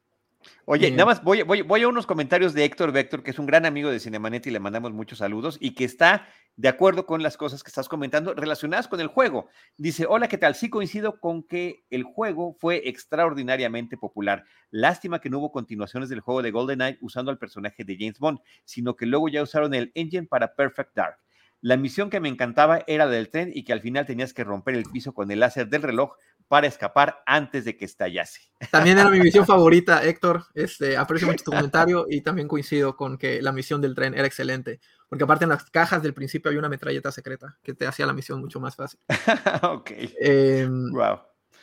Oye, 0.65 0.89
eh, 0.89 0.91
nada 0.91 1.07
más 1.07 1.23
voy, 1.23 1.43
voy, 1.43 1.63
voy, 1.63 1.83
a 1.83 1.89
unos 1.89 2.07
comentarios 2.07 2.55
de 2.55 2.65
Héctor 2.65 2.93
Vector, 2.93 3.23
que 3.23 3.31
es 3.31 3.39
un 3.39 3.47
gran 3.47 3.67
amigo 3.67 3.91
de 3.91 4.01
Cinemanet 4.01 4.47
y 4.47 4.51
le 4.51 4.61
mandamos 4.61 4.93
muchos 4.93 5.19
saludos 5.19 5.59
y 5.61 5.75
que 5.75 5.85
está 5.85 6.27
de 6.57 6.69
acuerdo 6.69 7.07
con 7.07 7.23
las 7.23 7.37
cosas 7.37 7.63
que 7.63 7.69
estás 7.69 7.89
comentando 7.89 8.35
relacionadas 8.35 8.89
con 8.89 9.01
el 9.01 9.09
juego. 9.09 9.49
Dice, 9.77 10.07
hola, 10.09 10.29
¿qué 10.29 10.39
tal? 10.39 10.55
Sí 10.55 10.69
coincido 10.69 11.19
con 11.19 11.43
que 11.43 11.85
el 11.91 12.03
juego 12.03 12.55
fue 12.59 12.89
extraordinariamente 12.89 13.97
popular. 13.97 14.45
Lástima 14.71 15.21
que 15.21 15.31
no 15.31 15.39
hubo 15.39 15.53
continuaciones 15.53 16.09
del 16.09 16.21
juego 16.21 16.43
de 16.43 16.51
GoldenEye 16.51 16.99
usando 17.01 17.31
al 17.31 17.39
personaje 17.39 17.85
de 17.85 17.97
James 17.99 18.19
Bond, 18.19 18.41
sino 18.65 18.97
que 18.97 19.07
luego 19.07 19.29
ya 19.29 19.43
usaron 19.43 19.75
el 19.75 19.91
engine 19.95 20.27
para 20.27 20.55
Perfect 20.55 20.95
Dark. 20.95 21.19
La 21.63 21.77
misión 21.77 22.09
que 22.09 22.21
me 22.21 22.31
encantaba 22.31 22.83
era 22.87 23.07
del 23.07 23.29
tren 23.29 23.51
y 23.55 23.65
que 23.65 23.75
al 23.75 23.83
final 23.83 24.07
tenías 24.07 24.33
que 24.33 24.45
romper 24.45 24.75
el 24.75 24.85
piso 24.85 25.13
con 25.13 25.31
el 25.31 25.41
láser 25.41 25.69
del 25.69 25.83
reloj 25.83 26.15
para 26.51 26.67
escapar 26.67 27.23
antes 27.27 27.65
de 27.65 27.77
que 27.77 27.85
estallase. 27.85 28.41
También 28.73 28.99
era 28.99 29.09
mi 29.09 29.21
misión 29.21 29.47
favorita, 29.47 30.03
Héctor. 30.03 30.47
Este, 30.53 30.97
aprecio 30.97 31.29
mucho 31.29 31.45
tu 31.45 31.51
comentario 31.53 32.07
y 32.11 32.23
también 32.23 32.49
coincido 32.49 32.97
con 32.97 33.19
que 33.19 33.41
la 33.41 33.53
misión 33.53 33.81
del 33.81 33.95
tren 33.95 34.15
era 34.15 34.27
excelente. 34.27 34.81
Porque 35.09 35.23
aparte 35.23 35.45
en 35.45 35.51
las 35.51 35.71
cajas 35.71 36.03
del 36.03 36.13
principio 36.13 36.49
había 36.49 36.59
una 36.59 36.69
metralleta 36.69 37.13
secreta 37.13 37.57
que 37.63 37.73
te 37.73 37.87
hacía 37.87 38.05
la 38.05 38.15
misión 38.15 38.41
mucho 38.41 38.59
más 38.59 38.75
fácil. 38.75 38.99
ok. 39.63 39.93
wow. 40.91 41.13
Em, 41.13 41.19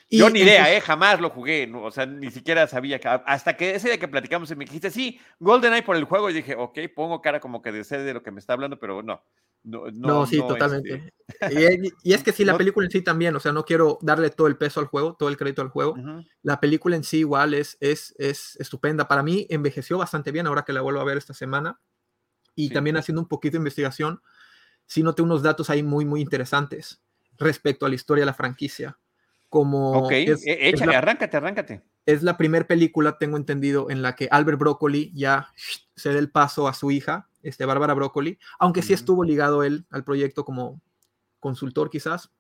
yo 0.09 0.29
ni 0.29 0.39
idea, 0.39 0.73
¿eh? 0.73 0.79
Jamás 0.79 1.19
lo 1.19 1.31
jugué, 1.31 1.69
o 1.75 1.91
sea, 1.91 2.05
ni 2.05 2.31
siquiera 2.31 2.65
sabía 2.65 2.97
que, 2.97 3.09
hasta 3.09 3.57
que 3.57 3.75
ese 3.75 3.89
día 3.89 3.99
que 3.99 4.07
platicamos 4.07 4.55
me 4.55 4.63
dijiste, 4.63 4.89
sí, 4.89 5.19
GoldenEye 5.39 5.83
por 5.83 5.97
el 5.97 6.05
juego, 6.05 6.29
y 6.29 6.33
dije, 6.33 6.55
ok, 6.55 6.79
pongo 6.95 7.21
cara 7.21 7.41
como 7.41 7.61
que 7.61 7.73
de 7.73 7.83
ser 7.83 8.03
de 8.03 8.13
lo 8.13 8.23
que 8.23 8.31
me 8.31 8.39
está 8.39 8.53
hablando, 8.53 8.79
pero 8.79 9.03
no. 9.03 9.21
No, 9.67 9.83
no, 9.91 10.25
sí, 10.25 10.37
totalmente. 10.37 11.13
Este 11.27 11.91
y, 12.03 12.13
es 12.13 12.23
que 12.23 12.31
sí, 12.31 12.45
la 12.45 12.57
película 12.57 12.85
en 12.85 12.91
sí 12.91 13.01
también, 13.01 13.35
o 13.35 13.39
sea, 13.41 13.51
no 13.51 13.65
quiero 13.65 13.99
darle 14.01 14.29
todo 14.29 14.47
el 14.47 14.57
peso 14.57 14.79
al 14.79 14.85
juego, 14.85 15.15
todo 15.15 15.27
el 15.27 15.35
crédito 15.35 15.61
al 15.61 15.67
juego. 15.67 15.95
La 16.41 16.61
película 16.61 16.95
en 16.95 17.03
sí 17.03 17.19
igual 17.19 17.53
es, 17.53 17.75
es, 17.81 18.15
es 18.17 18.55
estupenda. 18.61 19.09
Para 19.09 19.23
mí 19.23 19.45
envejeció 19.49 19.97
bastante 19.97 20.31
bien 20.31 20.47
ahora 20.47 20.63
que 20.63 20.71
la 20.71 20.81
vuelvo 20.81 21.01
a 21.01 21.03
ver 21.05 21.17
esta 21.17 21.33
semana. 21.33 21.81
Y 22.55 22.69
también 22.69 22.95
haciendo 22.95 23.21
un 23.21 23.27
poquito 23.27 23.53
de 23.53 23.57
investigación, 23.57 24.21
sí 24.85 25.03
noté 25.03 25.21
unos 25.21 25.43
datos 25.43 25.69
ahí 25.69 25.83
muy, 25.83 26.05
muy 26.05 26.21
interesantes 26.21 27.03
respecto 27.37 27.85
a 27.85 27.89
la 27.89 27.95
historia 27.95 28.21
de 28.21 28.27
la 28.27 28.33
franquicia 28.33 28.97
como... 29.49 29.91
Ok, 30.03 30.11
es, 30.11 30.45
e, 30.45 30.69
échale, 30.69 30.95
arráncate, 30.95 31.37
arráncate. 31.37 31.83
Es 32.05 32.23
la 32.23 32.37
primera 32.37 32.65
película, 32.65 33.17
tengo 33.17 33.37
entendido, 33.37 33.89
en 33.89 34.01
la 34.01 34.15
que 34.15 34.27
Albert 34.31 34.59
Broccoli 34.59 35.11
ya 35.13 35.51
se 35.95 36.13
da 36.13 36.19
el 36.19 36.31
paso 36.31 36.67
a 36.67 36.73
su 36.73 36.91
hija, 36.91 37.26
este, 37.41 37.65
Bárbara 37.65 37.93
Broccoli, 37.93 38.37
aunque 38.59 38.81
sí 38.81 38.93
estuvo 38.93 39.23
ligado 39.23 39.63
él 39.63 39.85
al 39.89 40.03
proyecto 40.03 40.45
como 40.45 40.81
consultor 41.39 41.89
quizás, 41.89 42.31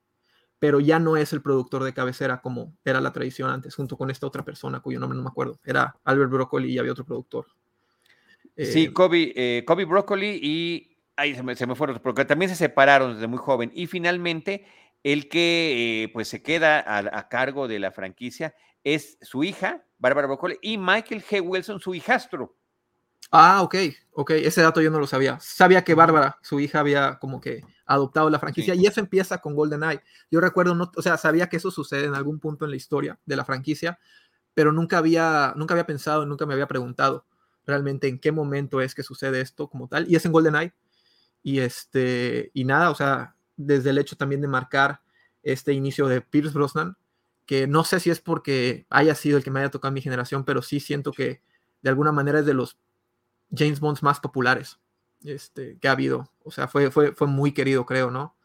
pero 0.59 0.79
ya 0.79 0.99
no 0.99 1.17
es 1.17 1.33
el 1.33 1.41
productor 1.41 1.83
de 1.83 1.93
cabecera 1.93 2.41
como 2.41 2.75
era 2.83 2.99
la 2.99 3.13
tradición 3.13 3.49
antes, 3.49 3.75
junto 3.75 3.97
con 3.97 4.09
esta 4.09 4.25
otra 4.25 4.43
persona 4.43 4.79
cuyo 4.79 4.99
nombre 4.99 5.17
no 5.17 5.23
me 5.23 5.29
acuerdo. 5.29 5.59
Era 5.63 5.95
Albert 6.03 6.31
Broccoli 6.31 6.71
y 6.71 6.79
había 6.79 6.91
otro 6.91 7.05
productor. 7.05 7.45
sí, 8.55 8.85
eh, 8.85 8.93
Kobe, 8.93 9.33
eh, 9.35 9.65
Kobe 9.65 9.85
Broccoli 9.85 10.39
y... 10.41 10.93
Ahí 11.19 11.33
se 11.33 11.41
me, 11.41 11.55
se 11.55 11.65
me 11.65 11.73
fueron, 11.73 11.99
porque 12.03 12.25
también 12.25 12.47
se 12.47 12.55
separaron 12.55 13.15
desde 13.15 13.25
muy 13.25 13.39
joven. 13.39 13.71
Y 13.73 13.87
finalmente 13.87 14.67
el 15.03 15.29
que 15.29 16.03
eh, 16.03 16.09
pues 16.09 16.27
se 16.27 16.41
queda 16.41 16.83
a, 16.85 17.29
cargo 17.29 17.67
de 17.67 17.79
la 17.79 17.91
franquicia 17.91 18.53
es 18.83 19.17
su 19.21 19.43
hija, 19.43 19.85
Bárbara 19.97 20.27
Broccoli, 20.27 20.57
y 20.61 20.77
Michael 20.77 21.23
G. 21.23 21.41
Wilson, 21.41 21.79
su 21.79 21.95
hijastro. 21.95 22.55
Ah, 23.31 23.61
ok, 23.61 23.75
ok, 24.13 24.31
ese 24.31 24.61
dato 24.61 24.81
yo 24.81 24.89
no 24.89 24.99
lo 24.99 25.07
sabía. 25.07 25.37
Sabía 25.41 25.83
que 25.83 25.93
Bárbara, 25.95 26.37
su 26.41 26.59
hija, 26.59 26.79
había 26.79 27.19
como 27.19 27.41
que 27.41 27.61
adoptado 27.85 28.29
la 28.29 28.39
franquicia 28.39 28.73
y 28.75 28.85
eso 28.85 28.99
empieza 28.99 29.39
con 29.39 29.53
GoldenEye. 29.55 30.01
Yo 30.31 30.39
recuerdo, 30.39 30.75
no, 30.75 30.91
o 30.95 31.01
sea, 31.01 31.17
sabía 31.17 31.47
que 31.47 31.57
eso 31.57 31.71
sucede 31.71 32.05
en 32.05 32.15
algún 32.15 32.39
punto 32.39 32.65
en 32.65 32.71
la 32.71 32.77
historia 32.77 33.19
de 33.25 33.35
la 33.35 33.45
franquicia, 33.45 33.99
pero 34.53 34.71
nunca 34.71 34.97
había, 34.99 35.53
nunca 35.57 35.73
había 35.73 35.85
pensado, 35.85 36.25
nunca 36.25 36.45
me 36.45 36.53
había 36.53 36.67
preguntado 36.67 37.25
realmente 37.65 38.07
en 38.07 38.19
qué 38.19 38.31
momento 38.31 38.81
es 38.81 38.95
que 38.95 39.03
sucede 39.03 39.41
esto 39.41 39.69
como 39.69 39.87
tal. 39.89 40.09
Y 40.09 40.15
es 40.15 40.25
en 40.25 40.31
GoldenEye. 40.31 40.73
Y 41.43 41.59
este, 41.59 42.51
y 42.53 42.65
nada, 42.65 42.91
o 42.91 42.95
sea, 42.95 43.35
desde 43.57 43.91
el 43.91 43.97
hecho 43.97 44.17
también 44.17 44.41
de 44.41 44.47
marcar 44.47 45.01
este 45.43 45.73
inicio 45.73 46.07
de 46.07 46.21
Pierce 46.21 46.53
Brosnan, 46.53 46.97
que 47.45 47.67
no 47.67 47.83
sé 47.83 47.99
si 47.99 48.09
es 48.09 48.19
porque 48.21 48.85
haya 48.89 49.15
sido 49.15 49.37
el 49.37 49.43
que 49.43 49.51
me 49.51 49.61
haya 49.61 49.71
tocado 49.71 49.89
en 49.89 49.95
mi 49.95 50.01
generación, 50.01 50.43
pero 50.45 50.61
sí 50.61 50.79
siento 50.79 51.11
que 51.13 51.41
de 51.81 51.89
alguna 51.89 52.11
manera 52.11 52.39
es 52.39 52.45
de 52.45 52.53
los 52.53 52.77
James 53.55 53.79
Bonds 53.79 54.03
más 54.03 54.19
populares 54.19 54.79
este, 55.23 55.77
que 55.79 55.87
ha 55.87 55.91
habido. 55.91 56.31
O 56.43 56.51
sea, 56.51 56.67
fue, 56.67 56.91
fue, 56.91 57.13
fue 57.13 57.27
muy 57.27 57.51
querido, 57.51 57.85
creo, 57.85 58.11
¿no? 58.11 58.35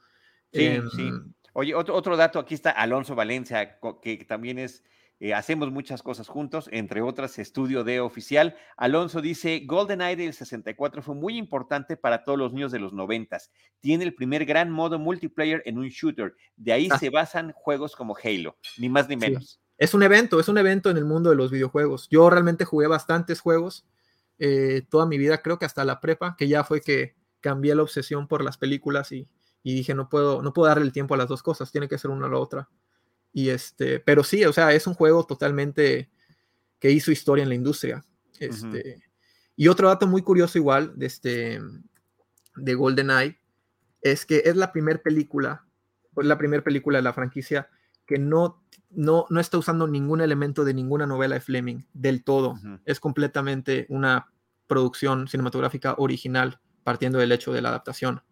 Sí, 0.53 0.81
sí. 0.95 1.09
Em, 1.09 1.33
Oye, 1.55 1.75
otro, 1.75 1.95
otro 1.95 2.17
dato, 2.17 2.39
aquí 2.39 2.55
está 2.55 2.71
Alonso 2.71 3.15
Valencia, 3.15 3.79
que 4.01 4.25
también 4.25 4.59
es 4.59 4.83
eh, 5.25 5.35
hacemos 5.35 5.71
muchas 5.71 6.03
cosas 6.03 6.27
juntos, 6.27 6.69
entre 6.73 7.01
otras 7.01 7.39
Estudio 7.39 7.85
de 7.85 8.01
Oficial. 8.01 8.57
Alonso 8.77 9.21
dice, 9.21 9.63
GoldenEye 9.65 10.17
del 10.17 10.35
64 10.35 11.01
fue 11.01 11.15
muy 11.15 11.39
importante 11.39 11.97
para 11.97 12.25
todos 12.25 12.37
los 12.37 12.53
niños 12.53 12.73
de 12.73 12.81
los 12.81 12.93
90. 12.93 13.39
Tiene 13.79 14.03
el 14.03 14.15
primer 14.15 14.45
gran 14.45 14.73
modo 14.73 14.99
multiplayer 14.99 15.63
en 15.65 15.79
un 15.79 15.91
shooter. 15.91 16.35
De 16.57 16.73
ahí 16.73 16.89
ah. 16.91 16.99
se 16.99 17.09
basan 17.09 17.53
juegos 17.53 17.95
como 17.95 18.17
Halo, 18.21 18.57
ni 18.79 18.89
más 18.89 19.09
ni 19.09 19.15
menos. 19.15 19.61
Es 19.79 19.95
un 19.95 20.03
evento, 20.03 20.41
es 20.41 20.49
un 20.49 20.59
evento 20.59 20.91
en 20.91 20.97
el 20.97 21.05
mundo 21.05 21.31
de 21.31 21.37
los 21.37 21.53
videojuegos. 21.53 22.09
Yo 22.11 22.29
realmente 22.29 22.65
jugué 22.65 22.89
bastantes 22.89 23.39
juegos 23.39 23.87
eh, 24.45 24.83
toda 24.91 25.07
mi 25.07 25.19
vida, 25.19 25.41
creo 25.41 25.57
que 25.57 25.67
hasta 25.67 25.85
la 25.85 26.01
prepa, 26.01 26.35
que 26.37 26.49
ya 26.49 26.65
fue 26.65 26.81
que 26.81 27.15
cambié 27.41 27.77
la 27.77 27.83
obsesión 27.83 28.27
por 28.27 28.43
las 28.43 28.59
películas 28.59 29.13
y, 29.13 29.29
y 29.63 29.73
dije, 29.73 29.95
no 29.95 30.09
puedo, 30.09 30.43
no 30.43 30.53
puedo 30.53 30.67
darle 30.67 30.85
el 30.85 30.91
tiempo 30.91 31.15
a 31.15 31.17
las 31.17 31.29
dos 31.29 31.45
cosas, 31.45 31.71
tiene 31.71 31.87
que 31.87 31.97
ser 31.97 32.11
una 32.11 32.27
o 32.27 32.29
la 32.29 32.39
otra. 32.39 32.69
Y 33.33 33.51
este, 33.51 34.01
pero 34.01 34.25
sí, 34.25 34.45
o 34.45 34.53
sea, 34.53 34.73
es 34.73 34.89
un 34.89 34.95
juego 34.95 35.25
totalmente 35.25 36.11
que 36.81 36.91
hizo 36.91 37.13
historia 37.13 37.45
en 37.45 37.51
la 37.51 37.55
industria. 37.55 38.05
Este, 38.41 39.01
Y 39.55 39.69
otro 39.69 39.87
dato 39.87 40.09
muy 40.09 40.23
curioso 40.23 40.59
igual 40.59 40.93
de, 40.97 41.07
este, 41.07 41.61
de 42.57 42.75
GoldenEye 42.75 43.39
es 44.01 44.27
que 44.27 44.43
es 44.45 44.57
la 44.57 44.73
primera 44.73 45.01
película, 45.01 45.65
es 46.17 46.27
la 46.27 46.37
primera 46.37 46.65
película 46.65 46.99
de 46.99 47.03
la 47.03 47.13
franquicia 47.13 47.69
que 48.07 48.19
no, 48.19 48.65
no, 48.91 49.27
no 49.31 49.39
está 49.39 49.57
usando 49.57 49.87
ningún 49.87 50.21
elemento 50.21 50.65
de 50.65 50.75
ninguna 50.75 51.07
novela 51.07 51.37
de 51.37 51.41
Fleming 51.41 51.85
del 51.93 52.25
todo. 52.25 52.59
Es 52.85 52.99
completamente 52.99 53.87
una 53.89 54.32
producción 54.73 55.29
cinematográfica 55.29 55.95
original 55.99 56.61
partiendo 56.83 57.19
del 57.19 57.33
hecho 57.33 57.53
de 57.53 57.61
la 57.61 57.69
adaptación. 57.69 58.23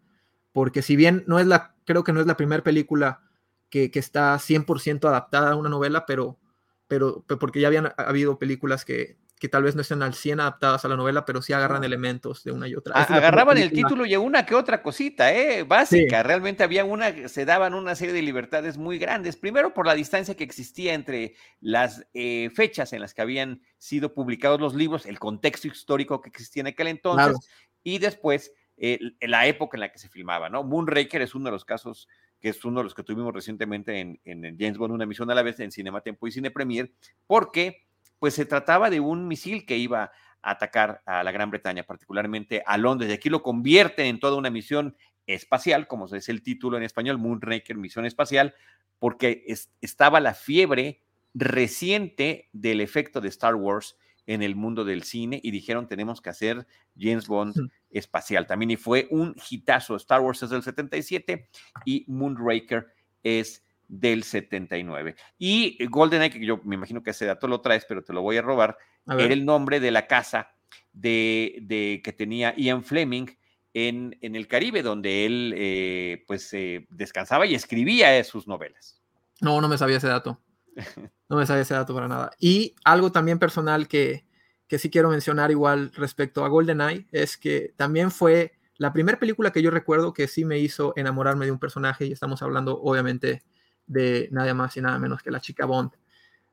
Porque 0.51 0.81
si 0.81 0.95
bien 0.95 1.23
no 1.27 1.39
es 1.39 1.45
la, 1.45 1.75
creo 1.85 2.03
que 2.03 2.13
no 2.13 2.19
es 2.19 2.25
la 2.25 2.35
primera 2.35 2.63
película 2.63 3.21
que, 3.69 3.91
está 3.93 4.35
100% 4.35 5.07
adaptada 5.07 5.51
a 5.51 5.55
una 5.55 5.69
novela, 5.69 6.05
pero, 6.05 6.39
pero, 6.87 7.23
porque 7.39 7.61
ya 7.61 7.67
habían 7.67 7.93
habido 7.95 8.39
películas 8.39 8.83
que, 8.83 9.17
que 9.41 9.49
tal 9.49 9.63
vez 9.63 9.75
no 9.75 9.81
estén 9.81 10.03
al 10.03 10.13
100 10.13 10.39
adaptadas 10.39 10.85
a 10.85 10.87
la 10.87 10.95
novela, 10.95 11.25
pero 11.25 11.41
sí 11.41 11.51
agarran 11.51 11.83
elementos 11.83 12.43
de 12.43 12.51
una 12.51 12.67
y 12.67 12.75
otra. 12.75 12.93
agarraban 12.93 13.57
el 13.57 13.71
título 13.71 14.05
y 14.05 14.15
una 14.15 14.45
que 14.45 14.53
otra 14.53 14.83
cosita, 14.83 15.33
¿eh? 15.33 15.63
Básica. 15.63 16.21
Realmente 16.21 16.63
había 16.63 16.85
una, 16.85 17.27
se 17.27 17.43
daban 17.43 17.73
una 17.73 17.95
serie 17.95 18.13
de 18.13 18.21
libertades 18.21 18.77
muy 18.77 18.99
grandes. 18.99 19.37
Primero 19.37 19.73
por 19.73 19.87
la 19.87 19.95
distancia 19.95 20.35
que 20.35 20.43
existía 20.43 20.93
entre 20.93 21.33
las 21.59 22.05
eh, 22.13 22.51
fechas 22.53 22.93
en 22.93 23.01
las 23.01 23.15
que 23.15 23.23
habían 23.23 23.63
sido 23.79 24.13
publicados 24.13 24.61
los 24.61 24.75
libros, 24.75 25.07
el 25.07 25.17
contexto 25.17 25.67
histórico 25.67 26.21
que 26.21 26.29
existía 26.29 26.61
en 26.61 26.67
aquel 26.67 26.89
entonces, 26.89 27.35
y 27.81 27.97
después 27.97 28.53
eh, 28.77 28.99
la 29.21 29.47
época 29.47 29.75
en 29.75 29.81
la 29.81 29.91
que 29.91 29.97
se 29.97 30.07
filmaba, 30.07 30.49
¿no? 30.49 30.63
Moonraker 30.63 31.23
es 31.23 31.33
uno 31.33 31.45
de 31.45 31.51
los 31.51 31.65
casos 31.65 32.07
que 32.39 32.49
es 32.49 32.63
uno 32.63 32.81
de 32.81 32.83
los 32.83 32.93
que 32.93 33.03
tuvimos 33.03 33.33
recientemente 33.33 33.99
en, 33.99 34.19
James 34.59 34.77
Bond, 34.77 34.93
una 34.93 35.07
misión 35.07 35.31
a 35.31 35.35
la 35.35 35.41
vez 35.41 35.59
en 35.59 35.71
Cinema 35.71 36.01
Tempo 36.01 36.27
y 36.27 36.31
Cine 36.31 36.51
Premier, 36.51 36.91
porque 37.25 37.87
pues 38.21 38.35
se 38.35 38.45
trataba 38.45 38.91
de 38.91 38.99
un 38.99 39.27
misil 39.27 39.65
que 39.65 39.79
iba 39.79 40.11
a 40.43 40.51
atacar 40.51 41.01
a 41.07 41.23
la 41.23 41.31
Gran 41.31 41.49
Bretaña, 41.49 41.81
particularmente 41.81 42.61
a 42.67 42.77
Londres, 42.77 43.09
y 43.09 43.13
aquí 43.13 43.29
lo 43.29 43.41
convierte 43.41 44.07
en 44.07 44.19
toda 44.19 44.37
una 44.37 44.51
misión 44.51 44.95
espacial, 45.25 45.87
como 45.87 46.05
es 46.05 46.29
el 46.29 46.43
título 46.43 46.77
en 46.77 46.83
español, 46.83 47.17
Moonraker, 47.17 47.77
misión 47.77 48.05
espacial, 48.05 48.53
porque 48.99 49.43
estaba 49.81 50.19
la 50.19 50.35
fiebre 50.35 51.01
reciente 51.33 52.47
del 52.53 52.81
efecto 52.81 53.21
de 53.21 53.29
Star 53.29 53.55
Wars 53.55 53.97
en 54.27 54.43
el 54.43 54.55
mundo 54.55 54.85
del 54.85 55.01
cine 55.01 55.39
y 55.41 55.49
dijeron 55.49 55.87
tenemos 55.87 56.21
que 56.21 56.29
hacer 56.29 56.67
James 56.95 57.27
Bond 57.27 57.71
espacial 57.89 58.45
también 58.45 58.69
y 58.69 58.75
fue 58.75 59.07
un 59.09 59.35
hitazo. 59.49 59.95
Star 59.95 60.21
Wars 60.21 60.43
es 60.43 60.51
del 60.51 60.61
77 60.61 61.49
y 61.85 62.05
Moonraker 62.07 62.85
es 63.23 63.65
del 63.91 64.23
79. 64.23 65.15
Y 65.37 65.85
GoldenEye, 65.87 66.31
que 66.31 66.45
yo 66.45 66.61
me 66.63 66.75
imagino 66.75 67.03
que 67.03 67.11
ese 67.11 67.25
dato 67.25 67.47
lo 67.47 67.59
traes, 67.59 67.85
pero 67.85 68.03
te 68.03 68.13
lo 68.13 68.21
voy 68.21 68.37
a 68.37 68.41
robar, 68.41 68.77
era 69.05 69.33
el 69.33 69.45
nombre 69.45 69.79
de 69.79 69.91
la 69.91 70.07
casa 70.07 70.53
de, 70.93 71.57
de 71.63 72.01
que 72.03 72.13
tenía 72.13 72.55
Ian 72.55 72.83
Fleming 72.83 73.27
en, 73.73 74.17
en, 74.21 74.35
el 74.35 74.47
Caribe, 74.47 74.81
donde 74.81 75.25
él 75.25 75.53
eh, 75.57 76.23
pues 76.25 76.53
eh, 76.53 76.87
descansaba 76.89 77.45
y 77.45 77.53
escribía 77.53 78.23
sus 78.23 78.47
novelas. 78.47 79.01
No, 79.41 79.59
no 79.59 79.67
me 79.67 79.77
sabía 79.77 79.97
ese 79.97 80.07
dato. 80.07 80.41
No 81.29 81.37
me 81.37 81.45
sabía 81.45 81.61
ese 81.61 81.73
dato 81.73 81.93
para 81.95 82.09
nada. 82.09 82.31
Y 82.39 82.75
algo 82.83 83.13
también 83.13 83.39
personal 83.39 83.87
que, 83.87 84.25
que 84.67 84.77
sí 84.77 84.89
quiero 84.89 85.09
mencionar 85.09 85.49
igual 85.49 85.93
respecto 85.93 86.43
a 86.43 86.49
GoldenEye 86.49 87.07
es 87.13 87.37
que 87.37 87.73
también 87.77 88.11
fue 88.11 88.51
la 88.75 88.91
primera 88.91 89.17
película 89.17 89.51
que 89.51 89.61
yo 89.61 89.71
recuerdo 89.71 90.11
que 90.11 90.27
sí 90.27 90.43
me 90.43 90.59
hizo 90.59 90.91
enamorarme 90.97 91.45
de 91.45 91.53
un 91.53 91.59
personaje 91.59 92.05
y 92.05 92.11
estamos 92.11 92.41
hablando 92.41 92.77
obviamente 92.81 93.43
de 93.91 94.29
nada 94.31 94.53
más 94.53 94.75
y 94.77 94.81
nada 94.81 94.97
menos 94.99 95.21
que 95.21 95.31
la 95.31 95.41
chica 95.41 95.65
Bond, 95.65 95.91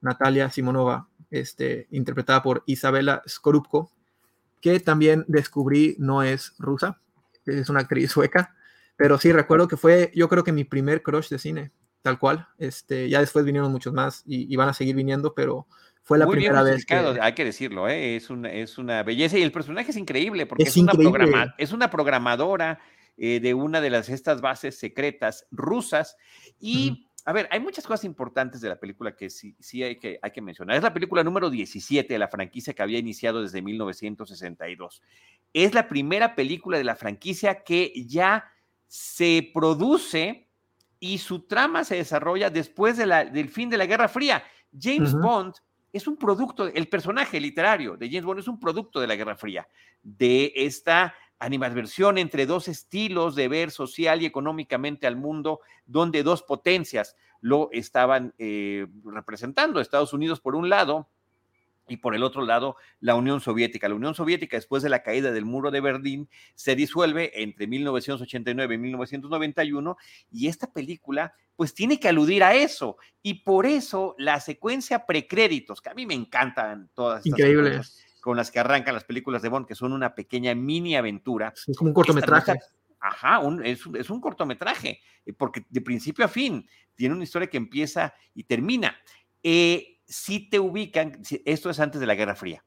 Natalia 0.01 0.51
Simonova, 0.51 1.09
este, 1.31 1.87
interpretada 1.91 2.43
por 2.43 2.63
Isabela 2.67 3.23
Skorupko, 3.29 3.91
que 4.61 4.81
también 4.81 5.25
descubrí 5.29 5.97
no 5.99 6.23
es 6.23 6.55
rusa, 6.59 7.01
es 7.47 7.69
una 7.69 7.81
actriz 7.81 8.11
sueca, 8.11 8.55
pero 8.97 9.19
sí 9.19 9.33
recuerdo 9.33 9.69
que 9.69 9.77
fue 9.77 10.11
yo 10.15 10.29
creo 10.29 10.45
que 10.45 10.53
mi 10.53 10.65
primer 10.65 11.03
crush 11.03 11.29
de 11.29 11.39
cine 11.39 11.73
tal 12.03 12.19
cual. 12.19 12.49
Este, 12.59 13.09
ya 13.09 13.21
después 13.21 13.45
vinieron 13.45 13.71
muchos 13.71 13.93
más 13.93 14.23
y, 14.27 14.55
van 14.57 14.69
a 14.69 14.75
seguir 14.75 14.97
viniendo, 14.97 15.35
pero 15.35 15.67
fue 16.03 16.19
la 16.19 16.27
primera 16.27 16.63
vez. 16.63 16.85
Que... 16.85 16.95
Hay 16.95 17.35
que 17.35 17.45
decirlo, 17.45 17.89
¿eh? 17.89 18.17
es, 18.17 18.31
una, 18.31 18.51
es 18.51 18.79
una 18.79 19.03
belleza 19.03 19.39
y 19.39 19.43
el 19.43 19.53
personaje 19.53 19.91
es 19.91 19.97
increíble 19.97 20.47
porque 20.47 20.65
es, 20.65 20.77
Una, 20.77 21.55
es 21.59 21.73
una 21.73 21.91
programadora 21.91 22.81
eh, 23.17 23.41
de 23.41 23.55
una 23.55 23.81
de 23.81 23.91
las 23.91 24.09
estas 24.09 24.41
bases 24.41 24.79
secretas 24.79 25.47
rusas 25.51 26.17
y 26.61 27.08
a 27.29 27.33
ver, 27.35 27.47
hay 27.51 27.61
muchas 27.61 27.87
cosas 27.87 28.05
importantes 28.05 28.63
de 28.63 28.71
la 28.71 28.81
película 28.81 29.15
que 29.15 29.29
sí, 29.29 29.55
sí 29.61 29.83
hay, 29.83 29.99
que, 29.99 30.19
hay 30.23 30.31
que 30.31 30.41
mencionar. 30.41 30.79
Es 30.79 30.83
la 30.83 30.95
película 30.95 31.23
número 31.23 31.51
17 31.51 32.11
de 32.11 32.19
la 32.19 32.29
franquicia 32.29 32.73
que 32.73 32.83
había 32.83 32.99
iniciado 32.99 33.43
desde 33.43 33.61
1962. 33.61 35.03
Es 35.53 35.75
la 35.75 35.89
primera 35.89 36.35
película 36.35 36.79
de 36.79 36.85
la 36.85 36.97
franquicia 36.97 37.63
que 37.63 37.93
ya 38.07 38.51
se 38.87 39.51
produce 39.53 40.49
y 40.99 41.19
su 41.19 41.41
trama 41.41 41.85
se 41.85 41.97
desarrolla 41.97 42.49
después 42.49 42.97
de 42.97 43.05
la, 43.05 43.27
del 43.27 43.51
fin 43.51 43.69
de 43.69 43.77
la 43.77 43.85
Guerra 43.85 44.09
Fría. 44.09 44.43
James 44.73 45.13
Bond 45.13 45.53
es 45.93 46.07
un 46.07 46.17
producto, 46.17 46.67
el 46.67 46.89
personaje 46.89 47.39
literario 47.39 47.99
de 47.99 48.09
James 48.09 48.25
Bond 48.25 48.41
es 48.41 48.49
un 48.49 48.59
producto 48.59 49.01
de 49.01 49.07
la 49.07 49.17
Guerra 49.17 49.37
Fría, 49.37 49.69
de 50.03 50.51
esta 50.57 51.15
animadversión 51.39 52.19
entre 52.19 52.47
dos 52.47 52.69
estilos 52.69 53.35
de 53.35 53.49
ver 53.49 53.71
social 53.71 54.23
y 54.23 54.27
económicamente 54.27 55.07
al 55.07 55.17
mundo, 55.17 55.61
donde 55.87 56.23
dos 56.23 56.43
potencias 56.43 57.17
lo 57.41 57.69
estaban 57.73 58.35
eh, 58.39 58.87
representando, 59.05 59.81
Estados 59.81 60.13
Unidos 60.13 60.41
por 60.41 60.55
un 60.55 60.69
lado 60.69 61.09
y 61.89 61.99
por 61.99 62.15
el 62.15 62.23
otro 62.23 62.43
lado 62.43 62.77
la 63.01 63.15
Unión 63.15 63.41
Soviética. 63.41 63.89
La 63.89 63.95
Unión 63.95 64.15
Soviética, 64.15 64.57
después 64.57 64.83
de 64.83 64.89
la 64.89 65.03
caída 65.03 65.33
del 65.33 65.45
muro 65.45 65.71
de 65.71 65.81
Berlín, 65.81 66.29
se 66.55 66.77
disuelve 66.77 67.43
entre 67.43 67.67
1989 67.67 68.75
y 68.75 68.79
1991 68.79 69.97
y 70.31 70.49
esta 70.49 70.73
película 70.73 71.35
pues 71.57 71.75
tiene 71.75 71.99
que 71.99 72.09
aludir 72.09 72.45
a 72.45 72.55
eso 72.55 72.99
y 73.23 73.35
por 73.43 73.67
eso 73.67 74.15
la 74.19 74.39
secuencia 74.41 75.07
precréditos, 75.07 75.81
que 75.81 75.91
a 75.91 75.95
mí 75.95 76.07
me 76.07 76.15
encantan 76.15 76.91
todas 76.95 77.25
estas 77.25 77.39
Increíble 77.39 77.81
con 78.29 78.37
las 78.37 78.51
que 78.51 78.59
arrancan 78.59 78.93
las 78.93 79.05
películas 79.05 79.41
de 79.41 79.49
Bond, 79.49 79.67
que 79.67 79.75
son 79.75 79.95
una 79.95 80.15
pequeña 80.15 80.55
mini 80.55 80.95
aventura. 80.97 81.55
Es 81.67 81.75
como 81.79 81.89
un 81.89 81.95
cortometraje. 81.95 82.59
ajá, 83.01 83.41
es, 83.65 84.11
un 84.11 84.21
cortometraje, 84.21 85.01
eh, 85.25 85.33
porque 85.33 85.65
de 85.71 85.81
principio 85.81 86.27
a 86.27 86.29
fin 86.29 86.69
tiene 86.95 87.15
una 87.15 87.25
historia 87.25 87.49
que 87.49 87.57
empieza 87.57 88.13
y 88.35 88.45
termina. 88.45 88.95
Eh, 89.43 90.03
si 90.05 90.51
te 90.51 90.61
ubican, 90.61 91.23
esto 91.47 91.71
es 91.71 91.81
antes 91.81 92.03
de 92.03 92.07
la 92.07 92.17
Guerra 92.17 92.35
Fría, 92.35 92.63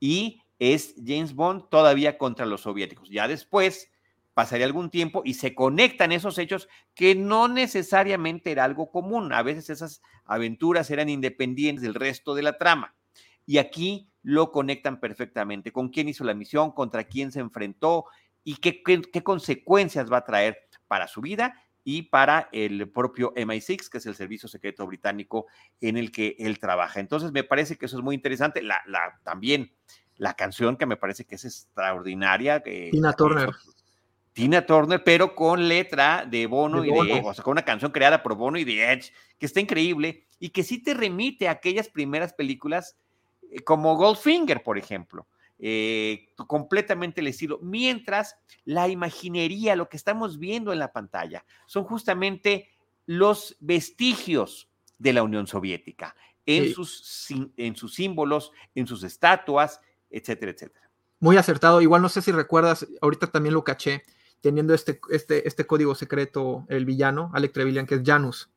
y 0.00 0.40
es 0.58 0.94
James 1.04 1.34
Bond 1.34 1.68
todavía 1.68 2.16
contra 2.16 2.46
los 2.46 2.62
soviéticos. 2.62 3.10
Ya 3.10 3.28
después 3.28 3.90
pasaría 4.32 4.64
algún 4.64 4.88
tiempo 4.88 5.20
y 5.22 5.34
se 5.34 5.54
conectan 5.54 6.12
esos 6.12 6.38
hechos 6.38 6.66
que 6.94 7.14
no 7.14 7.46
necesariamente 7.46 8.52
era 8.52 8.64
algo 8.64 8.90
común. 8.90 9.34
A 9.34 9.42
veces 9.42 9.68
esas 9.68 10.00
aventuras 10.24 10.90
eran 10.90 11.10
independientes 11.10 11.82
del 11.82 11.92
resto 11.92 12.34
de 12.34 12.42
la 12.42 12.56
trama. 12.56 12.94
Y 13.48 13.56
aquí 13.56 14.10
lo 14.22 14.52
conectan 14.52 15.00
perfectamente. 15.00 15.72
Con 15.72 15.88
quién 15.88 16.06
hizo 16.06 16.22
la 16.22 16.34
misión, 16.34 16.70
contra 16.70 17.04
quién 17.04 17.32
se 17.32 17.40
enfrentó 17.40 18.04
y 18.44 18.56
qué, 18.56 18.82
qué, 18.82 19.22
consecuencias 19.22 20.12
va 20.12 20.18
a 20.18 20.24
traer 20.24 20.58
para 20.86 21.08
su 21.08 21.22
vida 21.22 21.54
y 21.82 22.02
para 22.02 22.50
el 22.52 22.90
propio 22.90 23.32
MI6, 23.34 23.88
que 23.88 23.98
es 23.98 24.04
el 24.04 24.14
servicio 24.14 24.50
secreto 24.50 24.86
británico 24.86 25.46
en 25.80 25.96
el 25.96 26.12
que 26.12 26.36
él 26.38 26.58
trabaja. 26.58 27.00
Entonces, 27.00 27.32
me 27.32 27.42
parece 27.42 27.78
que 27.78 27.86
eso 27.86 27.96
es 27.96 28.04
muy 28.04 28.14
interesante. 28.14 28.62
La, 28.62 28.82
la, 28.86 29.18
también 29.24 29.72
la 30.16 30.34
canción 30.34 30.76
que 30.76 30.84
me 30.84 30.98
parece 30.98 31.24
que 31.24 31.36
es 31.36 31.46
extraordinaria. 31.46 32.62
Tina 32.62 33.14
Turner. 33.14 33.48
Tina 34.34 34.66
Turner, 34.66 35.02
pero 35.02 35.34
con 35.34 35.68
letra 35.68 36.26
de 36.28 36.46
Bono, 36.46 36.84
y 36.84 36.90
de 36.90 37.22
o 37.24 37.32
sea, 37.32 37.42
con 37.42 37.52
una 37.52 37.64
canción 37.64 37.92
creada 37.92 38.22
por 38.22 38.34
Bono 38.34 38.58
y 38.58 38.64
de 38.64 38.92
Edge, 38.92 39.10
que 39.38 39.46
está 39.46 39.58
increíble 39.58 40.26
y 40.38 40.50
que 40.50 40.64
sí 40.64 40.82
te 40.82 40.92
remite 40.92 41.48
a 41.48 41.52
aquellas 41.52 41.88
primeras 41.88 42.34
películas 42.34 42.94
eh, 42.94 42.98
como 43.64 43.96
Goldfinger, 43.96 44.62
por 44.62 44.78
ejemplo. 44.78 45.26
Eh, 45.60 46.28
completamente 46.46 47.20
el 47.20 47.26
estilo, 47.26 47.58
mientras 47.60 48.36
la 48.64 48.88
imaginería, 48.88 49.74
lo 49.74 49.88
que 49.88 49.96
estamos 49.96 50.38
viendo 50.38 50.72
en 50.72 50.78
la 50.78 50.92
pantalla, 50.92 51.44
son 51.66 51.82
justamente 51.82 52.68
los 53.06 53.56
vestigios 53.58 54.68
de 54.98 55.12
la 55.12 55.24
Unión 55.24 55.48
Soviética, 55.48 56.14
en, 56.46 56.72
sus, 56.72 57.26
en 57.56 57.74
sus 57.74 57.94
símbolos, 57.94 58.52
en 58.74 58.86
sus 58.86 59.02
estatuas, 59.02 59.80
etcétera, 60.10 60.52
etcétera. 60.52 60.90
Muy 61.20 61.36
acertado. 61.36 61.80
Igual 61.82 62.02
no 62.02 62.08
sé 62.08 62.22
si 62.22 62.30
recuerdas, 62.30 62.86
ahorita 63.00 63.26
también 63.26 63.54
lo 63.54 63.64
caché, 63.64 64.02
teniendo 64.40 64.74
este, 64.74 65.00
este, 65.10 65.46
este 65.48 65.66
código 65.66 65.94
secreto, 65.94 66.66
el 66.68 66.84
villano, 66.84 67.30
Alec 67.34 67.52
Trevelyan, 67.52 67.86
que 67.86 67.96
es 67.96 68.02
Janus, 68.04 68.50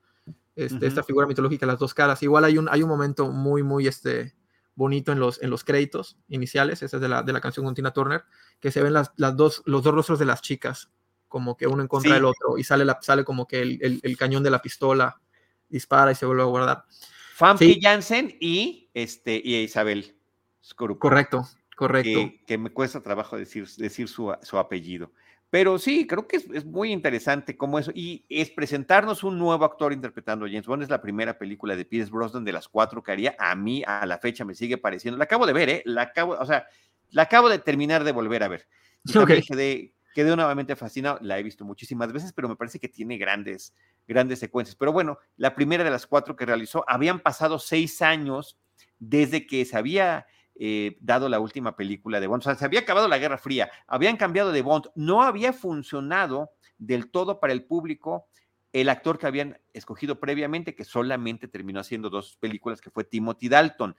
este, 0.56 0.86
esta 0.86 1.04
figura 1.04 1.26
mitológica, 1.26 1.66
las 1.66 1.80
dos 1.80 1.94
caras. 1.94 2.22
Igual 2.22 2.46
hay 2.46 2.58
un, 2.58 2.70
hay 2.70 2.84
un 2.84 2.90
momento 2.90 3.32
muy, 3.32 3.64
muy, 3.64 3.88
este, 3.88 4.36
bonito 4.76 5.12
en 5.12 5.20
los, 5.20 5.42
en 5.42 5.50
los 5.50 5.64
créditos 5.64 6.18
iniciales, 6.28 6.82
esa 6.82 6.98
es 6.98 7.02
de 7.02 7.10
la, 7.10 7.24
de 7.24 7.34
la 7.34 7.42
canción 7.42 7.66
con 7.66 7.76
Tina 7.76 7.92
Turner, 7.92 8.24
que 8.60 8.72
se 8.72 8.82
ven 8.82 8.94
las, 8.94 9.12
las 9.18 9.36
dos, 9.36 9.64
los 9.66 9.84
dos 9.84 9.94
rostros 9.94 10.20
de 10.20 10.26
las 10.26 10.42
chicas, 10.42 10.92
como 11.28 11.56
que 11.56 11.68
uno 11.68 11.82
en 11.82 11.88
contra 11.88 12.14
del 12.14 12.26
otro, 12.26 12.58
y 12.58 12.64
sale, 12.64 12.86
la, 12.86 13.00
sale 13.02 13.24
como 13.24 13.48
que 13.48 13.62
el, 13.62 14.00
el, 14.04 14.18
cañón 14.18 14.44
de 14.44 14.52
la 14.52 14.62
pistola 14.62 15.22
dispara 15.70 16.12
y 16.12 16.16
se 16.16 16.26
vuelve 16.26 16.42
a 16.42 16.46
guardar. 16.46 16.86
Famke 17.36 17.80
Jansen 17.82 18.38
y, 18.40 18.90
este, 18.94 19.42
y 19.44 19.56
Isabel 19.56 20.16
Correcto, 20.76 21.48
correcto. 21.76 22.20
Que, 22.20 22.44
que, 22.46 22.58
me 22.58 22.72
cuesta 22.72 23.02
trabajo 23.02 23.38
decir, 23.38 23.68
decir 23.78 24.08
su, 24.08 24.34
su 24.42 24.58
apellido. 24.58 25.12
Pero 25.52 25.78
sí, 25.78 26.08
creo 26.08 26.30
que 26.30 26.38
es, 26.38 26.66
muy 26.66 26.94
interesante 26.94 27.58
cómo 27.58 27.78
eso, 27.78 27.92
y 27.94 28.24
es 28.30 28.50
presentarnos 28.50 29.22
un 29.22 29.38
nuevo 29.38 29.66
actor 29.66 29.92
interpretando 29.92 30.46
a 30.46 30.48
James 30.48 30.66
Bond. 30.66 30.84
Es 30.84 30.90
la 30.90 31.02
primera 31.02 31.38
película 31.38 31.76
de 31.76 31.84
Pierce 31.84 32.10
Brosnan 32.10 32.46
de 32.46 32.54
las 32.54 32.70
cuatro 32.70 33.04
que 33.04 33.12
haría. 33.12 33.36
A 33.38 33.54
mí, 33.54 33.84
a 33.86 34.06
la 34.06 34.18
fecha, 34.18 34.46
me 34.46 34.56
sigue 34.56 34.78
pareciendo. 34.78 35.18
La 35.18 35.26
acabo 35.26 35.46
de 35.46 35.52
ver, 35.52 35.70
¿eh? 35.70 35.82
La 35.86 36.04
acabo, 36.04 36.38
o 36.40 36.46
sea, 36.46 36.66
la 37.10 37.24
acabo 37.24 37.50
de 37.50 37.60
terminar 37.60 38.06
de 38.06 38.14
volver 38.14 38.44
a 38.44 38.48
ver. 38.48 38.66
Okay. 39.14 39.42
Quedé, 39.42 39.94
quedé 40.16 40.34
nuevamente 40.38 40.78
fascinado. 40.78 41.20
La 41.22 41.38
he 41.38 41.44
visto 41.44 41.66
muchísimas 41.66 42.14
veces, 42.14 42.32
pero 42.32 42.48
me 42.48 42.56
parece 42.56 42.80
que 42.80 42.88
tiene 42.88 43.18
grandes, 43.18 43.76
grandes 44.08 44.40
secuencias. 44.40 44.78
Pero 44.78 44.94
bueno, 44.94 45.20
la 45.36 45.54
primera 45.54 45.84
de 45.84 45.92
las 45.92 46.08
cuatro 46.08 46.38
que 46.38 46.46
realizó, 46.46 46.86
habían 46.88 47.20
pasado 47.20 47.60
seis 47.60 48.02
años 48.02 48.58
desde 49.00 49.46
que 49.46 49.66
se 49.66 49.76
había 49.76 50.28
eh, 50.64 50.96
dado 51.00 51.28
la 51.28 51.40
última 51.40 51.76
película 51.76 52.20
de 52.20 52.28
Bond. 52.28 52.42
O 52.42 52.44
sea, 52.44 52.54
se 52.54 52.64
había 52.64 52.82
acabado 52.82 53.08
la 53.08 53.18
Guerra 53.18 53.40
Fría, 53.40 53.72
habían 53.88 54.16
cambiado 54.16 54.52
de 54.52 54.62
Bond, 54.62 54.92
no 54.94 55.24
había 55.24 55.54
funcionado 55.54 56.52
del 56.78 57.10
todo 57.10 57.40
para 57.40 57.52
el 57.52 57.64
público 57.64 58.28
el 58.72 58.90
actor 58.90 59.18
que 59.18 59.26
habían 59.26 59.60
escogido 59.74 60.20
previamente, 60.20 60.76
que 60.76 60.86
solamente 60.86 61.48
terminó 61.48 61.80
haciendo 61.80 62.12
dos 62.12 62.38
películas, 62.40 62.80
que 62.80 62.92
fue 62.92 63.04
Timothy 63.04 63.50
Dalton, 63.50 63.96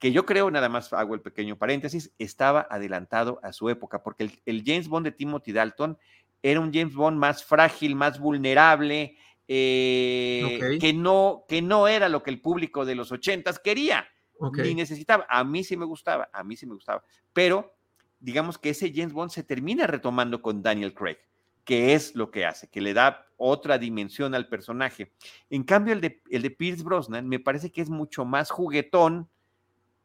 que 0.00 0.10
yo 0.10 0.26
creo, 0.26 0.50
nada 0.50 0.68
más 0.68 0.92
hago 0.92 1.14
el 1.14 1.20
pequeño 1.20 1.56
paréntesis, 1.56 2.12
estaba 2.18 2.66
adelantado 2.68 3.38
a 3.44 3.52
su 3.52 3.70
época, 3.70 4.02
porque 4.02 4.40
el, 4.44 4.64
James 4.66 4.88
Bond 4.88 5.06
de 5.06 5.12
Timothy 5.12 5.52
Dalton 5.52 5.96
era 6.42 6.58
un 6.58 6.74
James 6.74 6.96
Bond 6.96 7.16
más 7.16 7.44
frágil, 7.44 7.94
más 7.94 8.18
vulnerable, 8.18 9.16
eh, 9.46 10.78
que, 10.80 10.92
no, 10.92 11.44
que 11.48 11.62
no 11.62 11.86
era 11.86 12.08
lo 12.08 12.24
que 12.24 12.30
el 12.30 12.40
público 12.40 12.84
de 12.84 12.96
los 12.96 13.12
ochentas 13.12 13.60
quería 13.60 14.08
ni 14.40 14.74
necesitaba. 14.74 15.26
A 15.28 15.44
mí 15.44 15.64
sí 15.64 15.76
me 15.76 15.84
gustaba, 15.84 16.28
a 16.32 16.44
mí 16.44 16.56
sí 16.56 16.66
me 16.66 16.74
gustaba. 16.74 17.02
Pero 17.32 17.74
digamos 18.20 18.58
que 18.58 18.70
ese 18.70 18.92
James 18.94 19.12
Bond 19.12 19.30
se 19.30 19.42
termina 19.42 19.86
retomando 19.86 20.42
con 20.42 20.62
Daniel 20.62 20.94
Craig, 20.94 21.18
que 21.64 21.94
es 21.94 22.14
lo 22.14 22.30
que 22.30 22.46
hace, 22.46 22.68
que 22.68 22.80
le 22.80 22.94
da 22.94 23.26
otra 23.36 23.78
dimensión 23.78 24.34
al 24.34 24.48
personaje. 24.48 25.12
En 25.50 25.64
cambio, 25.64 25.92
el 25.92 26.00
de, 26.00 26.22
el 26.30 26.42
de 26.42 26.50
Pierce 26.50 26.82
Brosnan 26.82 27.28
me 27.28 27.40
parece 27.40 27.70
que 27.70 27.82
es 27.82 27.90
mucho 27.90 28.24
más 28.24 28.50
juguetón 28.50 29.28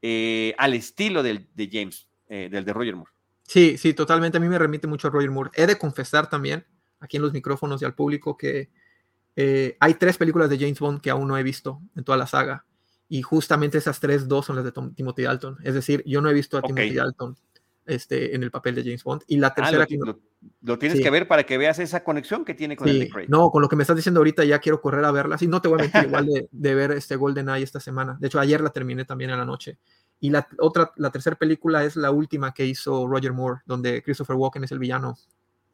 eh, 0.02 0.56
al 0.58 0.74
estilo 0.74 1.24
del, 1.24 1.50
de 1.54 1.70
James, 1.72 2.08
eh, 2.28 2.50
del 2.52 2.66
de 2.66 2.74
Roger 2.74 2.96
Moore. 2.96 3.12
Sí, 3.44 3.78
sí, 3.78 3.94
totalmente. 3.94 4.38
A 4.38 4.42
mí 4.42 4.48
me 4.48 4.58
remite 4.58 4.88
mucho 4.88 5.08
a 5.08 5.12
Roger 5.12 5.30
Moore. 5.30 5.52
He 5.54 5.68
de 5.68 5.78
confesar 5.78 6.30
también, 6.30 6.66
aquí 7.00 7.18
en 7.18 7.24
los 7.24 7.34
micrófonos 7.34 7.82
y 7.82 7.86
al 7.86 7.94
público, 7.94 8.38
que 8.38 8.70
eh, 9.36 9.78
hay 9.80 9.94
tres 9.96 10.18
películas 10.18 10.50
de 10.50 10.58
James 10.58 10.80
Bond 10.80 11.02
que 11.02 11.10
aún 11.10 11.28
no 11.28 11.38
he 11.38 11.44
visto 11.44 11.82
en 11.96 12.04
toda 12.04 12.18
la 12.18 12.28
saga. 12.28 12.66
Y 13.14 13.24
justamente 13.24 13.78
esas 13.78 14.00
tres, 14.00 14.26
dos 14.30 14.46
son 14.46 14.56
las 14.56 14.64
de 14.64 14.72
Timothy 14.72 15.24
Dalton. 15.24 15.58
Es 15.66 15.74
decir, 15.74 16.02
yo 16.06 16.22
no 16.22 16.30
he 16.30 16.34
visto 16.34 16.58
a 16.58 16.62
Timothy 16.62 16.94
Dalton 16.94 17.36
este, 17.86 18.34
en 18.34 18.42
el 18.42 18.52
papel 18.52 18.74
de 18.74 18.84
James 18.84 19.04
Bond. 19.04 19.24
Y 19.28 19.36
la 19.36 19.48
ah, 19.48 19.54
tercera... 19.54 19.86
lo, 20.62 20.80
tienes 20.80 21.02
que 21.02 21.10
ver 21.10 21.28
para 21.28 21.44
que 21.44 21.58
veas 21.58 21.80
esa 21.80 22.06
conexión 22.06 22.46
que 22.46 22.54
tiene 22.54 22.78
con 22.78 22.88
el 22.88 23.00
de 23.00 23.10
Craig. 23.10 23.28
No, 23.28 23.52
con 23.52 23.62
lo 23.62 23.68
que 23.68 23.76
me 23.76 23.84
estás 23.84 23.98
diciendo 23.98 24.22
ahorita 24.22 24.46
ya 24.46 24.60
quiero 24.60 24.80
correr 24.80 25.04
a 25.04 25.12
verla. 25.12 25.38
Sí, 25.38 25.46
no 25.46 25.62
te 25.62 25.68
voy 25.68 25.80
a 25.80 25.82
mentir 25.82 26.04
igual 26.06 26.26
de, 26.26 26.48
de 26.50 26.74
ver 26.74 26.92
este 26.92 27.18
Golden 27.18 27.50
Eye 27.50 27.64
esta 27.64 27.82
semana. 27.82 28.16
De 28.18 28.28
hecho, 28.28 28.40
ayer 28.40 28.62
la 28.62 28.70
terminé 28.70 29.04
también 29.04 29.32
en 29.32 29.40
la 29.40 29.46
noche. 29.46 29.78
Y 30.22 30.30
la 30.30 30.48
otra, 30.60 30.94
la 30.96 31.10
tercera 31.10 31.36
película 31.36 31.84
es 31.84 31.98
la 31.98 32.12
última 32.12 32.54
que 32.54 32.66
hizo 32.66 33.08
Roger 33.08 33.34
Moore, 33.34 33.60
donde 33.66 34.02
Christopher 34.04 34.38
Walken 34.38 34.64
es 34.64 34.72
el 34.72 34.80
villano. 34.80 35.18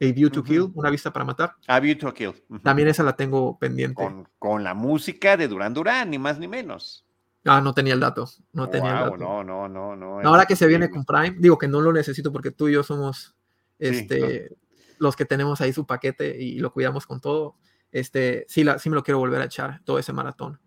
A 0.00 0.12
View 0.12 0.28
to 0.28 0.42
Kill, 0.42 0.72
Una 0.74 0.90
Vista 0.90 1.12
para 1.12 1.24
Matar. 1.24 1.54
A 1.68 1.78
View 1.78 1.96
to 1.98 2.12
Kill. 2.12 2.32
También 2.64 2.88
esa 2.88 3.04
la 3.04 3.14
tengo 3.14 3.56
pendiente. 3.60 4.02
Con, 4.02 4.28
con, 4.40 4.64
la 4.64 4.74
música 4.74 5.36
de 5.36 5.46
Duran 5.46 5.72
Duran, 5.72 6.10
ni 6.10 6.18
más 6.18 6.40
ni 6.40 6.48
menos. 6.48 7.04
Ah, 7.48 7.60
no 7.60 7.74
tenía 7.74 7.94
el 7.94 8.00
dato. 8.00 8.28
No 8.52 8.68
tenía 8.68 8.90
el 8.90 9.04
dato. 9.04 9.16
No, 9.16 9.42
no, 9.42 9.68
no, 9.68 9.96
no. 9.96 10.20
Ahora 10.20 10.46
que 10.46 10.56
se 10.56 10.66
viene 10.66 10.90
con 10.90 11.04
Prime, 11.04 11.36
digo 11.38 11.58
que 11.58 11.68
no 11.68 11.80
lo 11.80 11.92
necesito 11.92 12.32
porque 12.32 12.50
tú 12.50 12.68
y 12.68 12.72
yo 12.72 12.82
somos 12.82 13.34
este, 13.78 14.56
los 14.98 15.16
que 15.16 15.24
tenemos 15.24 15.60
ahí 15.60 15.72
su 15.72 15.86
paquete 15.86 16.40
y 16.40 16.58
lo 16.58 16.72
cuidamos 16.72 17.06
con 17.06 17.20
todo. 17.20 17.56
Este, 17.90 18.44
sí, 18.48 18.64
la, 18.64 18.78
sí 18.78 18.90
me 18.90 18.96
lo 18.96 19.02
quiero 19.02 19.18
volver 19.18 19.40
a 19.40 19.46
echar 19.46 19.82
todo 19.84 19.98
ese 19.98 20.12
maratón. 20.12 20.60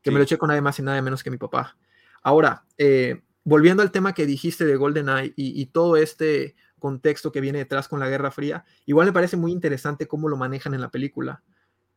Que 0.00 0.10
me 0.10 0.18
lo 0.18 0.24
eché 0.24 0.38
con 0.38 0.48
nadie 0.48 0.62
más 0.62 0.78
y 0.78 0.82
nada 0.82 1.00
menos 1.02 1.22
que 1.22 1.30
mi 1.30 1.38
papá. 1.38 1.76
Ahora, 2.22 2.64
eh, 2.78 3.22
volviendo 3.44 3.82
al 3.82 3.92
tema 3.92 4.14
que 4.14 4.26
dijiste 4.26 4.64
de 4.64 4.76
GoldenEye 4.76 5.34
y, 5.36 5.60
y 5.60 5.66
todo 5.66 5.96
este 5.96 6.56
contexto 6.78 7.30
que 7.30 7.40
viene 7.40 7.58
detrás 7.58 7.88
con 7.88 8.00
la 8.00 8.08
Guerra 8.08 8.30
Fría, 8.30 8.64
igual 8.86 9.06
me 9.06 9.12
parece 9.12 9.36
muy 9.36 9.52
interesante 9.52 10.08
cómo 10.08 10.28
lo 10.28 10.36
manejan 10.36 10.74
en 10.74 10.80
la 10.80 10.90
película, 10.90 11.42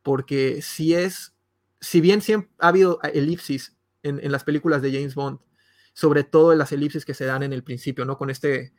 porque 0.02 0.62
si 0.62 0.94
es 0.94 1.36
si 1.80 2.00
bien 2.00 2.22
siempre 2.22 2.50
ha 2.58 2.68
habido 2.68 3.00
elipsis 3.02 3.75
en, 4.02 4.20
en, 4.22 4.32
las 4.32 4.44
películas 4.44 4.82
de 4.82 4.92
James 4.92 5.14
Bond, 5.14 5.38
sobre 5.92 6.24
todo 6.24 6.52
en 6.52 6.58
las 6.58 6.72
elipsis 6.72 7.04
que 7.04 7.14
se 7.14 7.24
dan 7.24 7.42
en 7.42 7.52
el 7.52 7.62
principio, 7.62 8.04
¿no? 8.04 8.18
Con 8.18 8.30
este, 8.30 8.72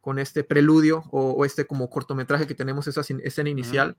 con 0.00 0.18
este 0.18 0.44
preludio 0.44 1.04
o, 1.10 1.44
este 1.44 1.66
como 1.66 1.90
cortometraje 1.90 2.46
que 2.46 2.54
tenemos, 2.54 2.86
esa 2.86 3.02
escena 3.22 3.50
inicial 3.50 3.96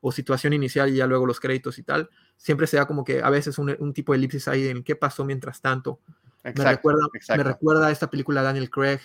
o 0.00 0.10
situación 0.10 0.52
inicial 0.52 0.90
y 0.90 0.96
ya 0.96 1.06
luego 1.06 1.26
los 1.26 1.38
créditos 1.38 1.78
y 1.78 1.84
tal, 1.84 2.10
siempre 2.36 2.66
se 2.66 2.76
da 2.76 2.86
como 2.86 3.04
que 3.04 3.22
a 3.22 3.30
veces 3.30 3.58
un, 3.58 3.76
un 3.78 3.92
tipo 3.92 4.12
de 4.12 4.18
elipsis 4.18 4.48
ahí 4.48 4.66
en 4.66 4.82
qué 4.82 4.96
pasó 4.96 5.24
mientras 5.24 5.60
tanto. 5.60 6.00
Exacto, 6.44 6.62
me, 6.62 6.70
recuerda, 6.70 7.06
me 7.36 7.44
recuerda 7.44 7.86
a 7.86 7.90
esta 7.92 8.10
película 8.10 8.40
de 8.40 8.46
Daniel 8.46 8.70
Craig, 8.70 8.98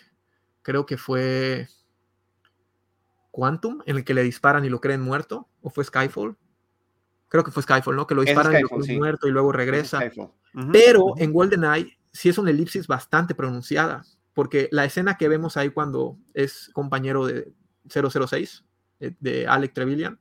creo 0.63 0.87
que 0.87 0.97
fue 0.97 1.67
Quantum, 3.29 3.83
en 3.85 3.97
el 3.97 4.03
que 4.03 4.15
le 4.15 4.23
disparan 4.23 4.65
y 4.65 4.69
lo 4.69 4.81
creen 4.81 5.01
muerto, 5.01 5.47
o 5.61 5.69
fue 5.69 5.83
Skyfall. 5.83 6.35
Creo 7.29 7.43
que 7.43 7.51
fue 7.51 7.61
Skyfall, 7.61 7.95
¿no? 7.95 8.07
Que 8.07 8.15
lo 8.15 8.23
disparan 8.23 8.57
y 8.57 8.61
lo 8.61 8.69
creen 8.69 8.97
muerto 8.97 9.27
y 9.27 9.31
luego 9.31 9.51
regresa. 9.51 9.99
Pero 10.71 11.13
en 11.17 11.33
GoldenEye 11.33 11.97
sí 12.11 12.29
es 12.29 12.37
una 12.37 12.49
elipsis 12.49 12.87
bastante 12.87 13.35
pronunciada, 13.35 14.03
porque 14.33 14.69
la 14.71 14.85
escena 14.85 15.17
que 15.17 15.27
vemos 15.27 15.55
ahí 15.55 15.69
cuando 15.69 16.17
es 16.33 16.69
compañero 16.73 17.27
de 17.27 17.53
006, 17.89 18.65
de, 18.99 19.15
de 19.19 19.47
Alec 19.47 19.73
Trevelyan, 19.73 20.19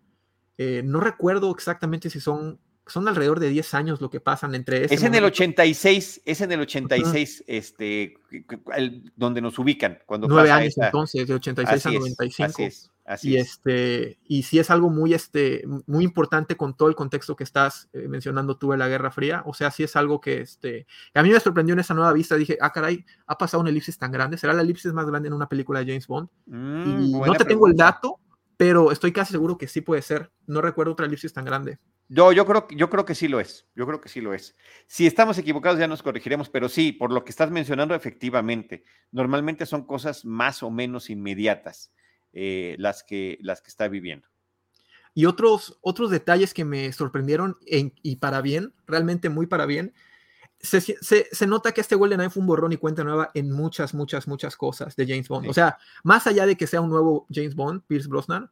eh, 0.58 0.82
no 0.84 1.00
recuerdo 1.00 1.50
exactamente 1.50 2.10
si 2.10 2.20
son 2.20 2.58
son 2.86 3.08
alrededor 3.08 3.40
de 3.40 3.48
10 3.48 3.74
años 3.74 4.00
lo 4.00 4.10
que 4.10 4.20
pasan 4.20 4.54
entre 4.54 4.84
ese 4.84 4.94
Es 4.94 5.02
en 5.02 5.14
el 5.14 5.24
86, 5.24 6.22
es 6.24 6.40
en 6.40 6.52
el 6.52 6.60
86, 6.60 7.44
este, 7.48 8.14
donde 9.16 9.40
nos 9.40 9.58
ubican. 9.58 9.98
Cuando 10.06 10.28
9 10.28 10.50
años 10.50 10.74
entonces, 10.78 11.26
de 11.26 11.34
86 11.34 11.86
a 11.86 11.90
95. 11.90 12.46
así 12.46 12.62
es, 12.62 12.92
así 13.04 13.30
y, 13.30 13.36
este, 13.38 14.18
y 14.24 14.44
sí 14.44 14.60
es 14.60 14.70
algo 14.70 14.88
muy, 14.88 15.14
este, 15.14 15.64
muy 15.86 16.04
importante 16.04 16.56
con 16.56 16.76
todo 16.76 16.88
el 16.88 16.94
contexto 16.94 17.34
que 17.34 17.42
estás 17.42 17.88
eh, 17.92 18.06
mencionando 18.06 18.56
tú 18.56 18.70
de 18.70 18.76
la 18.76 18.86
Guerra 18.86 19.10
Fría. 19.10 19.42
O 19.46 19.54
sea, 19.54 19.72
sí 19.72 19.82
es 19.82 19.96
algo 19.96 20.20
que 20.20 20.40
este, 20.40 20.86
a 21.12 21.24
mí 21.24 21.30
me 21.30 21.40
sorprendió 21.40 21.72
en 21.72 21.80
esa 21.80 21.94
nueva 21.94 22.12
vista. 22.12 22.36
Dije, 22.36 22.56
ah, 22.60 22.72
caray, 22.72 23.04
ha 23.26 23.36
pasado 23.36 23.62
una 23.62 23.70
elipsis 23.70 23.98
tan 23.98 24.12
grande. 24.12 24.38
¿Será 24.38 24.52
la 24.52 24.62
elipsis 24.62 24.92
más 24.92 25.06
grande 25.06 25.26
en 25.26 25.34
una 25.34 25.48
película 25.48 25.80
de 25.80 25.86
James 25.86 26.06
Bond? 26.06 26.28
Mm, 26.46 27.00
y 27.00 27.12
no 27.12 27.32
te 27.32 27.44
tengo 27.44 27.66
el 27.66 27.74
dato, 27.74 28.20
pero 28.56 28.92
estoy 28.92 29.10
casi 29.10 29.32
seguro 29.32 29.58
que 29.58 29.66
sí 29.66 29.80
puede 29.80 30.02
ser. 30.02 30.30
No 30.46 30.60
recuerdo 30.60 30.92
otra 30.92 31.06
elipsis 31.06 31.32
tan 31.32 31.44
grande. 31.44 31.80
Yo, 32.08 32.32
yo, 32.32 32.46
creo, 32.46 32.68
yo 32.70 32.88
creo 32.88 33.04
que 33.04 33.14
sí 33.14 33.26
lo 33.28 33.40
es. 33.40 33.66
Yo 33.74 33.86
creo 33.86 34.00
que 34.00 34.08
sí 34.08 34.20
lo 34.20 34.32
es. 34.32 34.56
Si 34.86 35.06
estamos 35.06 35.38
equivocados 35.38 35.78
ya 35.78 35.88
nos 35.88 36.02
corregiremos, 36.02 36.48
pero 36.48 36.68
sí, 36.68 36.92
por 36.92 37.12
lo 37.12 37.24
que 37.24 37.30
estás 37.30 37.50
mencionando, 37.50 37.94
efectivamente, 37.94 38.84
normalmente 39.10 39.66
son 39.66 39.86
cosas 39.86 40.24
más 40.24 40.62
o 40.62 40.70
menos 40.70 41.10
inmediatas 41.10 41.92
eh, 42.32 42.76
las, 42.78 43.02
que, 43.02 43.38
las 43.40 43.60
que 43.60 43.68
está 43.68 43.88
viviendo. 43.88 44.28
Y 45.14 45.24
otros, 45.24 45.78
otros 45.80 46.10
detalles 46.10 46.52
que 46.52 46.64
me 46.64 46.92
sorprendieron 46.92 47.56
y 47.66 48.16
para 48.16 48.42
bien, 48.42 48.74
realmente 48.86 49.30
muy 49.30 49.46
para 49.46 49.64
bien, 49.64 49.94
se, 50.60 50.80
se, 50.80 51.46
nota 51.46 51.72
que 51.72 51.80
este 51.80 51.94
GoldenEye 51.94 52.30
fue 52.30 52.40
un 52.40 52.46
borrón 52.46 52.72
y 52.72 52.76
cuenta 52.76 53.04
nueva 53.04 53.30
en 53.34 53.50
muchas, 53.50 53.94
muchas, 53.94 54.26
muchas 54.26 54.56
cosas 54.56 54.96
de 54.96 55.06
James 55.06 55.28
Bond. 55.28 55.48
O 55.48 55.54
sea, 55.54 55.78
más 56.02 56.26
allá 56.26 56.46
de 56.46 56.56
que 56.56 56.66
sea 56.66 56.80
un 56.80 56.90
nuevo 56.90 57.26
James 57.30 57.54
Bond, 57.54 57.82
Pierce 57.86 58.08
Brosnan, 58.08 58.50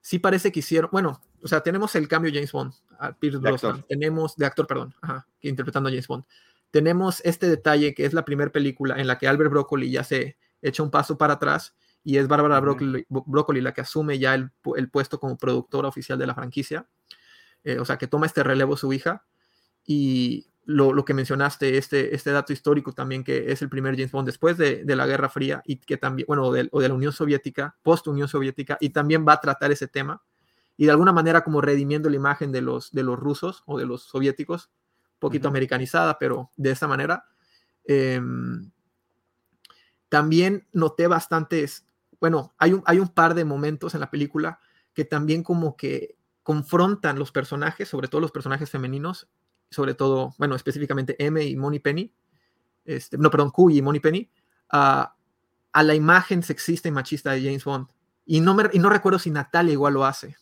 sí 0.00 0.18
parece 0.18 0.52
que 0.52 0.60
hicieron, 0.60 0.90
bueno, 0.92 1.20
o 1.44 1.48
sea, 1.48 1.60
tenemos 1.60 1.94
el 1.94 2.08
cambio 2.08 2.32
James 2.32 2.50
Bond, 2.50 2.72
a 2.98 3.12
Pierce 3.12 3.38
Brosnan, 3.38 3.84
tenemos, 3.86 4.34
de 4.36 4.46
actor, 4.46 4.66
perdón, 4.66 4.94
ajá, 5.02 5.26
interpretando 5.42 5.88
a 5.88 5.92
James 5.92 6.08
Bond. 6.08 6.24
Tenemos 6.70 7.20
este 7.22 7.48
detalle 7.48 7.94
que 7.94 8.06
es 8.06 8.14
la 8.14 8.24
primera 8.24 8.50
película 8.50 8.98
en 8.98 9.06
la 9.06 9.18
que 9.18 9.28
Albert 9.28 9.50
Broccoli 9.50 9.90
ya 9.90 10.02
se 10.02 10.38
echa 10.62 10.82
un 10.82 10.90
paso 10.90 11.18
para 11.18 11.34
atrás 11.34 11.76
y 12.02 12.16
es 12.16 12.28
Bárbara 12.28 12.60
Broccoli, 12.60 13.60
la 13.60 13.72
que 13.72 13.82
asume 13.82 14.18
ya 14.18 14.34
el, 14.34 14.50
puesto 14.90 15.20
como 15.20 15.36
productora 15.36 15.86
oficial 15.86 16.18
de 16.18 16.26
la 16.26 16.34
franquicia. 16.34 16.86
Eh, 17.62 17.78
o 17.78 17.84
sea, 17.84 17.96
que 17.96 18.06
toma 18.06 18.26
este 18.26 18.42
relevo 18.42 18.76
su 18.76 18.92
hija. 18.92 19.24
Y 19.86 20.46
lo, 20.64 21.04
que 21.04 21.14
mencionaste, 21.14 21.78
este, 21.78 22.14
este 22.14 22.30
dato 22.30 22.52
histórico 22.52 22.92
también, 22.92 23.22
que 23.22 23.52
es 23.52 23.62
el 23.62 23.68
primer 23.68 23.96
James 23.96 24.12
Bond 24.12 24.26
después 24.26 24.56
de, 24.58 24.82
la 24.86 25.06
Guerra 25.06 25.28
Fría 25.28 25.62
y 25.64 25.76
que 25.76 25.96
también, 25.96 26.26
bueno, 26.26 26.44
o 26.44 26.52
de, 26.52 26.88
la 26.88 26.94
Unión 26.94 27.12
Soviética, 27.12 27.76
post-Unión 27.82 28.28
Soviética, 28.28 28.76
y 28.80 28.90
también 28.90 29.26
va 29.26 29.34
a 29.34 29.40
tratar 29.40 29.72
ese 29.72 29.88
tema 29.88 30.22
y 30.76 30.86
de 30.86 30.90
alguna 30.90 31.12
manera 31.12 31.44
como 31.44 31.60
redimiendo 31.60 32.10
la 32.10 32.16
imagen 32.16 32.52
de 32.52 32.60
los, 32.60 32.90
de 32.92 33.02
los 33.02 33.18
rusos 33.18 33.62
o 33.66 33.78
de 33.78 33.86
los 33.86 34.04
soviéticos, 34.04 34.70
un 35.14 35.18
poquito 35.20 35.48
americanizada, 35.48 36.18
pero 36.18 36.50
de 36.56 36.70
esa 36.70 36.88
manera. 36.88 37.26
Em, 37.84 38.70
también 40.08 40.66
noté 40.72 41.06
bastantes, 41.06 41.86
bueno, 42.20 42.54
hay 42.58 42.72
un, 42.72 42.82
hay 42.86 42.98
un 42.98 43.08
par 43.08 43.34
de 43.34 43.44
momentos 43.44 43.94
en 43.94 44.00
la 44.00 44.10
película 44.10 44.58
que 44.92 45.04
también 45.04 45.42
como 45.42 45.76
que 45.76 46.16
confrontan 46.42 47.18
los 47.18 47.32
personajes, 47.32 47.88
sobre 47.88 48.08
todo 48.08 48.20
los 48.20 48.32
personajes 48.32 48.70
femeninos, 48.70 49.28
sobre 49.70 49.94
todo, 49.94 50.34
bueno, 50.38 50.54
específicamente 50.54 51.16
M 51.24 51.42
y 51.42 51.56
Money 51.56 51.80
Penny, 51.80 52.14
este, 52.84 53.16
no, 53.18 53.30
perdón, 53.30 53.50
Q 53.50 53.70
y 53.70 53.82
Money 53.82 54.00
Penny, 54.00 54.30
a, 54.70 55.16
a 55.72 55.82
la 55.82 55.94
imagen 55.94 56.42
sexista 56.42 56.88
y 56.88 56.92
machista 56.92 57.32
de 57.32 57.42
James 57.42 57.64
Bond. 57.64 57.88
Y 58.26 58.40
no, 58.40 58.54
me, 58.54 58.64
y 58.72 58.78
no 58.78 58.88
recuerdo 58.90 59.18
si 59.18 59.30
Natalia 59.30 59.72
igual 59.72 59.94
lo 59.94 60.04
hace. 60.04 60.36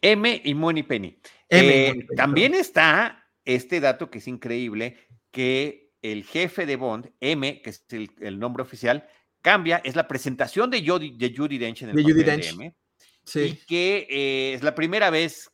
M 0.00 0.42
y 0.44 0.54
Money 0.54 0.82
Penny. 0.82 1.18
Eh, 1.48 2.06
también 2.16 2.54
está 2.54 3.26
este 3.44 3.80
dato 3.80 4.10
que 4.10 4.18
es 4.18 4.28
increíble, 4.28 4.96
que 5.30 5.92
el 6.02 6.24
jefe 6.24 6.66
de 6.66 6.76
Bond, 6.76 7.12
M, 7.20 7.62
que 7.62 7.70
es 7.70 7.84
el, 7.90 8.38
nombre 8.38 8.62
oficial, 8.62 9.08
cambia, 9.40 9.80
es 9.84 9.96
la 9.96 10.08
presentación 10.08 10.70
de 10.70 10.86
Judy, 10.86 11.16
de 11.16 11.34
Judy 11.34 11.58
Dench 11.58 11.82
en 11.82 11.90
el 11.90 11.96
de 11.96 12.02
Judy 12.02 12.22
Dench. 12.22 12.52
M, 12.52 12.74
sí. 13.24 13.40
y 13.40 13.66
que 13.66 14.06
eh, 14.10 14.54
es 14.54 14.62
la 14.62 14.74
primera 14.74 15.10
vez 15.10 15.50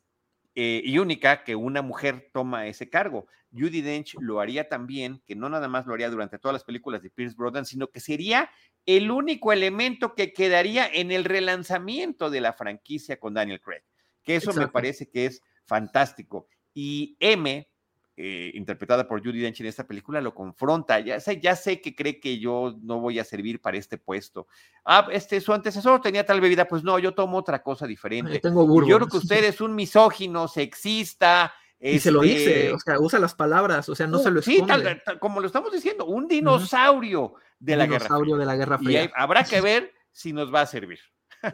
eh, 0.55 0.83
y 0.85 0.99
única 0.99 1.45
que 1.45 1.55
una 1.55 1.83
mujer 1.83 2.29
toma 2.33 2.67
ese 2.67 2.91
cargo. 2.91 3.29
Judy 3.53 3.81
Dench 3.81 4.17
lo 4.21 4.41
haría 4.41 4.69
también, 4.69 5.23
que 5.27 5.37
no 5.37 5.49
nada 5.49 5.69
más 5.69 5.87
lo 5.87 5.95
haría 5.95 6.11
durante 6.11 6.39
todas 6.39 6.53
las 6.53 6.65
películas 6.65 7.03
de 7.03 7.11
Pierce 7.11 7.37
Brosnan, 7.37 7.65
sino 7.65 7.89
que 7.89 8.01
sería 8.01 8.51
el 8.87 9.11
único 9.11 9.53
elemento 9.53 10.15
que 10.15 10.33
quedaría 10.33 10.89
en 10.89 11.13
el 11.13 11.25
relanzamiento 11.25 12.31
de 12.31 12.41
la 12.41 12.53
franquicia 12.53 13.19
con 13.19 13.35
Daniel 13.35 13.61
Craig, 13.61 13.83
que 14.23 14.37
eso 14.37 14.53
me 14.53 14.69
parece 14.69 15.09
que 15.09 15.27
es 15.27 15.43
fantástico. 15.65 16.47
Y 16.75 17.17
M, 17.21 17.69
eh, 18.17 18.51
interpretada 18.55 19.09
por 19.09 19.25
Judy 19.25 19.41
Dench 19.41 19.61
en 19.61 19.67
esta 19.67 19.87
película, 19.87 20.21
lo 20.21 20.35
confronta. 20.35 21.01
Ya 21.01 21.19
sé, 21.21 21.41
ya 21.41 21.57
sé 21.57 21.81
que 21.81 21.95
cree 21.95 22.21
que 22.21 22.39
yo 22.39 22.77
no 22.83 23.01
voy 23.01 23.19
a 23.19 23.25
servir 23.25 23.61
para 23.61 23.79
este 23.79 23.97
puesto. 23.97 24.47
Ah, 24.85 25.09
este, 25.11 25.41
su 25.41 25.53
antecesor 25.53 26.03
tenía 26.03 26.27
tal 26.27 26.41
bebida, 26.41 26.69
pues 26.69 26.85
no, 26.85 26.99
yo 26.99 27.15
tomo 27.15 27.39
otra 27.39 27.63
cosa 27.63 27.87
diferente. 27.87 28.35
Yo, 28.35 28.41
tengo 28.41 28.87
yo 28.87 28.97
creo 28.97 29.09
que 29.09 29.17
usted 29.17 29.45
es 29.45 29.61
un 29.61 29.75
misógino, 29.75 30.49
sexista. 30.49 31.55
Y 31.81 31.99
se 31.99 32.11
lo 32.11 32.21
dice, 32.21 32.65
este 32.65 32.73
o 32.75 32.79
sea, 32.79 33.01
usa 33.01 33.19
las 33.19 33.35
palabras, 33.35 33.89
o 33.89 33.95
sea, 33.95 34.07
no 34.07 34.19
se 34.19 34.31
lo 34.31 34.41
esconde. 34.41 35.01
Sí, 35.03 35.17
como 35.19 35.41
lo 35.41 35.47
estamos 35.47 35.73
diciendo, 35.73 36.05
un 36.05 36.29
dinosaurio 36.29 37.37
de 37.59 37.77
la 37.77 37.87
guerra. 37.87 38.19
de 38.19 38.45
la 38.45 38.57
Guerra 38.57 38.77
Fría. 38.77 39.05
Y 39.05 39.11
habrá 39.15 39.45
que 39.45 39.61
ver 39.63 39.95
si 40.13 40.35
nos 40.35 40.53
va 40.53 40.61
a 40.61 40.67
servir. 40.67 40.99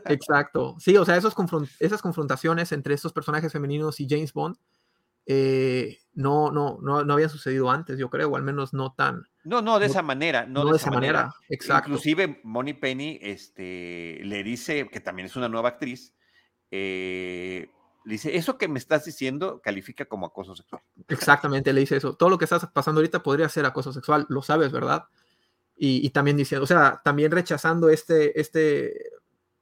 Exacto. 0.07 0.77
Sí, 0.79 0.96
o 0.96 1.05
sea, 1.05 1.16
esos 1.16 1.35
esas 1.81 2.03
confrontaciones 2.03 2.72
entre 2.72 2.94
estos 2.94 3.12
personajes 3.12 3.53
femeninos 3.53 4.01
y 4.01 4.07
James 4.09 4.33
Bond 4.33 4.57
eh, 5.29 5.99
no, 6.14 6.53
no, 6.53 6.79
no, 6.81 7.05
no 7.05 7.14
había 7.14 7.29
sucedido 7.29 7.68
antes, 7.68 7.99
yo 7.99 8.09
creo, 8.09 8.29
o 8.31 8.37
al 8.37 8.44
menos 8.44 8.72
no 8.72 8.94
tan. 8.94 9.27
No, 9.42 9.61
no, 9.61 9.81
de 9.81 9.87
esa 9.87 10.01
manera. 10.01 10.46
No, 10.46 10.64
de, 10.64 10.77
esa 10.77 10.90
manera. 10.90 11.35
exacto. 11.49 11.90
Inclusive 11.90 12.40
Moni 12.44 12.75
Penny 12.75 13.18
este, 13.20 14.20
le 14.22 14.44
dice, 14.44 14.88
que 14.88 15.01
también 15.01 15.27
es 15.27 15.35
una 15.35 15.49
nueva 15.49 15.70
actriz, 15.70 16.14
eh, 16.70 17.68
le 18.05 18.12
dice, 18.12 18.37
eso 18.37 18.57
que 18.57 18.68
me 18.68 18.79
estás 18.79 19.05
diciendo 19.05 19.61
califica 19.62 20.05
como 20.05 20.27
acoso 20.27 20.55
sexual. 20.55 20.81
Exactamente, 21.09 21.72
le 21.72 21.81
dice 21.81 21.96
eso. 21.96 22.14
Todo 22.14 22.31
lo 22.31 22.38
que 22.38 22.44
estás 22.44 22.64
pasando 22.72 23.01
ahorita 23.01 23.25
podría 23.25 23.49
ser 23.49 23.66
acoso 23.66 23.92
sexual, 23.92 24.27
lo 24.29 24.42
sabes, 24.42 24.70
¿verdad? 24.70 25.07
Y, 25.77 26.07
y 26.07 26.11
también 26.11 26.37
diciendo, 26.37 26.62
o 26.62 26.68
sea, 26.68 27.01
también 27.05 27.33
rechazando 27.33 27.90
este, 27.90 28.40
este 28.40 28.94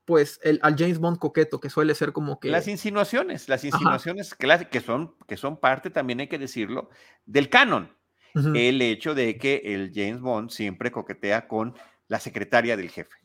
pues 0.05 0.39
el, 0.43 0.61
al 0.63 0.77
James 0.77 0.99
Bond 0.99 1.19
coqueto, 1.19 1.61
que 1.61 1.71
suele 1.71 1.95
ser 1.95 2.13
como 2.13 2.39
que... 2.39 2.49
Las 2.51 2.69
insinuaciones, 2.69 3.49
las 3.49 3.65
insinuaciones 3.65 4.35
que 4.35 4.81
son, 4.81 5.15
que 5.27 5.37
son 5.37 5.59
parte, 5.59 5.91
también 5.91 6.21
hay 6.21 6.29
que 6.29 6.39
decirlo, 6.39 6.91
del 7.25 7.49
canon. 7.49 7.91
El 8.35 8.83
hecho 8.83 9.15
de 9.15 9.39
que 9.39 9.63
el 9.65 9.93
James 9.95 10.21
Bond 10.21 10.51
siempre 10.51 10.91
coquetea 10.91 11.47
con 11.47 11.77
la 12.09 12.19
secretaria 12.19 12.77
del 12.77 12.91
jefe. 12.91 13.17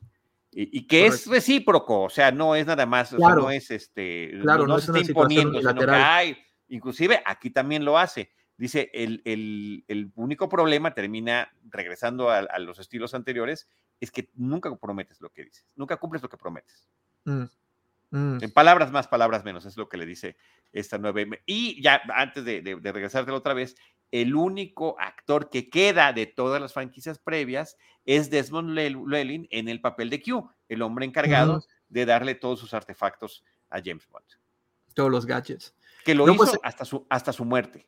Y, 0.51 0.87
que 0.87 1.07
es 1.07 1.27
recíproco, 1.27 2.03
o 2.03 2.09
sea, 2.09 2.31
no 2.31 2.55
es 2.55 2.65
nada 2.65 2.85
más, 2.85 3.13
no 3.13 3.49
es 3.51 3.69
este, 3.71 4.31
claro, 4.41 4.65
no, 4.65 4.77
está 4.77 4.99
imponiendo, 4.99 5.59
sino 5.59 5.75
que 5.75 5.91
hay, 5.91 6.37
inclusive 6.67 7.21
aquí 7.25 7.49
también 7.51 7.85
lo 7.85 7.97
hace. 7.97 8.31
Dice, 8.57 8.89
el, 8.93 9.21
el, 9.25 10.11
único 10.15 10.49
problema 10.49 10.93
termina 10.93 11.51
regresando 11.69 12.29
a, 12.29 12.39
a, 12.39 12.59
los 12.59 12.79
estilos 12.79 13.13
anteriores, 13.13 13.69
es 13.99 14.11
que 14.11 14.29
nunca 14.35 14.73
prometes 14.75 15.21
lo 15.21 15.29
que 15.29 15.45
dices, 15.45 15.65
nunca 15.75 15.97
cumples 15.97 16.21
lo 16.21 16.29
que 16.29 16.37
prometes. 16.37 16.87
Mm, 17.25 17.43
mm. 18.11 18.43
En 18.43 18.51
palabras 18.51 18.91
más, 18.91 19.07
palabras 19.07 19.43
menos, 19.43 19.65
es 19.65 19.77
lo 19.77 19.89
que 19.89 19.97
le 19.97 20.05
dice 20.05 20.37
esta 20.71 20.97
nueva. 20.97 21.21
Y 21.45 21.81
ya 21.81 22.01
antes 22.15 22.45
de, 22.45 22.61
de, 22.61 22.75
de 22.75 22.91
regresarte 22.91 23.31
otra 23.31 23.53
vez, 23.53 23.75
el 24.11 24.33
único 24.35 24.99
actor 24.99 25.49
que 25.49 25.69
queda 25.69 26.13
de 26.13 26.25
todas 26.25 26.59
las 26.59 26.73
franquicias 26.73 27.19
previas 27.19 27.77
es 28.05 28.29
Desmond 28.31 28.75
Llewellyn 28.75 29.47
en 29.51 29.69
el 29.69 29.81
papel 29.81 30.09
de 30.09 30.21
Q, 30.21 30.49
el 30.67 30.81
hombre 30.81 31.05
encargado 31.05 31.63
de 31.89 32.05
darle 32.05 32.33
todos 32.35 32.59
sus 32.59 32.73
artefactos 32.73 33.43
a 33.69 33.79
James 33.83 34.07
Bond. 34.07 34.25
Todos 34.95 35.11
los 35.11 35.25
gadgets. 35.25 35.75
Que 36.03 36.15
lo 36.15 36.27
hizo 36.27 36.37
pues, 36.37 36.57
hasta, 36.63 36.85
su, 36.85 37.05
hasta 37.09 37.31
su 37.31 37.45
muerte. 37.45 37.87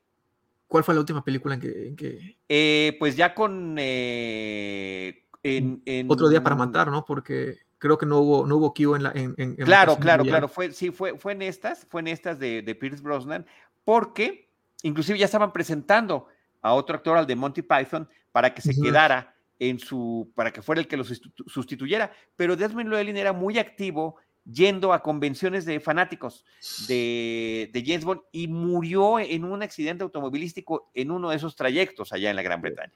¿Cuál 0.68 0.84
fue 0.84 0.94
la 0.94 1.00
última 1.00 1.24
película 1.24 1.56
en 1.56 1.96
que...? 1.96 2.38
Eh, 2.48 2.96
pues 3.00 3.16
ya 3.16 3.34
con... 3.34 3.76
Eh, 3.80 5.21
en, 5.44 5.82
Otro 6.10 6.30
día 6.30 6.44
para 6.44 6.56
matar, 6.56 6.90
¿no? 6.90 7.06
Porque 7.06 7.58
creo 7.78 7.98
que 7.98 8.06
no 8.06 8.20
hubo, 8.20 8.46
no 8.46 8.58
hubo 8.58 8.74
Q 8.74 8.96
en 8.96 9.04
la... 9.04 9.12
En, 9.16 9.56
claro, 9.56 9.98
claro, 9.98 10.24
claro. 10.24 10.48
Fue, 10.48 10.72
sí, 10.72 10.92
fue, 10.92 11.18
fue 11.18 11.34
en 11.34 11.42
estas, 11.42 11.86
fue 11.90 12.02
en 12.02 12.08
estas 12.08 12.38
de, 12.40 12.62
de 12.62 12.76
Pierce 12.76 13.02
Brosnan, 13.02 13.46
porque 13.84 14.50
inclusive 14.84 15.18
ya 15.18 15.26
estaban 15.26 15.52
presentando 15.52 16.28
a 16.62 16.74
otro 16.74 16.96
actor, 16.96 17.18
al 17.18 17.26
de 17.26 17.36
Monty 17.36 17.64
Python, 17.64 18.08
para 18.32 18.54
que 18.54 18.62
se 18.62 18.80
quedara 18.80 19.36
en 19.60 19.80
su, 19.80 20.32
para 20.36 20.52
que 20.52 20.62
fuera 20.62 20.82
el 20.82 20.88
que 20.88 20.98
lo 20.98 21.04
sustituyera. 21.04 22.12
Pero 22.36 22.56
Desmond 22.56 22.90
Llewellyn 22.90 23.18
era 23.18 23.34
muy 23.34 23.60
activo 23.60 24.18
yendo 24.44 24.92
a 24.92 25.04
convenciones 25.04 25.66
de 25.66 25.80
fanáticos 25.80 26.46
de, 26.88 27.70
de, 27.72 27.84
James 27.86 28.04
Bond 28.04 28.22
y 28.32 28.48
murió 28.48 29.20
en 29.20 29.44
un 29.46 29.62
accidente 29.62 30.04
automovilístico 30.04 30.90
en 30.96 31.12
uno 31.12 31.30
de 31.30 31.36
esos 31.36 31.56
trayectos 31.56 32.12
allá 32.12 32.32
en 32.32 32.36
la 32.36 32.42
Gran 32.42 32.62
Bretaña. 32.62 32.94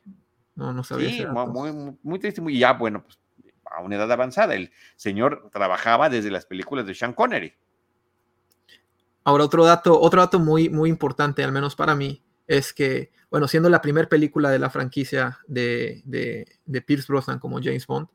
No, 0.55 0.73
no 0.73 0.83
sabía. 0.83 1.09
Sí, 1.09 1.25
muy, 1.25 1.97
muy, 2.01 2.19
triste, 2.19 2.41
muy 2.41 2.57
ya, 2.57 2.73
bueno, 2.73 3.03
pues 3.03 3.19
a 3.65 3.81
una 3.81 3.95
edad 3.95 4.11
avanzada. 4.11 4.55
El 4.55 4.71
señor 4.95 5.49
trabajaba 5.51 6.09
desde 6.09 6.31
las 6.31 6.45
películas 6.45 6.85
de 6.85 6.95
Sean 6.95 7.13
Connery. 7.13 7.53
Ahora, 9.23 9.43
otro 9.43 9.65
dato, 9.65 9.99
otro 9.99 10.21
dato 10.21 10.39
muy, 10.39 10.69
muy 10.69 10.89
importante, 10.89 11.43
al 11.43 11.51
menos 11.51 11.75
para 11.75 11.95
mí, 11.95 12.23
es 12.47 12.73
que, 12.73 13.11
bueno, 13.29 13.47
siendo 13.47 13.69
la 13.69 13.81
primera 13.81 14.07
película 14.07 14.49
de 14.49 14.59
la 14.59 14.69
franquicia 14.69 15.39
de, 15.47 16.03
de, 16.05 16.81
Pierce 16.81 17.07
Brosnan 17.07 17.39
como 17.39 17.59
James 17.61 17.87
Bond, 17.87 18.07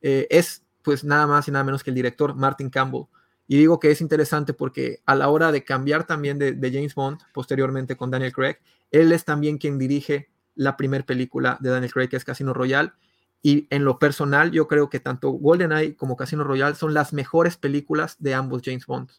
eh, 0.00 0.26
es 0.30 0.64
pues 0.82 1.02
nada 1.02 1.26
más 1.26 1.48
y 1.48 1.50
nada 1.50 1.64
menos 1.64 1.82
que 1.82 1.90
el 1.90 1.96
director 1.96 2.34
Martin 2.34 2.70
Campbell. 2.70 3.06
Y 3.46 3.58
digo 3.58 3.80
que 3.80 3.90
es 3.90 4.00
interesante 4.00 4.54
porque 4.54 5.00
a 5.06 5.14
la 5.14 5.28
hora 5.28 5.50
de 5.50 5.64
cambiar 5.64 6.06
también 6.06 6.38
de, 6.38 6.70
James 6.72 6.94
Bond, 6.94 7.20
posteriormente 7.32 7.96
con 7.96 8.10
Daniel 8.10 8.32
Craig, 8.32 8.58
él 8.90 9.12
es 9.12 9.24
también 9.24 9.58
quien 9.58 9.78
dirige 9.78 10.30
la 10.54 10.76
primera 10.76 11.04
película 11.04 11.58
de 11.60 11.70
Daniel 11.70 11.92
Craig, 11.92 12.08
que 12.08 12.16
es 12.16 12.24
Casino 12.24 12.52
Royale. 12.52 12.92
Y 13.42 13.66
en 13.70 13.84
lo 13.84 13.98
personal, 13.98 14.52
yo 14.52 14.68
creo 14.68 14.88
que 14.88 15.00
tanto 15.00 15.30
GoldenEye 15.30 15.96
como 15.96 16.16
Casino 16.16 16.44
Royale 16.44 16.74
son 16.76 16.94
las 16.94 17.12
mejores 17.12 17.56
películas 17.56 18.16
de 18.18 18.34
ambos 18.34 18.62
James 18.64 18.86
Bond. 18.86 19.10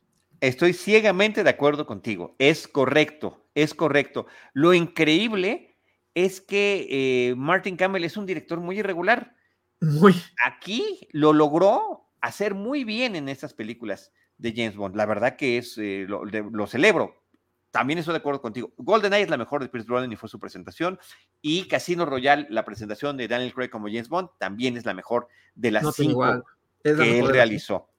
Estoy 0.42 0.74
ciegamente 0.74 1.44
de 1.44 1.50
acuerdo 1.50 1.86
contigo. 1.86 2.36
Es 2.40 2.68
correcto, 2.68 3.46
es 3.54 3.74
correcto. 3.74 4.28
Lo 4.54 4.74
increíble 4.74 5.76
es 6.14 6.42
que 6.42 6.88
eh, 6.90 7.36
Martin 7.36 7.78
Campbell 7.78 8.04
es 8.04 8.18
un 8.18 8.26
director 8.26 8.60
muy 8.60 8.80
irregular. 8.80 9.36
Muy. 9.82 10.16
Aquí 10.44 11.08
lo 11.12 11.34
logró 11.34 12.10
hacer 12.22 12.56
muy 12.56 12.84
bien 12.84 13.16
en 13.16 13.30
estas 13.30 13.54
películas 13.54 14.12
de 14.38 14.54
James 14.56 14.76
Bond. 14.76 14.96
La 14.96 15.06
verdad 15.06 15.36
que 15.36 15.58
es, 15.58 15.78
eh, 15.78 16.06
lo, 16.08 16.68
celebro. 16.68 17.24
También 17.76 18.00
estoy 18.00 18.14
de 18.14 18.20
acuerdo 18.20 18.42
contigo. 18.42 18.72
GoldenEye 18.78 19.24
es 19.24 19.30
la 19.30 19.36
mejor 19.36 19.62
de 19.62 19.68
Pierce 19.68 19.86
Brosnan 19.86 20.10
y 20.10 20.16
fue 20.16 20.30
su 20.30 20.40
presentación. 20.40 20.98
Y 21.42 21.68
Casino 21.68 22.06
Royale, 22.06 22.48
la 22.50 22.64
presentación 22.64 23.18
de 23.18 23.28
Daniel 23.28 23.54
Craig 23.54 23.70
como 23.70 23.88
James 23.88 24.08
Bond, 24.08 24.30
también 24.40 24.78
es 24.78 24.86
la 24.86 24.94
mejor 24.94 25.28
de 25.56 25.72
las 25.72 25.94
cinco 25.94 26.46
que 26.82 27.20
él 27.20 27.28
realizó. 27.28 27.90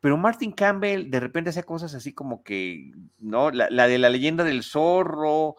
Pero 0.00 0.16
Martin 0.16 0.52
Campbell 0.52 1.10
de 1.10 1.20
repente 1.20 1.50
hacía 1.50 1.64
cosas 1.64 1.94
así 1.94 2.14
como 2.14 2.42
que, 2.42 2.92
¿no? 3.18 3.50
La, 3.50 3.86
de 3.86 3.98
la 3.98 4.08
leyenda 4.08 4.42
del 4.42 4.62
zorro. 4.62 5.56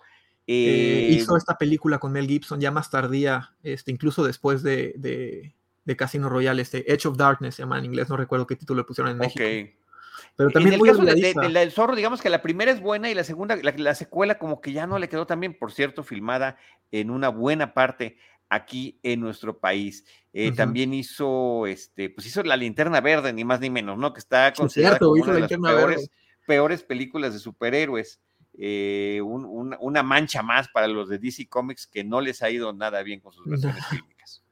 Eh, 0.47 1.09
hizo 1.11 1.37
esta 1.37 1.55
película 1.59 1.99
con 1.99 2.11
Mel 2.11 2.25
Gibson 2.25 2.59
ya 2.59 2.71
más 2.71 2.89
tardía, 2.89 3.53
este, 3.61 3.91
incluso 3.91 4.23
después 4.23 4.63
de, 4.63 5.53
de 5.87 5.95
Casino 5.95 6.29
Royale, 6.29 6.63
este 6.63 6.91
Edge 6.91 7.05
of 7.07 7.15
Darkness 7.15 7.53
se 7.53 7.61
llama 7.61 7.77
en 7.77 7.85
inglés, 7.85 8.09
no 8.09 8.17
recuerdo 8.17 8.47
qué 8.47 8.55
título 8.55 8.79
le 8.81 8.85
pusieron 8.85 9.11
en 9.11 9.17
México. 9.19 9.43
Pero 10.37 10.51
también 10.51 10.75
en 10.75 10.81
el 10.81 10.87
caso 10.87 11.03
de, 11.03 11.49
la 11.49 11.61
del 11.61 11.71
zorro, 11.71 11.95
digamos 11.95 12.21
que 12.21 12.29
la 12.29 12.43
primera 12.43 12.71
es 12.71 12.79
buena 12.79 13.09
y 13.09 13.15
la 13.15 13.23
segunda, 13.23 13.55
la, 13.55 13.95
secuela 13.95 14.37
como 14.37 14.61
que 14.61 14.71
ya 14.71 14.85
no 14.85 14.99
le 14.99 15.09
quedó 15.09 15.25
tan 15.25 15.39
bien, 15.39 15.57
por 15.57 15.71
cierto, 15.71 16.03
filmada 16.03 16.57
en 16.91 17.09
una 17.09 17.29
buena 17.29 17.73
parte 17.73 18.17
aquí 18.47 18.99
en 19.01 19.19
nuestro 19.19 19.57
país. 19.57 20.05
Eh, 20.33 20.51
también 20.51 20.93
hizo, 20.93 21.65
este, 21.65 22.11
pues 22.11 22.27
hizo 22.27 22.43
La 22.43 22.55
Linterna 22.55 23.01
Verde, 23.01 23.33
ni 23.33 23.43
más 23.43 23.59
ni 23.59 23.71
menos, 23.71 23.97
¿no? 23.97 24.13
Que 24.13 24.19
está 24.19 24.53
considerada 24.53 24.99
como 24.99 25.13
una 25.13 25.33
de 25.33 25.39
las 25.39 25.49
peores, 25.49 26.11
peores, 26.45 26.83
películas 26.83 27.33
de 27.33 27.39
superhéroes. 27.39 28.21
Eh, 28.59 29.19
una 29.23 30.03
mancha 30.03 30.43
más 30.43 30.67
para 30.69 30.87
los 30.87 31.09
de 31.09 31.17
DC 31.17 31.47
Comics 31.47 31.87
que 31.87 32.03
no 32.03 32.21
les 32.21 32.43
ha 32.43 32.49
ido 32.51 32.73
nada 32.73 33.01
bien 33.01 33.21
con 33.21 33.33
sus 33.33 33.45
versiones 33.47 33.83
fílmicas. 33.89 34.43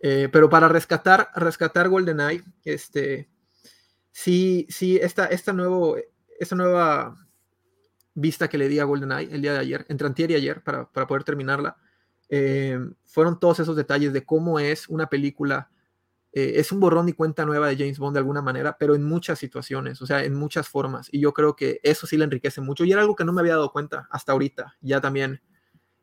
Eh, 0.00 0.28
pero 0.32 0.48
para 0.48 0.68
rescatar, 0.68 1.28
rescatar 1.34 1.90
GoldenEye, 1.90 2.42
este, 2.64 3.28
sí, 4.18 4.66
sí, 4.68 4.96
esta, 4.96 5.26
esta, 5.26 5.52
nuevo, 5.52 5.96
esta 6.40 6.56
nueva 6.56 7.14
vista 8.14 8.48
que 8.48 8.58
le 8.58 8.68
di 8.68 8.80
a 8.80 8.84
GoldenEye 8.84 9.32
el 9.32 9.42
día 9.42 9.52
de 9.52 9.60
ayer, 9.60 9.86
entre 9.88 10.08
antier 10.08 10.32
y 10.32 10.34
ayer, 10.34 10.62
para, 10.64 10.90
para 10.90 11.06
poder 11.06 11.22
terminarla, 11.22 11.76
eh, 12.28 12.80
fueron 13.04 13.38
todos 13.38 13.60
esos 13.60 13.76
detalles 13.76 14.12
de 14.12 14.26
cómo 14.26 14.58
es 14.58 14.88
una 14.88 15.08
película, 15.08 15.70
eh, 16.32 16.54
es 16.56 16.72
un 16.72 16.80
borrón 16.80 17.08
y 17.08 17.12
cuenta 17.12 17.46
nueva 17.46 17.68
de 17.68 17.76
James 17.76 18.00
Bond 18.00 18.16
de 18.16 18.18
alguna 18.18 18.42
manera, 18.42 18.76
pero 18.76 18.96
en 18.96 19.04
muchas 19.04 19.38
situaciones, 19.38 20.02
o 20.02 20.06
sea, 20.06 20.24
en 20.24 20.34
muchas 20.34 20.68
formas. 20.68 21.08
Y 21.12 21.20
yo 21.20 21.32
creo 21.32 21.54
que 21.54 21.78
eso 21.84 22.08
sí 22.08 22.16
le 22.16 22.24
enriquece 22.24 22.60
mucho. 22.60 22.84
Y 22.84 22.90
era 22.90 23.02
algo 23.02 23.14
que 23.14 23.24
no 23.24 23.32
me 23.32 23.40
había 23.40 23.54
dado 23.54 23.70
cuenta 23.70 24.08
hasta 24.10 24.32
ahorita. 24.32 24.76
Ya 24.80 25.00
también 25.00 25.40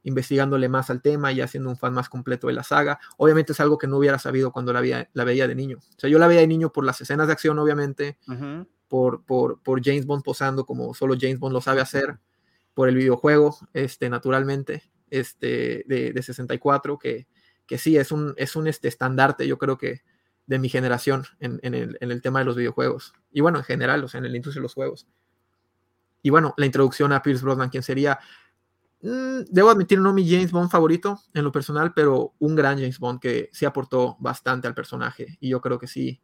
investigándole 0.06 0.70
más 0.70 0.90
al 0.92 1.02
tema 1.02 1.32
y 1.32 1.42
haciendo 1.42 1.70
un 1.70 1.78
fan 1.78 1.94
más 1.94 2.10
completo 2.10 2.48
de 2.48 2.54
la 2.54 2.64
saga. 2.64 3.00
Obviamente 3.18 3.54
es 3.54 3.60
algo 3.60 3.78
que 3.78 3.88
no 3.88 3.98
hubiera 3.98 4.20
sabido 4.20 4.52
cuando 4.52 4.72
la, 4.72 4.80
veía, 4.80 5.10
la 5.14 5.24
veía 5.24 5.48
de 5.48 5.56
niño. 5.56 5.80
O 5.80 6.00
sea, 6.00 6.10
yo 6.10 6.20
la 6.20 6.28
veía 6.28 6.42
de 6.42 6.48
niño 6.48 6.72
por 6.72 6.86
las 6.86 7.02
escenas 7.02 7.26
de 7.26 7.34
acción, 7.34 7.58
obviamente, 7.58 8.20
por, 8.88 9.26
por, 9.26 9.62
por, 9.64 9.84
James 9.84 10.06
Bond 10.06 10.24
posando 10.24 10.64
como 10.64 10.94
solo 10.94 11.16
James 11.20 11.40
Bond 11.40 11.54
lo 11.54 11.62
sabe 11.62 11.82
hacer, 11.82 12.20
por 12.76 12.88
el 12.88 12.96
videojuego, 12.96 13.58
este, 13.74 14.10
naturalmente, 14.10 14.84
este, 15.10 15.84
de, 15.88 16.14
de 16.14 16.22
64, 16.22 17.00
que, 17.00 17.28
que 17.66 17.80
sí, 17.80 17.98
es 17.98 18.12
un, 18.12 18.36
es 18.38 18.56
un 18.56 18.68
este, 18.68 18.88
estandarte, 18.88 19.48
yo 19.48 19.58
creo 19.58 19.78
que 19.78 20.02
de 20.46 20.60
mi 20.60 20.70
generación 20.70 21.26
en, 21.40 21.60
en, 21.64 21.74
el, 21.74 21.98
en 22.00 22.12
el 22.12 22.22
tema 22.22 22.40
de 22.40 22.46
los 22.46 22.56
videojuegos. 22.56 23.14
Y 23.32 23.42
bueno, 23.42 23.58
en 23.58 23.64
general, 23.64 24.04
o 24.04 24.08
sea, 24.08 24.20
en 24.20 24.26
el 24.26 24.36
industria 24.36 24.60
de 24.60 24.64
los 24.66 24.76
juegos. 24.76 25.08
Y 26.22 26.30
bueno, 26.30 26.54
la 26.58 26.68
introducción 26.68 27.12
a 27.12 27.24
Pierce 27.24 27.44
Brosnan, 27.44 27.70
quien 27.70 27.82
sería 27.82 28.20
debo 29.00 29.70
admitir, 29.70 30.00
no 30.00 30.14
mi 30.14 30.28
James 30.30 30.52
Bond 30.52 30.70
favorito 30.70 31.20
en 31.34 31.44
lo 31.44 31.52
personal, 31.52 31.94
pero 31.94 32.34
un 32.40 32.56
gran 32.56 32.78
James 32.78 33.00
Bond 33.00 33.20
que 33.20 33.50
sí 33.54 33.66
aportó 33.66 34.18
bastante 34.20 34.68
al 34.68 34.74
personaje. 34.74 35.38
Y 35.40 35.50
yo 35.50 35.62
creo 35.62 35.80
que 35.80 35.88
sí. 35.88 36.22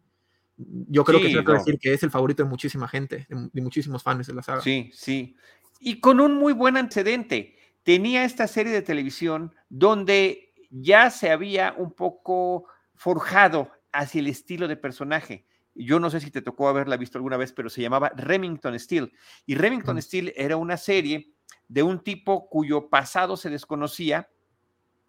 Yo 0.58 1.04
creo 1.04 1.20
que 1.20 1.32
se 1.32 1.42
puede 1.42 1.58
decir 1.58 1.80
que 1.80 1.94
es 1.94 2.04
el 2.04 2.12
favorito 2.12 2.44
de 2.44 2.50
muchísima 2.50 2.88
gente, 2.88 3.28
de, 3.30 3.62
muchísimos 3.62 4.04
fans 4.04 4.28
de 4.28 4.34
la 4.34 4.44
saga. 4.44 4.62
Sí, 4.62 4.92
sí. 4.94 5.36
Y 5.80 6.00
con 6.00 6.20
un 6.20 6.36
muy 6.36 6.54
buen 6.54 6.78
antecedente. 6.78 7.58
Tenía 7.84 8.26
esta 8.26 8.48
serie 8.48 8.72
de 8.72 8.84
televisión 8.84 9.56
donde 9.70 10.54
ya 10.70 11.10
se 11.10 11.32
había 11.32 11.74
un 11.76 11.94
poco 11.94 12.68
forjado 12.96 13.72
hacia 13.92 14.20
el 14.20 14.28
estilo 14.28 14.68
de 14.68 14.78
personaje. 14.78 15.48
Yo 15.74 16.00
no 16.00 16.10
sé 16.10 16.20
si 16.20 16.32
te 16.32 16.42
tocó 16.42 16.68
haberla 16.68 16.98
visto 16.98 17.18
alguna 17.18 17.38
vez, 17.38 17.54
pero 17.54 17.70
se 17.70 17.82
llamaba 17.82 18.12
Remington 18.16 18.78
Steel. 18.80 19.12
Y 19.46 19.56
Remington 19.56 20.02
Steel 20.02 20.34
era 20.36 20.58
una 20.58 20.78
serie 20.78 21.32
de 21.68 21.84
un 21.84 22.04
tipo 22.04 22.50
cuyo 22.50 22.90
pasado 22.90 23.38
se 23.38 23.50
desconocía 23.50 24.30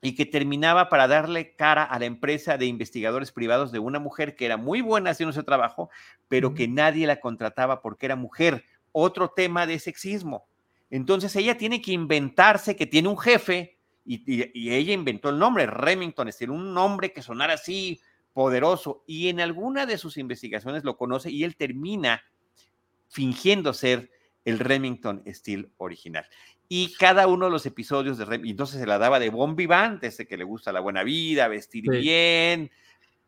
y 0.01 0.15
que 0.15 0.27
terminaba 0.27 0.89
para 0.89 1.07
darle 1.07 1.55
cara 1.55 1.85
a 1.85 1.99
la 1.99 2.07
empresa 2.07 2.59
de 2.59 2.67
investigadores 2.67 3.31
privados 3.31 3.71
de 3.71 3.79
una 3.79 4.01
mujer 4.01 4.35
que 4.35 4.47
era 4.47 4.57
muy 4.57 4.81
buena 4.81 5.11
haciendo 5.11 5.31
ese 5.31 5.45
trabajo, 5.45 5.91
pero 6.29 6.55
que 6.55 6.67
nadie 6.67 7.07
la 7.07 7.21
contrataba 7.21 7.81
porque 7.81 8.07
era 8.07 8.17
mujer. 8.17 8.65
Otro 8.91 9.29
tema 9.29 9.67
de 9.67 9.79
sexismo. 9.79 10.47
Entonces 10.91 11.35
ella 11.37 11.57
tiene 11.57 11.81
que 11.81 11.93
inventarse 11.93 12.77
que 12.77 12.87
tiene 12.87 13.09
un 13.09 13.19
jefe 13.19 13.79
y, 14.05 14.71
ella 14.71 14.93
inventó 14.93 15.29
el 15.31 15.39
nombre, 15.39 15.67
Remington, 15.67 16.27
decir, 16.27 16.51
un 16.51 16.75
nombre 16.75 17.13
que 17.13 17.23
sonara 17.23 17.55
así 17.55 18.01
poderoso. 18.33 19.05
Y 19.07 19.29
en 19.29 19.41
alguna 19.41 19.87
de 19.87 19.99
sus 19.99 20.17
investigaciones 20.17 20.85
lo 20.85 20.97
conoce 20.97 21.31
y 21.31 21.45
él 21.45 21.57
termina 21.57 22.23
fingiendo 23.09 23.73
ser 23.75 24.11
el 24.45 24.59
Remington 24.59 25.23
Steel 25.27 25.71
original. 25.77 26.27
Y 26.69 26.95
cada 26.95 27.27
uno 27.27 27.47
de 27.47 27.51
los 27.51 27.67
episodios 27.67 28.19
de 28.19 28.25
Remington, 28.25 28.51
entonces 28.51 28.81
se 28.81 28.87
la 28.87 28.99
daba 28.99 29.19
de 29.19 29.31
bon 29.31 29.55
vivant, 29.55 30.03
ese 30.05 30.27
que 30.27 30.37
le 30.37 30.45
gusta 30.45 30.73
la 30.73 30.81
buena 30.81 31.03
vida, 31.03 31.47
vestir 31.49 31.89
bien, 31.89 32.71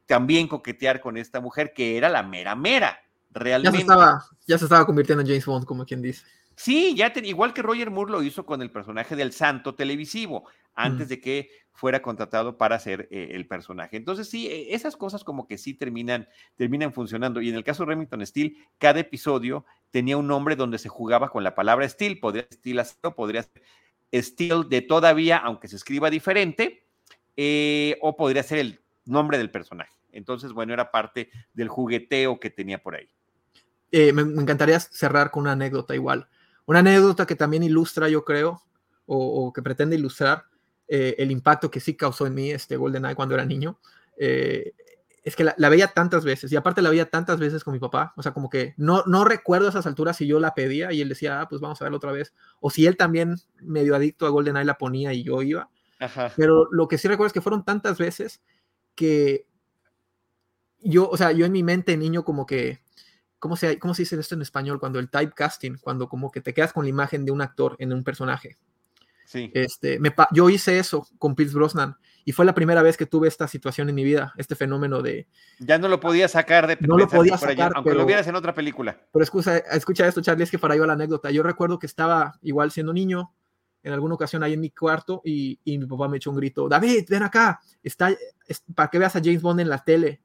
también 0.06 0.48
coquetear 0.48 1.00
con 1.00 1.16
esta 1.16 1.40
mujer 1.40 1.72
que 1.74 1.96
era 1.96 2.08
la 2.08 2.22
mera 2.22 2.54
mera, 2.54 2.98
realmente. 3.30 3.78
Ya 3.78 3.78
se 3.78 3.82
estaba, 3.82 4.24
ya 4.46 4.58
se 4.58 4.64
estaba 4.64 4.86
convirtiendo 4.86 5.22
en 5.22 5.28
James 5.28 5.44
Bond, 5.44 5.66
como 5.66 5.84
quien 5.84 6.00
dice. 6.00 6.24
Sí, 6.56 6.94
ya 6.94 7.12
igual 7.22 7.52
que 7.52 7.62
Roger 7.62 7.90
Moore 7.90 8.12
lo 8.12 8.22
hizo 8.22 8.46
con 8.46 8.62
el 8.62 8.70
personaje 8.70 9.16
del 9.16 9.32
santo 9.32 9.74
televisivo, 9.74 10.44
antes 10.74 11.08
de 11.08 11.20
que 11.20 11.50
fuera 11.72 12.02
contratado 12.02 12.56
para 12.56 12.78
ser 12.78 13.08
eh, 13.10 13.30
el 13.32 13.46
personaje. 13.46 13.96
Entonces, 13.96 14.28
sí, 14.28 14.46
e, 14.48 14.74
esas 14.74 14.96
cosas 14.96 15.24
como 15.24 15.46
que 15.46 15.58
sí 15.58 15.74
terminan, 15.74 16.28
terminan 16.56 16.92
funcionando. 16.92 17.40
Y 17.40 17.48
en 17.48 17.56
el 17.56 17.64
caso 17.64 17.82
de 17.84 17.90
Remington 17.90 18.24
Steel, 18.24 18.56
cada 18.78 19.00
episodio 19.00 19.64
tenía 19.90 20.16
un 20.16 20.26
nombre 20.26 20.56
donde 20.56 20.78
se 20.78 20.88
jugaba 20.88 21.30
con 21.30 21.42
la 21.42 21.54
palabra 21.54 21.88
Steel, 21.88 22.20
podría 22.20 22.44
ser 22.44 22.54
Steel 22.54 22.78
acero, 22.78 23.14
podría 23.14 23.42
ser 23.42 23.62
Steel 24.12 24.68
de 24.68 24.82
todavía, 24.82 25.38
aunque 25.38 25.68
se 25.68 25.76
escriba 25.76 26.10
diferente, 26.10 26.86
eh, 27.36 27.98
o 28.00 28.16
podría 28.16 28.42
ser 28.44 28.58
el 28.58 28.80
nombre 29.04 29.38
del 29.38 29.50
personaje. 29.50 29.92
Entonces, 30.12 30.52
bueno, 30.52 30.72
era 30.72 30.90
parte 30.92 31.30
del 31.52 31.68
jugueteo 31.68 32.38
que 32.38 32.50
tenía 32.50 32.80
por 32.80 32.94
ahí. 32.94 33.08
Eh, 33.90 34.12
me, 34.12 34.22
encantaría 34.22 34.78
cerrar 34.80 35.30
con 35.30 35.42
una 35.42 35.52
anécdota 35.52 35.94
igual. 35.94 36.28
Una 36.66 36.80
anécdota 36.80 37.26
que 37.26 37.36
también 37.36 37.62
ilustra, 37.62 38.08
yo 38.08 38.24
creo, 38.24 38.62
o, 39.06 39.52
que 39.52 39.62
pretende 39.62 39.96
ilustrar 39.96 40.44
eh, 40.88 41.14
el 41.18 41.30
impacto 41.30 41.70
que 41.70 41.80
sí 41.80 41.94
causó 41.94 42.26
en 42.26 42.34
mí 42.34 42.50
este 42.50 42.76
GoldenEye 42.76 43.14
cuando 43.14 43.34
era 43.34 43.44
niño. 43.44 43.78
Eh, 44.16 44.72
es 45.24 45.36
que 45.36 45.44
la, 45.44 45.68
veía 45.70 45.88
tantas 45.88 46.22
veces 46.24 46.52
y 46.52 46.56
aparte 46.56 46.82
la 46.82 46.90
veía 46.90 47.08
tantas 47.08 47.40
veces 47.40 47.64
con 47.64 47.72
mi 47.72 47.80
papá, 47.80 48.12
o 48.16 48.22
sea, 48.22 48.32
como 48.32 48.50
que 48.50 48.74
no, 48.76 49.02
no 49.06 49.24
recuerdo 49.24 49.66
a 49.66 49.70
esas 49.70 49.86
alturas 49.86 50.18
si 50.18 50.26
yo 50.26 50.38
la 50.38 50.54
pedía 50.54 50.92
y 50.92 51.00
él 51.00 51.08
decía, 51.08 51.40
ah, 51.40 51.48
pues 51.48 51.62
vamos 51.62 51.80
a 51.80 51.84
verla 51.86 51.96
otra 51.96 52.12
vez, 52.12 52.34
o 52.60 52.68
si 52.68 52.86
él 52.86 52.98
también 52.98 53.36
medio 53.62 53.96
adicto 53.96 54.26
a 54.26 54.28
GoldenEye 54.28 54.66
la 54.66 54.76
ponía 54.76 55.14
y 55.14 55.22
yo 55.22 55.40
iba. 55.40 55.70
Pero 56.36 56.68
lo 56.70 56.88
que 56.88 56.98
sí 56.98 57.08
recuerdo 57.08 57.28
es 57.28 57.32
que 57.32 57.40
fueron 57.40 57.64
tantas 57.64 57.96
veces 57.96 58.42
que 58.94 59.48
yo, 60.80 61.08
o 61.08 61.16
sea, 61.16 61.32
yo 61.32 61.46
en 61.46 61.52
mi 61.52 61.62
mente 61.62 61.96
niño 61.96 62.24
como 62.24 62.44
que, 62.44 62.83
¿cómo 63.44 63.56
se, 63.56 63.78
¿cómo 63.78 63.92
se 63.92 64.00
dice 64.00 64.18
esto 64.18 64.34
en 64.34 64.40
español? 64.40 64.80
Cuando 64.80 64.98
el 64.98 65.10
typecasting, 65.10 65.76
cuando 65.76 66.08
como 66.08 66.30
que 66.30 66.40
te 66.40 66.54
quedas 66.54 66.72
con 66.72 66.86
la 66.86 66.88
imagen 66.88 67.26
de 67.26 67.30
un 67.30 67.42
actor 67.42 67.76
en 67.78 67.92
un 67.92 68.02
personaje. 68.02 68.56
Sí. 69.26 69.50
Este, 69.52 69.98
me, 69.98 70.14
yo 70.32 70.48
hice 70.48 70.78
eso 70.78 71.06
con 71.18 71.34
Pierce 71.34 71.54
Brosnan 71.54 71.94
y 72.24 72.32
fue 72.32 72.46
la 72.46 72.54
primera 72.54 72.80
vez 72.80 72.96
que 72.96 73.04
tuve 73.04 73.28
esta 73.28 73.46
situación 73.46 73.90
en 73.90 73.96
mi 73.96 74.02
vida, 74.02 74.32
este 74.38 74.54
fenómeno 74.54 75.02
de... 75.02 75.28
Ya 75.58 75.76
no 75.76 75.88
lo 75.88 76.00
podía 76.00 76.26
sacar 76.26 76.66
de... 76.66 76.78
No 76.80 76.96
lo 76.96 77.06
podía 77.06 77.36
sacar, 77.36 77.72
aunque 77.74 77.92
lo 77.92 78.06
vieras 78.06 78.26
en 78.28 78.34
otra 78.34 78.54
película. 78.54 78.98
Pero 79.12 79.22
escucha, 79.22 79.58
escucha 79.58 80.08
esto, 80.08 80.22
Charlie, 80.22 80.44
es 80.44 80.50
que 80.50 80.58
para 80.58 80.74
va 80.74 80.86
la 80.86 80.94
anécdota. 80.94 81.30
Yo 81.30 81.42
recuerdo 81.42 81.78
que 81.78 81.84
estaba 81.86 82.38
igual 82.40 82.70
siendo 82.70 82.94
niño, 82.94 83.34
en 83.82 83.92
alguna 83.92 84.14
ocasión 84.14 84.42
ahí 84.42 84.54
en 84.54 84.60
mi 84.62 84.70
cuarto, 84.70 85.20
y, 85.22 85.60
y 85.64 85.76
mi 85.76 85.84
papá 85.84 86.08
me 86.08 86.16
echó 86.16 86.30
un 86.30 86.38
grito, 86.38 86.66
David, 86.66 87.04
ven 87.10 87.24
acá, 87.24 87.60
está, 87.82 88.10
para 88.74 88.88
que 88.88 88.98
veas 88.98 89.14
a 89.16 89.20
James 89.22 89.42
Bond 89.42 89.60
en 89.60 89.68
la 89.68 89.84
tele. 89.84 90.22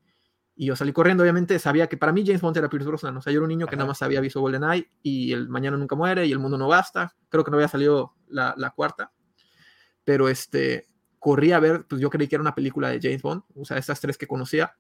Y 0.62 0.66
yo 0.66 0.76
salí 0.76 0.91
corriendo, 0.91 1.24
obviamente 1.24 1.57
sabía 1.57 1.88
que 1.88 1.95
para 1.95 2.12
mí 2.12 2.22
James 2.26 2.41
Bond 2.41 2.57
era 2.57 2.70
Pierce 2.70 2.86
Brosnan, 2.86 3.16
o 3.16 3.22
sea, 3.22 3.32
yo 3.32 3.38
era 3.38 3.45
un 3.45 3.47
niño 3.47 3.66
que 3.66 3.78
nada 3.78 3.88
más 3.88 4.01
había 4.01 4.20
visto 4.20 4.41
GoldenEye 4.41 4.91
y 5.01 5.32
el 5.32 5.47
Mañana 5.47 5.78
Nunca 5.78 5.95
Muere 5.95 6.26
y 6.26 6.34
El 6.34 6.39
Mundo 6.39 6.57
No 6.57 6.68
Basta, 6.68 7.16
creo 7.30 7.45
que 7.45 7.49
no 7.49 7.55
había 7.55 7.70
salido 7.70 8.18
la, 8.28 8.53
la 8.57 8.72
cuarta, 8.72 9.14
pero 10.03 10.28
este, 10.28 10.89
corrí 11.18 11.53
a 11.53 11.62
ver, 11.62 11.86
pues 11.88 12.01
yo 12.01 12.10
creí 12.10 12.28
que 12.28 12.36
era 12.36 12.41
una 12.41 12.55
película 12.55 12.89
de 12.89 12.99
James 13.01 13.22
Bond, 13.22 13.43
o 13.55 13.64
sea, 13.64 13.78
esas 13.78 14.01
tres 14.01 14.18
que 14.18 14.28
conocía. 14.28 14.76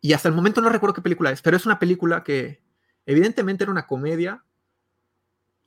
Y 0.00 0.14
hasta 0.14 0.30
el 0.30 0.34
momento 0.34 0.62
no 0.62 0.70
recuerdo 0.70 0.94
qué 0.94 1.02
película 1.02 1.30
es, 1.30 1.42
pero 1.42 1.58
es 1.58 1.66
una 1.66 1.78
película 1.78 2.24
que 2.24 2.62
evidentemente 3.04 3.64
era 3.64 3.70
una 3.70 3.86
comedia 3.86 4.46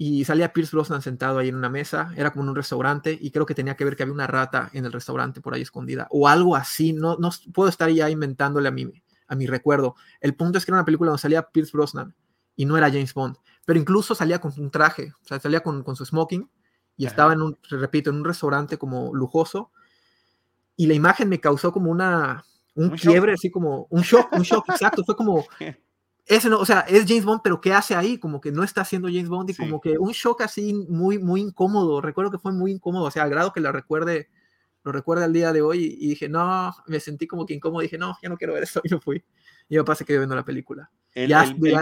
y 0.03 0.25
salía 0.25 0.51
Pierce 0.51 0.75
Brosnan 0.75 1.03
sentado 1.03 1.37
ahí 1.37 1.49
en 1.49 1.55
una 1.55 1.69
mesa, 1.69 2.11
era 2.17 2.31
como 2.31 2.41
en 2.41 2.49
un 2.49 2.55
restaurante 2.55 3.15
y 3.21 3.29
creo 3.29 3.45
que 3.45 3.53
tenía 3.53 3.75
que 3.75 3.85
ver 3.85 3.95
que 3.95 4.01
había 4.01 4.15
una 4.15 4.25
rata 4.25 4.71
en 4.73 4.83
el 4.85 4.91
restaurante 4.91 5.41
por 5.41 5.53
ahí 5.53 5.61
escondida 5.61 6.07
o 6.09 6.27
algo 6.27 6.55
así, 6.55 6.91
no, 6.91 7.17
no 7.17 7.29
puedo 7.53 7.69
estar 7.69 7.87
ya 7.91 8.09
inventándole 8.09 8.67
a 8.67 8.71
mi, 8.71 8.91
a 9.27 9.35
mi 9.35 9.45
recuerdo. 9.45 9.95
El 10.19 10.33
punto 10.33 10.57
es 10.57 10.65
que 10.65 10.71
era 10.71 10.79
una 10.79 10.85
película 10.85 11.09
donde 11.09 11.21
salía 11.21 11.43
Pierce 11.43 11.73
Brosnan 11.73 12.15
y 12.55 12.65
no 12.65 12.77
era 12.77 12.89
James 12.89 13.13
Bond, 13.13 13.37
pero 13.63 13.79
incluso 13.79 14.15
salía 14.15 14.41
con 14.41 14.51
un 14.57 14.71
traje, 14.71 15.13
o 15.21 15.27
sea, 15.27 15.39
salía 15.39 15.59
con, 15.59 15.83
con 15.83 15.95
su 15.95 16.03
smoking 16.03 16.49
y 16.97 17.05
estaba 17.05 17.33
en 17.33 17.43
un, 17.43 17.59
repito, 17.69 18.09
en 18.09 18.15
un 18.15 18.25
restaurante 18.25 18.79
como 18.79 19.13
lujoso 19.13 19.69
y 20.75 20.87
la 20.87 20.95
imagen 20.95 21.29
me 21.29 21.39
causó 21.39 21.71
como 21.71 21.91
una, 21.91 22.43
un, 22.73 22.89
quiebre, 22.89 23.33
así 23.33 23.51
como 23.51 23.85
un 23.91 24.01
shock, 24.01 24.33
un 24.33 24.41
shock, 24.41 24.67
exacto, 24.67 25.03
fue 25.03 25.15
como, 25.15 25.45
ese 26.31 26.49
no, 26.49 26.59
o 26.59 26.65
sea, 26.65 26.81
es 26.81 27.05
James 27.05 27.25
Bond, 27.25 27.41
pero 27.43 27.59
¿qué 27.59 27.73
hace 27.73 27.93
ahí? 27.93 28.17
Como 28.17 28.39
que 28.39 28.53
no 28.53 28.63
está 28.63 28.81
haciendo 28.81 29.09
James 29.09 29.27
Bond 29.27 29.49
y 29.49 29.53
como 29.53 29.81
que 29.81 29.97
un 29.97 30.11
shock 30.11 30.41
así 30.41 30.73
muy, 30.73 31.19
muy 31.19 31.41
incómodo, 31.41 31.99
recuerdo 31.99 32.31
que 32.31 32.37
fue 32.37 32.53
muy 32.53 32.71
incómodo, 32.71 33.03
o 33.03 33.11
sea, 33.11 33.23
al 33.23 33.29
grado 33.29 33.51
que 33.51 33.59
la 33.59 33.73
recuerde, 33.73 34.29
lo 34.83 34.93
recuerde 34.93 35.25
al 35.25 35.33
día 35.33 35.51
de 35.51 35.61
hoy 35.61 35.97
y, 35.99 36.07
dije, 36.07 36.29
no, 36.29 36.73
me 36.87 37.01
sentí 37.01 37.27
como 37.27 37.45
que 37.45 37.53
incómodo, 37.53 37.81
dije, 37.81 37.97
no, 37.97 38.17
ya 38.23 38.29
no 38.29 38.37
quiero 38.37 38.53
ver 38.53 38.63
eso 38.63 38.79
y 38.85 38.89
no 38.89 39.01
fui. 39.01 39.23
Y 39.67 39.75
yo 39.75 39.83
pasé 39.83 40.05
que 40.05 40.17
viendo 40.17 40.35
la 40.35 40.45
película. 40.45 40.89
El, 41.13 41.33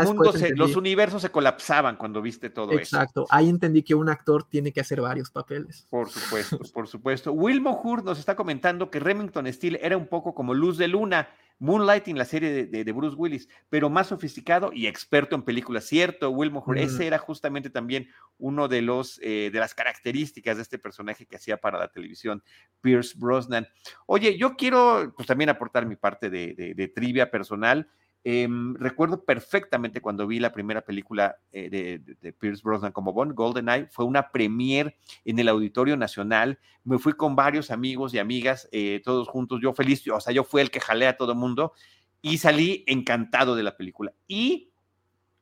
mundo 0.03 0.33
los 0.55 0.75
universos 0.75 1.21
se 1.21 1.29
colapsaban 1.29 1.97
cuando 1.97 2.19
viste 2.19 2.49
todo 2.49 2.71
eso. 2.71 2.79
Exacto, 2.79 3.27
ahí 3.29 3.49
entendí 3.49 3.83
que 3.83 3.93
un 3.93 4.09
actor 4.09 4.43
tiene 4.45 4.73
que 4.73 4.81
hacer 4.81 5.01
varios 5.01 5.29
papeles. 5.29 5.85
Por 5.91 6.09
supuesto, 6.09 6.59
por 6.73 6.87
supuesto. 6.87 7.31
Wilmo 7.33 7.79
Hur 7.83 8.03
nos 8.03 8.17
está 8.17 8.35
comentando 8.35 8.89
que 8.89 8.99
Remington 8.99 9.51
Steele 9.53 9.79
era 9.83 9.95
un 9.95 10.07
poco 10.07 10.33
como 10.33 10.55
Luz 10.55 10.77
de 10.77 10.87
Luna, 10.87 11.29
Moonlighting, 11.59 12.17
la 12.17 12.25
serie 12.25 12.65
de, 12.65 12.91
Bruce 12.93 13.15
Willis, 13.15 13.49
pero 13.69 13.89
más 13.89 14.07
sofisticado 14.07 14.71
y 14.73 14.87
experto 14.87 15.35
en 15.35 15.43
películas. 15.43 15.85
Cierto, 15.85 16.29
Wilmo 16.31 16.63
Hur, 16.65 16.77
ese 16.77 17.05
era 17.05 17.17
justamente 17.17 17.69
también 17.69 18.07
uno 18.37 18.67
de 18.67 18.81
los 18.81 19.19
eh, 19.21 19.49
de 19.51 19.59
las 19.59 19.75
características 19.75 20.55
de 20.55 20.63
este 20.63 20.79
personaje 20.79 21.25
que 21.25 21.35
hacía 21.35 21.57
para 21.57 21.77
la 21.77 21.89
televisión, 21.89 22.43
Pierce 22.81 23.15
Brosnan. 23.17 23.67
Oye, 24.05 24.37
yo 24.37 24.55
quiero 24.55 25.13
pues 25.15 25.27
también 25.27 25.49
aportar 25.49 25.85
mi 25.85 25.95
parte 25.95 26.29
de 26.29 26.91
trivia 26.95 27.29
personal. 27.29 27.89
Em, 28.23 28.75
recuerdo 28.75 29.23
perfectamente 29.23 30.01
cuando 30.01 30.27
vi 30.27 30.39
la 30.39 30.51
primera 30.51 30.81
película 30.81 31.37
eh, 31.53 31.99
de, 32.21 32.33
Pierce 32.33 32.61
Brosnan 32.63 32.91
como 32.91 33.13
Bond, 33.13 33.33
GoldenEye, 33.33 33.87
fue 33.87 34.03
una 34.03 34.29
premiere 34.29 34.97
en 35.23 35.39
el 35.39 35.47
Auditorio 35.47 35.95
Nacional. 35.95 36.59
Me 36.83 36.99
fui 36.99 37.13
con 37.13 37.35
varios 37.35 37.71
amigos 37.71 38.13
y 38.13 38.19
amigas, 38.19 38.67
eh, 38.71 39.01
todos 39.03 39.29
juntos, 39.29 39.59
yo 39.61 39.73
feliz, 39.73 40.05
o 40.09 40.19
sea, 40.19 40.33
yo 40.33 40.43
fui 40.43 40.61
el 40.61 40.71
que 40.71 40.81
jalé 40.81 41.07
a 41.07 41.15
todo 41.15 41.33
mundo 41.33 41.73
y 42.21 42.39
salí 42.39 42.83
encantado 42.87 43.55
de 43.55 43.63
la 43.63 43.77
película. 43.77 44.13
Y 44.27 44.73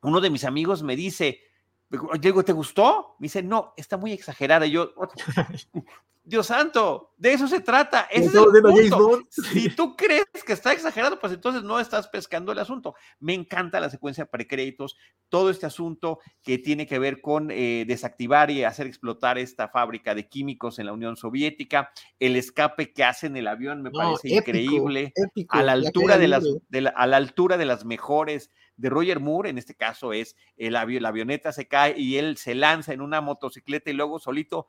uno 0.01 0.21
de 0.21 0.29
mis 0.29 0.43
amigos 0.43 0.83
me 0.83 0.95
dice, 0.95 1.41
digo, 2.19 2.43
¿te 2.43 2.53
gustó? 2.53 3.15
Me 3.19 3.25
dice, 3.25 3.41
no, 3.41 3.73
está 3.75 3.97
muy 3.97 4.11
exagerada. 4.11 4.67
Y 4.67 4.71
yo, 4.71 4.93
Dios 6.27 6.47
santo, 6.47 7.13
de 7.15 7.31
eso 7.31 7.47
se 7.47 7.61
trata. 7.61 8.01
Ese 8.11 8.25
es 8.25 8.35
el 8.35 8.89
punto. 8.89 9.21
Si 9.29 9.69
tú 9.77 9.95
crees 9.95 10.25
que 10.45 10.51
está 10.51 10.73
exagerado, 10.73 11.21
pues 11.21 11.31
entonces 11.31 11.63
no 11.63 11.79
estás 11.79 12.09
pescando 12.09 12.51
el 12.51 12.59
asunto. 12.59 12.95
Me 13.21 13.33
encanta 13.33 13.79
la 13.79 13.89
secuencia 13.89 14.25
de 14.25 14.29
precréditos, 14.29 14.97
todo 15.29 15.49
este 15.49 15.65
asunto 15.65 16.19
que 16.43 16.57
tiene 16.57 16.85
que 16.85 16.99
ver 16.99 17.21
con 17.21 17.49
eh, 17.49 17.85
desactivar 17.87 18.51
y 18.51 18.65
hacer 18.65 18.87
explotar 18.87 19.37
esta 19.37 19.69
fábrica 19.69 20.15
de 20.15 20.27
químicos 20.27 20.79
en 20.79 20.87
la 20.87 20.91
Unión 20.91 21.15
Soviética, 21.15 21.91
el 22.19 22.35
escape 22.35 22.91
que 22.91 23.05
hace 23.05 23.27
en 23.27 23.37
el 23.37 23.47
avión 23.47 23.81
me 23.81 23.91
parece 23.91 24.27
increíble, 24.27 25.13
a 25.47 25.63
la 25.63 25.71
altura 25.71 26.17
de 26.17 26.27
las, 26.27 26.43
a 26.93 27.07
la 27.07 27.15
altura 27.15 27.55
de 27.55 27.65
las 27.65 27.85
mejores 27.85 28.51
de 28.75 28.89
Roger 28.89 29.21
Moore, 29.21 29.49
en 29.49 29.57
este 29.57 29.75
caso 29.75 30.11
es 30.11 30.35
el 30.57 30.75
avión, 30.75 31.03
la 31.03 31.09
avioneta 31.09 31.53
se 31.53 31.69
cae 31.69 31.97
y 31.97 32.17
él 32.17 32.35
se 32.35 32.53
lanza 32.53 32.91
en 32.91 32.99
una 32.99 33.21
motocicleta 33.21 33.89
y 33.89 33.93
luego 33.93 34.19
solito 34.19 34.67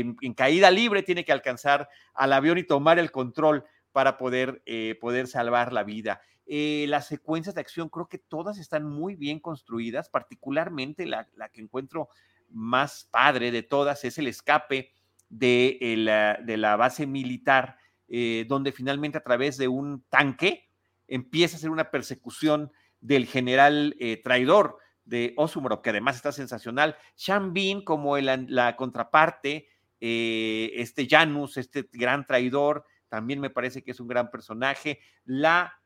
en, 0.00 0.34
caída 0.34 0.70
libre 0.70 1.02
tiene 1.02 1.24
que 1.24 1.32
alcanzar 1.32 1.88
al 2.14 2.32
avión 2.32 2.58
y 2.58 2.64
tomar 2.64 2.98
el 2.98 3.10
control 3.10 3.64
para 3.92 4.18
poder, 4.18 4.62
eh, 4.66 4.96
poder 5.00 5.26
salvar 5.26 5.72
la 5.72 5.82
vida. 5.82 6.20
Eh, 6.46 6.86
las 6.88 7.06
secuencias 7.06 7.54
de 7.54 7.60
acción 7.60 7.88
creo 7.88 8.08
que 8.08 8.18
todas 8.18 8.58
están 8.58 8.84
muy 8.84 9.16
bien 9.16 9.40
construidas, 9.40 10.08
particularmente 10.08 11.06
la, 11.06 11.26
que 11.52 11.60
encuentro 11.60 12.08
más 12.50 13.08
padre 13.10 13.50
de 13.50 13.62
todas 13.62 14.04
es 14.04 14.18
el 14.18 14.28
escape 14.28 14.92
de, 15.28 15.78
la, 15.96 16.38
de 16.42 16.56
la 16.56 16.76
base 16.76 17.06
militar, 17.06 17.78
eh, 18.08 18.44
donde 18.48 18.70
finalmente 18.70 19.18
a 19.18 19.24
través 19.24 19.56
de 19.56 19.66
un 19.66 20.04
tanque 20.08 20.68
empieza 21.08 21.56
a 21.56 21.60
ser 21.60 21.70
una 21.70 21.90
persecución 21.90 22.70
del 23.00 23.26
general 23.26 23.96
traidor 24.24 24.78
de 25.04 25.34
Osumorov, 25.36 25.82
que 25.82 25.90
además 25.90 26.16
está 26.16 26.32
sensacional. 26.32 26.96
Sean 27.14 27.52
Bean 27.52 27.82
como 27.82 28.18
la 28.18 28.76
contraparte 28.76 29.68
eh, 30.00 30.72
este 30.74 31.06
Janus, 31.08 31.56
este 31.56 31.88
gran 31.92 32.26
traidor, 32.26 32.84
también 33.08 33.40
me 33.40 33.50
parece 33.50 33.82
que 33.82 33.92
es 33.92 34.00
un 34.00 34.08
gran 34.08 34.30
personaje. 34.30 35.00
La 35.24 35.80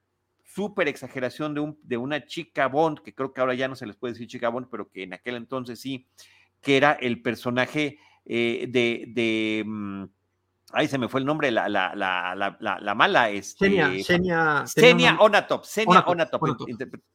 súper 0.44 0.88
exageración 0.88 1.54
de, 1.54 1.60
un, 1.60 1.78
de 1.82 1.96
una 1.96 2.24
chica 2.26 2.66
Bond, 2.66 3.00
que 3.00 3.14
creo 3.14 3.32
que 3.32 3.40
ahora 3.40 3.54
ya 3.54 3.68
no 3.68 3.76
se 3.76 3.86
les 3.86 3.96
puede 3.96 4.14
decir 4.14 4.26
chica 4.26 4.48
Bond, 4.48 4.68
pero 4.70 4.90
que 4.90 5.04
en 5.04 5.12
aquel 5.12 5.36
entonces 5.36 5.80
sí, 5.80 6.08
que 6.60 6.76
era 6.76 6.92
el 6.92 7.22
personaje 7.22 7.98
eh, 8.24 8.66
de, 8.68 9.04
de 9.08 9.62
mm, 9.66 10.04
ahí 10.72 10.88
se 10.88 10.98
me 10.98 11.08
fue 11.08 11.20
el 11.20 11.26
nombre, 11.26 11.50
la, 11.50 11.68
la, 11.68 11.94
la, 11.94 12.78
la, 12.80 12.94
mala, 12.94 13.30
este, 13.30 14.02
Senia, 14.04 15.16
Onatop, 15.18 15.64
Senia 15.64 16.00
Onatop, 16.00 16.42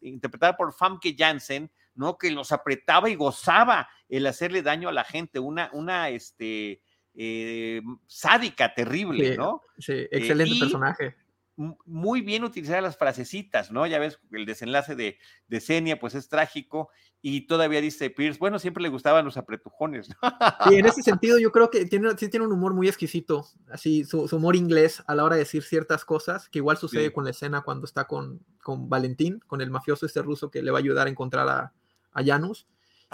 interpretada 0.01 0.55
por 0.55 0.73
Famke 0.73 1.15
Janssen, 1.17 1.71
¿no? 1.95 2.17
Que 2.17 2.31
los 2.31 2.51
apretaba 2.51 3.09
y 3.09 3.15
gozaba 3.15 3.87
el 4.09 4.27
hacerle 4.27 4.61
daño 4.61 4.89
a 4.89 4.93
la 4.93 5.03
gente, 5.03 5.39
una, 5.39 5.69
una, 5.73 6.09
este, 6.09 6.81
eh, 7.15 7.81
sádica, 8.07 8.73
terrible, 8.73 9.37
¿no? 9.37 9.61
Sí, 9.77 9.93
eh, 9.93 10.09
excelente 10.11 10.59
personaje. 10.59 11.15
Muy 11.57 12.19
bien 12.19 12.43
utilizar 12.43 12.83
las 12.83 12.97
frasecitas, 12.97 13.71
¿no? 13.71 13.87
Ya 13.87 13.97
ves, 13.97 14.19
el 14.31 14.45
desenlace 14.45 14.95
de, 14.95 15.17
de 15.47 15.61
Senia, 15.61 15.97
pues 15.97 16.13
es 16.13 16.27
trágico, 16.27 16.89
y 17.21 17.47
todavía 17.47 17.79
dice 17.79 18.09
Pierce, 18.09 18.37
bueno, 18.37 18.59
siempre 18.59 18.83
le 18.83 18.89
gustaban 18.89 19.23
los 19.23 19.37
apretujones. 19.37 20.09
Y 20.69 20.75
en 20.75 20.85
ese 20.85 21.01
sentido 21.01 21.39
yo 21.39 21.51
creo 21.51 21.71
que 21.71 21.85
tiene, 21.85 22.09
sí 22.17 22.29
tiene 22.29 22.45
un 22.45 22.51
humor 22.51 22.73
muy 22.73 22.87
exquisito, 22.87 23.47
así 23.71 24.03
su, 24.03 24.27
humor 24.31 24.57
inglés 24.57 25.01
a 25.07 25.15
la 25.15 25.23
hora 25.23 25.35
de 25.35 25.43
decir 25.43 25.63
ciertas 25.63 26.03
cosas, 26.03 26.49
que 26.49 26.59
igual 26.59 26.77
sucede 26.77 27.13
con 27.13 27.23
la 27.23 27.31
escena 27.31 27.61
cuando 27.61 27.85
está 27.85 28.05
con, 28.05 28.41
con 28.61 28.89
Valentín, 28.89 29.39
con 29.47 29.61
el 29.61 29.71
mafioso 29.71 30.05
este 30.05 30.21
ruso 30.21 30.51
que 30.51 30.61
le 30.61 30.71
va 30.71 30.79
a 30.79 30.81
ayudar 30.81 31.07
a 31.07 31.09
encontrar 31.09 31.47
a, 31.47 31.73
a 32.11 32.23
Janus 32.23 32.67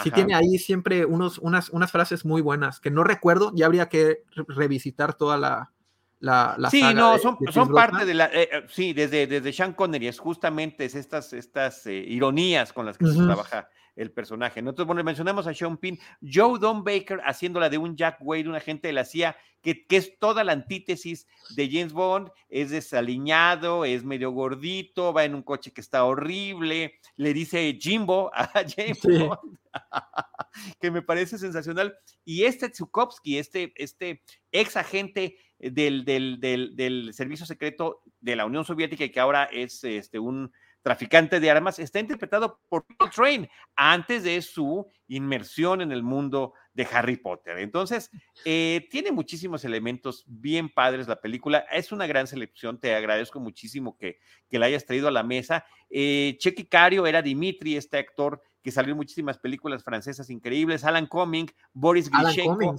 sí 0.03 0.11
tiene 0.11 0.35
ahí 0.35 0.57
siempre 0.57 1.05
unos, 1.05 1.37
unas, 1.37 1.69
unas 1.69 1.91
frases 1.91 2.25
muy 2.25 2.41
buenas 2.41 2.79
que 2.79 2.91
no 2.91 3.03
recuerdo, 3.03 3.51
ya 3.55 3.65
habría 3.65 3.89
que 3.89 4.23
revisitar 4.47 5.13
toda 5.13 5.37
la, 5.37 5.71
la, 6.19 6.55
la 6.57 6.69
sí, 6.69 6.81
no, 6.93 7.17
son, 7.17 7.37
son 7.51 7.71
parte 7.71 8.05
de 8.05 8.13
la, 8.13 8.25
eh, 8.27 8.49
eh, 8.51 8.65
sí, 8.69 8.93
desde, 8.93 9.27
desde 9.27 9.51
Sean 9.51 9.73
Connery, 9.73 10.07
es 10.07 10.19
justamente 10.19 10.85
estas, 10.85 11.33
estas 11.33 11.85
eh, 11.87 11.93
ironías 11.95 12.73
con 12.73 12.85
las 12.85 12.97
que 12.97 13.07
se 13.07 13.17
trabaja 13.17 13.67
el 13.95 14.11
personaje. 14.11 14.61
Nosotros, 14.61 14.87
bueno, 14.87 15.03
mencionamos 15.03 15.47
a 15.47 15.53
Sean 15.53 15.77
Penn, 15.77 15.99
Joe 16.21 16.59
Don 16.59 16.83
Baker 16.83 17.19
haciéndola 17.25 17.69
de 17.69 17.77
un 17.77 17.95
Jack 17.95 18.17
Wade, 18.21 18.47
un 18.47 18.55
agente 18.55 18.87
de 18.87 18.93
la 18.93 19.05
CIA, 19.05 19.35
que, 19.61 19.85
que, 19.85 19.97
es 19.97 20.17
toda 20.17 20.43
la 20.43 20.53
antítesis 20.53 21.27
de 21.55 21.69
James 21.69 21.93
Bond, 21.93 22.29
es 22.49 22.71
desaliñado, 22.71 23.85
es 23.85 24.03
medio 24.03 24.31
gordito, 24.31 25.13
va 25.13 25.23
en 25.23 25.35
un 25.35 25.43
coche 25.43 25.71
que 25.71 25.81
está 25.81 26.03
horrible, 26.03 26.95
le 27.15 27.33
dice 27.33 27.77
Jimbo 27.79 28.31
a 28.33 28.49
James 28.75 29.01
Bond, 29.03 29.59
que 30.81 30.89
me 30.91 31.01
parece 31.01 31.37
sensacional. 31.37 31.95
Y 32.25 32.45
este 32.45 32.69
Tsukovsky, 32.69 33.37
este, 33.37 33.73
este 33.75 34.23
ex 34.51 34.77
agente 34.77 35.37
del, 35.59 36.05
del, 36.05 36.39
del, 36.39 36.75
del 36.75 37.13
servicio 37.13 37.45
secreto 37.45 38.01
de 38.19 38.35
la 38.35 38.45
Unión 38.45 38.65
Soviética 38.65 39.03
y 39.03 39.11
que 39.11 39.19
ahora 39.19 39.45
es 39.45 39.83
este, 39.83 40.17
un 40.17 40.51
traficante 40.81 41.39
de 41.39 41.51
armas, 41.51 41.79
está 41.79 41.99
interpretado 41.99 42.59
por 42.67 42.85
Paul 42.97 43.11
Train 43.11 43.49
antes 43.75 44.23
de 44.23 44.41
su 44.41 44.87
inmersión 45.07 45.81
en 45.81 45.91
el 45.91 46.03
mundo 46.03 46.53
de 46.73 46.87
Harry 46.91 47.17
Potter. 47.17 47.59
Entonces, 47.59 48.09
eh, 48.45 48.87
tiene 48.89 49.11
muchísimos 49.11 49.63
elementos 49.65 50.23
bien 50.27 50.69
padres 50.69 51.07
la 51.07 51.19
película. 51.19 51.65
Es 51.71 51.91
una 51.91 52.07
gran 52.07 52.27
selección. 52.27 52.79
Te 52.79 52.95
agradezco 52.95 53.39
muchísimo 53.39 53.97
que, 53.97 54.19
que 54.49 54.57
la 54.57 54.67
hayas 54.67 54.85
traído 54.85 55.07
a 55.07 55.11
la 55.11 55.23
mesa. 55.23 55.65
Eh, 55.89 56.37
Chequi 56.39 56.65
Cario 56.65 57.05
era 57.05 57.21
Dimitri, 57.21 57.75
este 57.75 57.97
actor 57.97 58.41
que 58.63 58.71
salió 58.71 58.91
en 58.91 58.97
muchísimas 58.97 59.37
películas 59.37 59.83
francesas 59.83 60.29
increíbles. 60.29 60.83
Alan 60.83 61.07
Cumming, 61.07 61.51
Boris 61.73 62.09
Grishenko, 62.09 62.75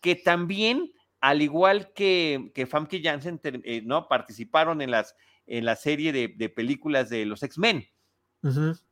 que 0.00 0.14
también, 0.14 0.92
al 1.20 1.42
igual 1.42 1.92
que, 1.94 2.52
que 2.54 2.66
Famke 2.66 3.02
Janssen, 3.02 3.40
eh, 3.42 3.82
¿no? 3.84 4.08
participaron 4.08 4.80
en 4.82 4.92
las 4.92 5.14
en 5.46 5.64
la 5.64 5.76
serie 5.76 6.12
de, 6.12 6.48
películas 6.48 7.08
de 7.08 7.24
los 7.24 7.42
X-Men. 7.42 7.86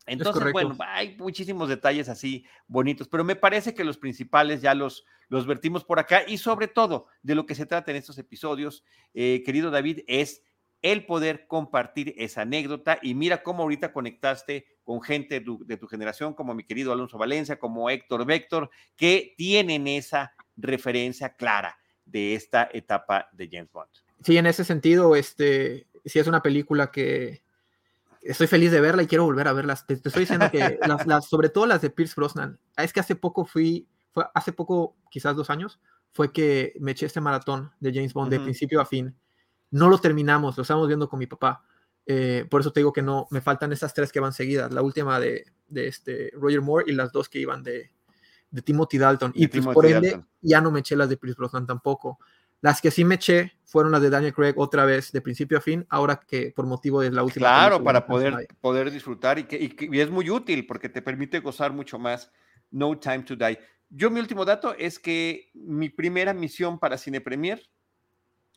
Entonces, 0.07 0.53
bueno, 0.53 0.77
hay 0.81 1.17
muchísimos 1.17 1.69
detalles 1.69 2.09
así 2.09 2.45
bonitos, 2.67 3.09
pero 3.09 3.23
me 3.23 3.37
parece 3.37 3.73
que 3.73 3.85
los 3.85 3.99
principales 3.99 4.61
ya 4.61 4.75
los, 4.75 5.05
los 5.29 5.47
vertimos 5.47 5.85
por 5.85 5.99
acá 5.99 6.23
y 6.27 6.39
sobre 6.39 6.67
todo 6.67 7.07
de 7.23 7.35
lo 7.35 7.47
que 7.47 7.55
se 7.55 7.67
trata 7.67 7.91
en 7.91 7.99
estos 7.99 8.19
episodios, 8.19 8.85
eh, 9.13 9.43
querido 9.45 9.71
David, 9.71 10.01
es 10.09 10.43
el 10.85 11.07
poder 11.07 11.47
compartir 11.47 12.15
esa 12.19 12.43
anécdota 12.43 12.99
y 13.01 13.15
mira 13.15 13.43
cómo 13.43 13.63
ahorita 13.63 13.93
conectaste 13.93 14.67
con 14.83 15.01
gente 15.01 15.41
de 15.41 15.77
tu, 15.79 15.87
generación, 15.89 16.35
como 16.35 16.55
mi 16.55 16.65
querido 16.65 16.93
Alonso 16.93 17.17
Valencia, 17.17 17.59
como 17.59 17.89
Héctor 17.89 18.27
Vector, 18.27 18.71
que 18.95 19.35
tienen 19.39 19.87
esa 19.87 20.35
referencia 20.57 21.37
clara 21.37 21.79
de 22.05 22.35
esta 22.35 22.69
etapa 22.71 23.31
de 23.33 23.49
James 23.51 23.73
Bond. 23.73 23.89
Sí, 24.23 24.37
en 24.37 24.45
ese 24.45 24.63
sentido, 24.63 25.17
este, 25.17 25.87
sí 26.05 26.19
es 26.19 26.27
una 26.27 26.43
película 26.43 26.91
que 26.91 27.43
estoy 28.25 28.47
feliz 28.47 28.73
de 28.73 28.81
verla 28.81 29.03
y 29.03 29.07
quiero 29.07 29.25
volver 29.25 29.49
a 29.49 29.53
verlas. 29.53 29.87
Te, 29.87 29.95
estoy 29.95 30.21
diciendo 30.21 30.51
que 30.51 30.79
las, 31.07 31.29
sobre 31.29 31.49
todo 31.49 31.67
las 31.67 31.83
de 31.83 31.91
Pierce 31.91 32.15
Brosnan, 32.17 32.59
es 32.77 32.93
que 32.93 33.01
hace 33.01 33.15
poco 33.15 33.45
fui, 33.45 33.89
fue 34.13 34.27
hace 34.35 34.53
poco, 34.53 34.97
quizás 35.11 35.37
dos 35.37 35.51
años, 35.51 35.81
fue 36.13 36.33
que 36.33 36.75
me 36.81 36.93
eché 36.93 37.07
este 37.07 37.21
maratón 37.21 37.73
de 37.81 37.93
James 37.93 38.15
Bond 38.15 38.31
de 38.31 38.41
principio 38.41 38.81
a 38.81 38.87
fin. 38.87 39.15
No 39.71 39.89
lo 39.89 39.99
terminamos, 39.99 40.57
lo 40.57 40.63
estamos 40.63 40.87
viendo 40.87 41.09
con 41.09 41.19
mi 41.19 41.27
papá. 41.27 41.65
Eh, 42.07 42.47
por 42.49 42.61
eso 42.61 42.73
te 42.73 42.81
digo 42.81 42.93
que 42.93 43.03
no, 43.03 43.27
me 43.31 43.41
faltan 43.41 43.73
esas 43.73 43.93
tres 43.95 44.13
que 44.13 44.21
van 44.21 44.33
seguidas. 44.33 44.73
La 44.73 44.83
última 44.83 45.19
de, 45.19 45.45
de 45.67 45.89
este 45.89 46.31
Roger 46.35 46.61
Moore 46.61 46.85
y 46.87 46.95
las 46.95 47.11
dos 47.13 47.29
que 47.29 47.41
iban 47.41 47.63
de, 47.63 47.91
de 48.51 48.63
Timothy 48.63 48.99
Dalton. 48.99 49.33
y 49.35 49.49
pues, 49.49 49.67
por 49.67 49.85
ende, 49.85 50.23
ya 50.41 50.61
no 50.61 50.71
me 50.71 50.81
eché 50.81 50.95
las 50.95 51.09
de 51.09 51.17
Pierce 51.17 51.37
Brosnan 51.37 51.67
tampoco. 51.67 52.21
Las 52.65 52.81
que 52.81 52.91
sí 52.91 53.05
me 53.05 53.17
eché 53.17 53.53
fueron 53.67 53.93
las 53.93 54.01
de 54.01 54.09
Daniel 54.09 54.33
Craig 54.33 54.55
otra 54.57 54.87
vez 54.87 55.13
de 55.13 55.21
principio 55.21 55.59
a 55.59 55.61
fin, 55.61 55.85
ahora 55.91 56.19
que 56.27 56.51
por 56.57 56.65
motivo 56.65 57.03
de 57.03 57.11
la 57.11 57.23
última. 57.23 57.47
Claro, 57.47 57.85
para 57.85 58.07
poder, 58.07 58.49
poder 58.63 58.91
disfrutar 58.91 59.39
y, 59.39 59.45
que, 59.45 59.59
y, 59.61 60.01
es 60.01 60.09
muy 60.09 60.31
útil 60.31 60.65
porque 60.65 60.89
te 60.89 61.03
permite 61.03 61.41
gozar 61.41 61.75
mucho 61.75 61.99
más 61.99 62.33
No 62.71 62.99
Time 62.99 63.25
to 63.25 63.37
Die. 63.37 63.59
Yo 63.91 64.11
mi 64.11 64.19
último 64.19 64.47
dato 64.47 64.75
es 64.79 64.99
que 64.99 65.51
mi 65.53 65.91
primera 65.91 66.33
misión 66.33 66.79
para 66.79 66.97
Cine 66.97 67.21
Premier 67.21 67.69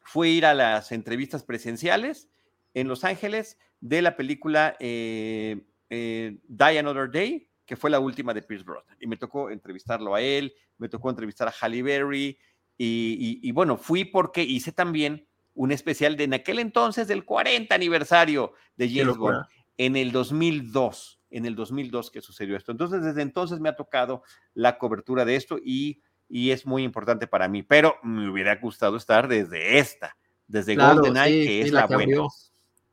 fue 0.06 0.30
ir 0.30 0.46
a 0.46 0.54
las 0.54 0.94
entrevistas 0.94 1.44
presenciales 1.44 2.30
en 2.74 2.88
Los 2.88 3.04
Ángeles 3.04 3.60
de 3.82 4.02
la 4.02 4.16
película 4.16 4.78
eh, 4.80 5.66
eh, 5.90 6.40
Die 6.48 6.80
Another 6.80 7.12
Day, 7.12 7.50
que 7.66 7.76
fue 7.76 7.90
la 7.90 8.00
última 8.00 8.34
de 8.34 8.42
Pierce 8.42 8.64
Brosnan. 8.64 8.96
Y 9.02 9.08
me 9.08 9.18
tocó 9.18 9.50
entrevistarlo 9.50 10.16
a 10.16 10.22
él, 10.22 10.54
me 10.78 10.88
tocó 10.88 11.10
entrevistar 11.10 11.50
a 11.50 11.54
Halle 11.60 11.84
Berry, 11.84 12.40
y, 12.78 13.52
bueno, 13.52 13.78
fui 13.78 14.06
porque 14.06 14.44
hice 14.44 14.72
también 14.72 15.28
un 15.54 15.72
especial 15.72 16.16
de 16.16 16.26
en 16.26 16.36
aquel 16.36 16.60
entonces 16.60 17.08
del 17.08 17.26
40 17.26 17.74
aniversario 17.74 18.54
de 18.76 18.90
James 18.90 19.18
Bond, 19.18 19.46
en 19.78 19.96
el 19.96 20.12
2002, 20.12 21.20
en 21.32 21.46
el 21.46 21.56
2002 21.56 22.12
que 22.12 22.22
sucedió 22.22 22.56
esto. 22.56 22.72
Entonces, 22.72 23.02
desde 23.02 23.22
entonces 23.24 23.60
me 23.60 23.70
ha 23.70 23.76
tocado 23.76 24.22
la 24.54 24.78
cobertura 24.78 25.26
de 25.26 25.36
esto 25.36 25.58
y, 25.64 26.02
y 26.30 26.52
es 26.52 26.66
muy 26.66 26.84
importante 26.84 27.26
para 27.28 27.48
mí, 27.48 27.64
pero 27.64 27.96
me 28.04 28.30
hubiera 28.30 28.56
gustado 28.58 28.98
estar 28.98 29.28
desde 29.28 29.80
esta, 29.80 30.16
desde 30.48 30.76
GoldenEye, 30.76 31.46
que 31.46 31.62
es 31.62 31.72
la, 31.72 31.88
buena. 31.88 32.28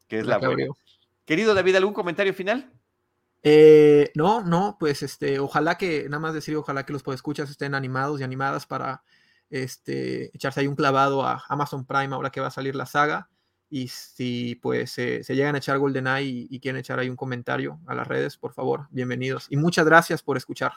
Que 0.09 0.19
es 0.21 0.27
la, 0.27 0.39
buena. 0.39 0.67
Querido 1.25 1.55
David, 1.55 1.77
¿algún 1.77 1.95
comentario 1.95 2.33
final? 2.33 2.73
Eh, 3.43 4.11
no, 4.15 4.43
no, 4.43 4.79
pues 4.81 5.03
este, 5.03 5.39
ojalá 5.39 5.77
que, 5.77 6.05
nada 6.05 6.19
más 6.19 6.33
decir, 6.33 6.57
ojalá 6.57 6.87
que 6.87 6.95
los 6.95 7.03
podescuchas 7.03 7.51
estén 7.51 7.75
animados 7.75 8.21
y 8.21 8.25
animadas 8.25 8.67
para 8.67 9.03
este, 9.55 10.37
echarse 10.37 10.61
ahí 10.61 10.67
un 10.67 10.75
clavado 10.75 11.25
a 11.25 11.45
Amazon 11.49 11.87
Prime 11.87 12.13
ahora 12.13 12.31
que 12.31 12.41
va 12.41 12.49
a 12.49 12.51
salir 12.51 12.75
la 12.75 12.87
saga. 12.87 13.31
Y 13.71 13.89
si 13.89 14.57
pues 14.57 14.91
se 14.91 15.23
llegan 15.29 15.55
a 15.55 15.59
echar 15.59 15.79
GoldenEye 15.79 16.47
y, 16.51 16.61
quieren 16.61 16.81
echar 16.81 16.99
ahí 16.99 17.09
un 17.09 17.17
comentario 17.17 17.81
a 17.87 17.95
las 17.95 18.07
redes, 18.07 18.37
por 18.37 18.53
favor, 18.53 18.89
bienvenidos. 18.91 19.47
Y 19.51 19.57
muchas 19.57 19.87
gracias 19.87 20.23
por 20.23 20.37
escuchar. 20.37 20.73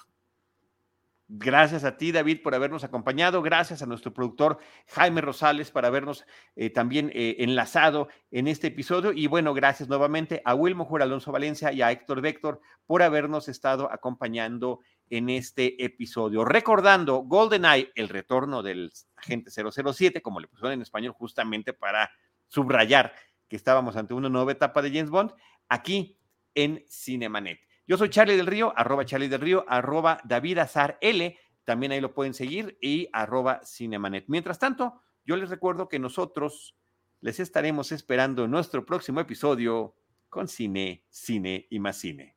Gracias 1.30 1.84
a 1.84 1.98
ti, 1.98 2.12
David, 2.14 2.42
por 2.42 2.56
habernos 2.56 2.84
acompañado. 2.84 3.42
Gracias 3.42 3.82
a 3.82 3.86
nuestro 3.86 4.14
productor 4.14 4.60
Jaime 4.88 5.20
Rosales 5.22 5.72
por 5.72 5.86
habernos 5.86 6.26
eh, 6.56 6.70
también 6.70 7.12
eh, 7.14 7.36
enlazado 7.40 8.08
en 8.32 8.48
este 8.48 8.68
episodio. 8.68 9.12
Y 9.12 9.28
bueno, 9.28 9.54
gracias 9.54 9.90
nuevamente 9.90 10.42
a 10.46 10.56
Wilmo 10.56 10.86
Jura 10.86 11.04
Alonso 11.04 11.32
Valencia 11.32 11.74
y 11.74 11.82
a 11.82 11.92
Héctor 11.92 12.22
Vector 12.22 12.62
por 12.86 13.04
habernos 13.04 13.50
estado 13.50 13.92
acompañando 13.92 14.80
en 15.10 15.30
este 15.30 15.84
episodio. 15.84 16.46
Recordando 16.46 17.18
GoldenEye, 17.24 17.92
el 17.96 18.10
retorno 18.10 18.64
del 18.64 18.92
agente 19.16 19.52
007, 19.52 20.22
como 20.22 20.40
le 20.40 20.48
pusieron 20.48 20.74
en 20.74 20.82
español, 20.82 21.14
justamente 21.14 21.74
para 21.74 22.12
subrayar 22.48 23.14
que 23.48 23.56
estábamos 23.56 23.96
ante 23.96 24.14
una 24.14 24.30
nueva 24.30 24.52
etapa 24.52 24.82
de 24.82 24.90
James 24.92 25.10
Bond, 25.10 25.34
aquí 25.70 26.18
en 26.56 26.84
Cinemanet. 26.90 27.60
Yo 27.88 27.98
soy 27.98 28.10
Charlie 28.10 28.36
del 28.36 28.48
Río, 28.48 28.74
arroba 28.76 29.06
Charlie 29.06 29.30
del 29.30 29.42
Río, 29.42 29.66
arroba 29.68 30.20
David 30.26 30.58
Azar 30.58 30.98
L, 31.02 31.38
también 31.64 31.92
ahí 31.92 32.02
lo 32.02 32.14
pueden 32.14 32.34
seguir, 32.34 32.78
y 32.82 33.08
arroba 33.14 33.62
Cinemanet. 33.64 34.26
Mientras 34.28 34.60
tanto, 34.60 35.02
yo 35.26 35.38
les 35.38 35.50
recuerdo 35.50 35.88
que 35.88 36.00
nosotros 36.00 36.76
les 37.22 37.40
estaremos 37.40 37.92
esperando 37.92 38.46
en 38.46 38.52
nuestro 38.52 38.86
próximo 38.86 39.20
episodio 39.20 39.96
con 40.30 40.48
Cine, 40.48 41.06
Cine 41.10 41.68
y 41.70 41.80
más 41.80 41.98
Cine. 41.98 42.37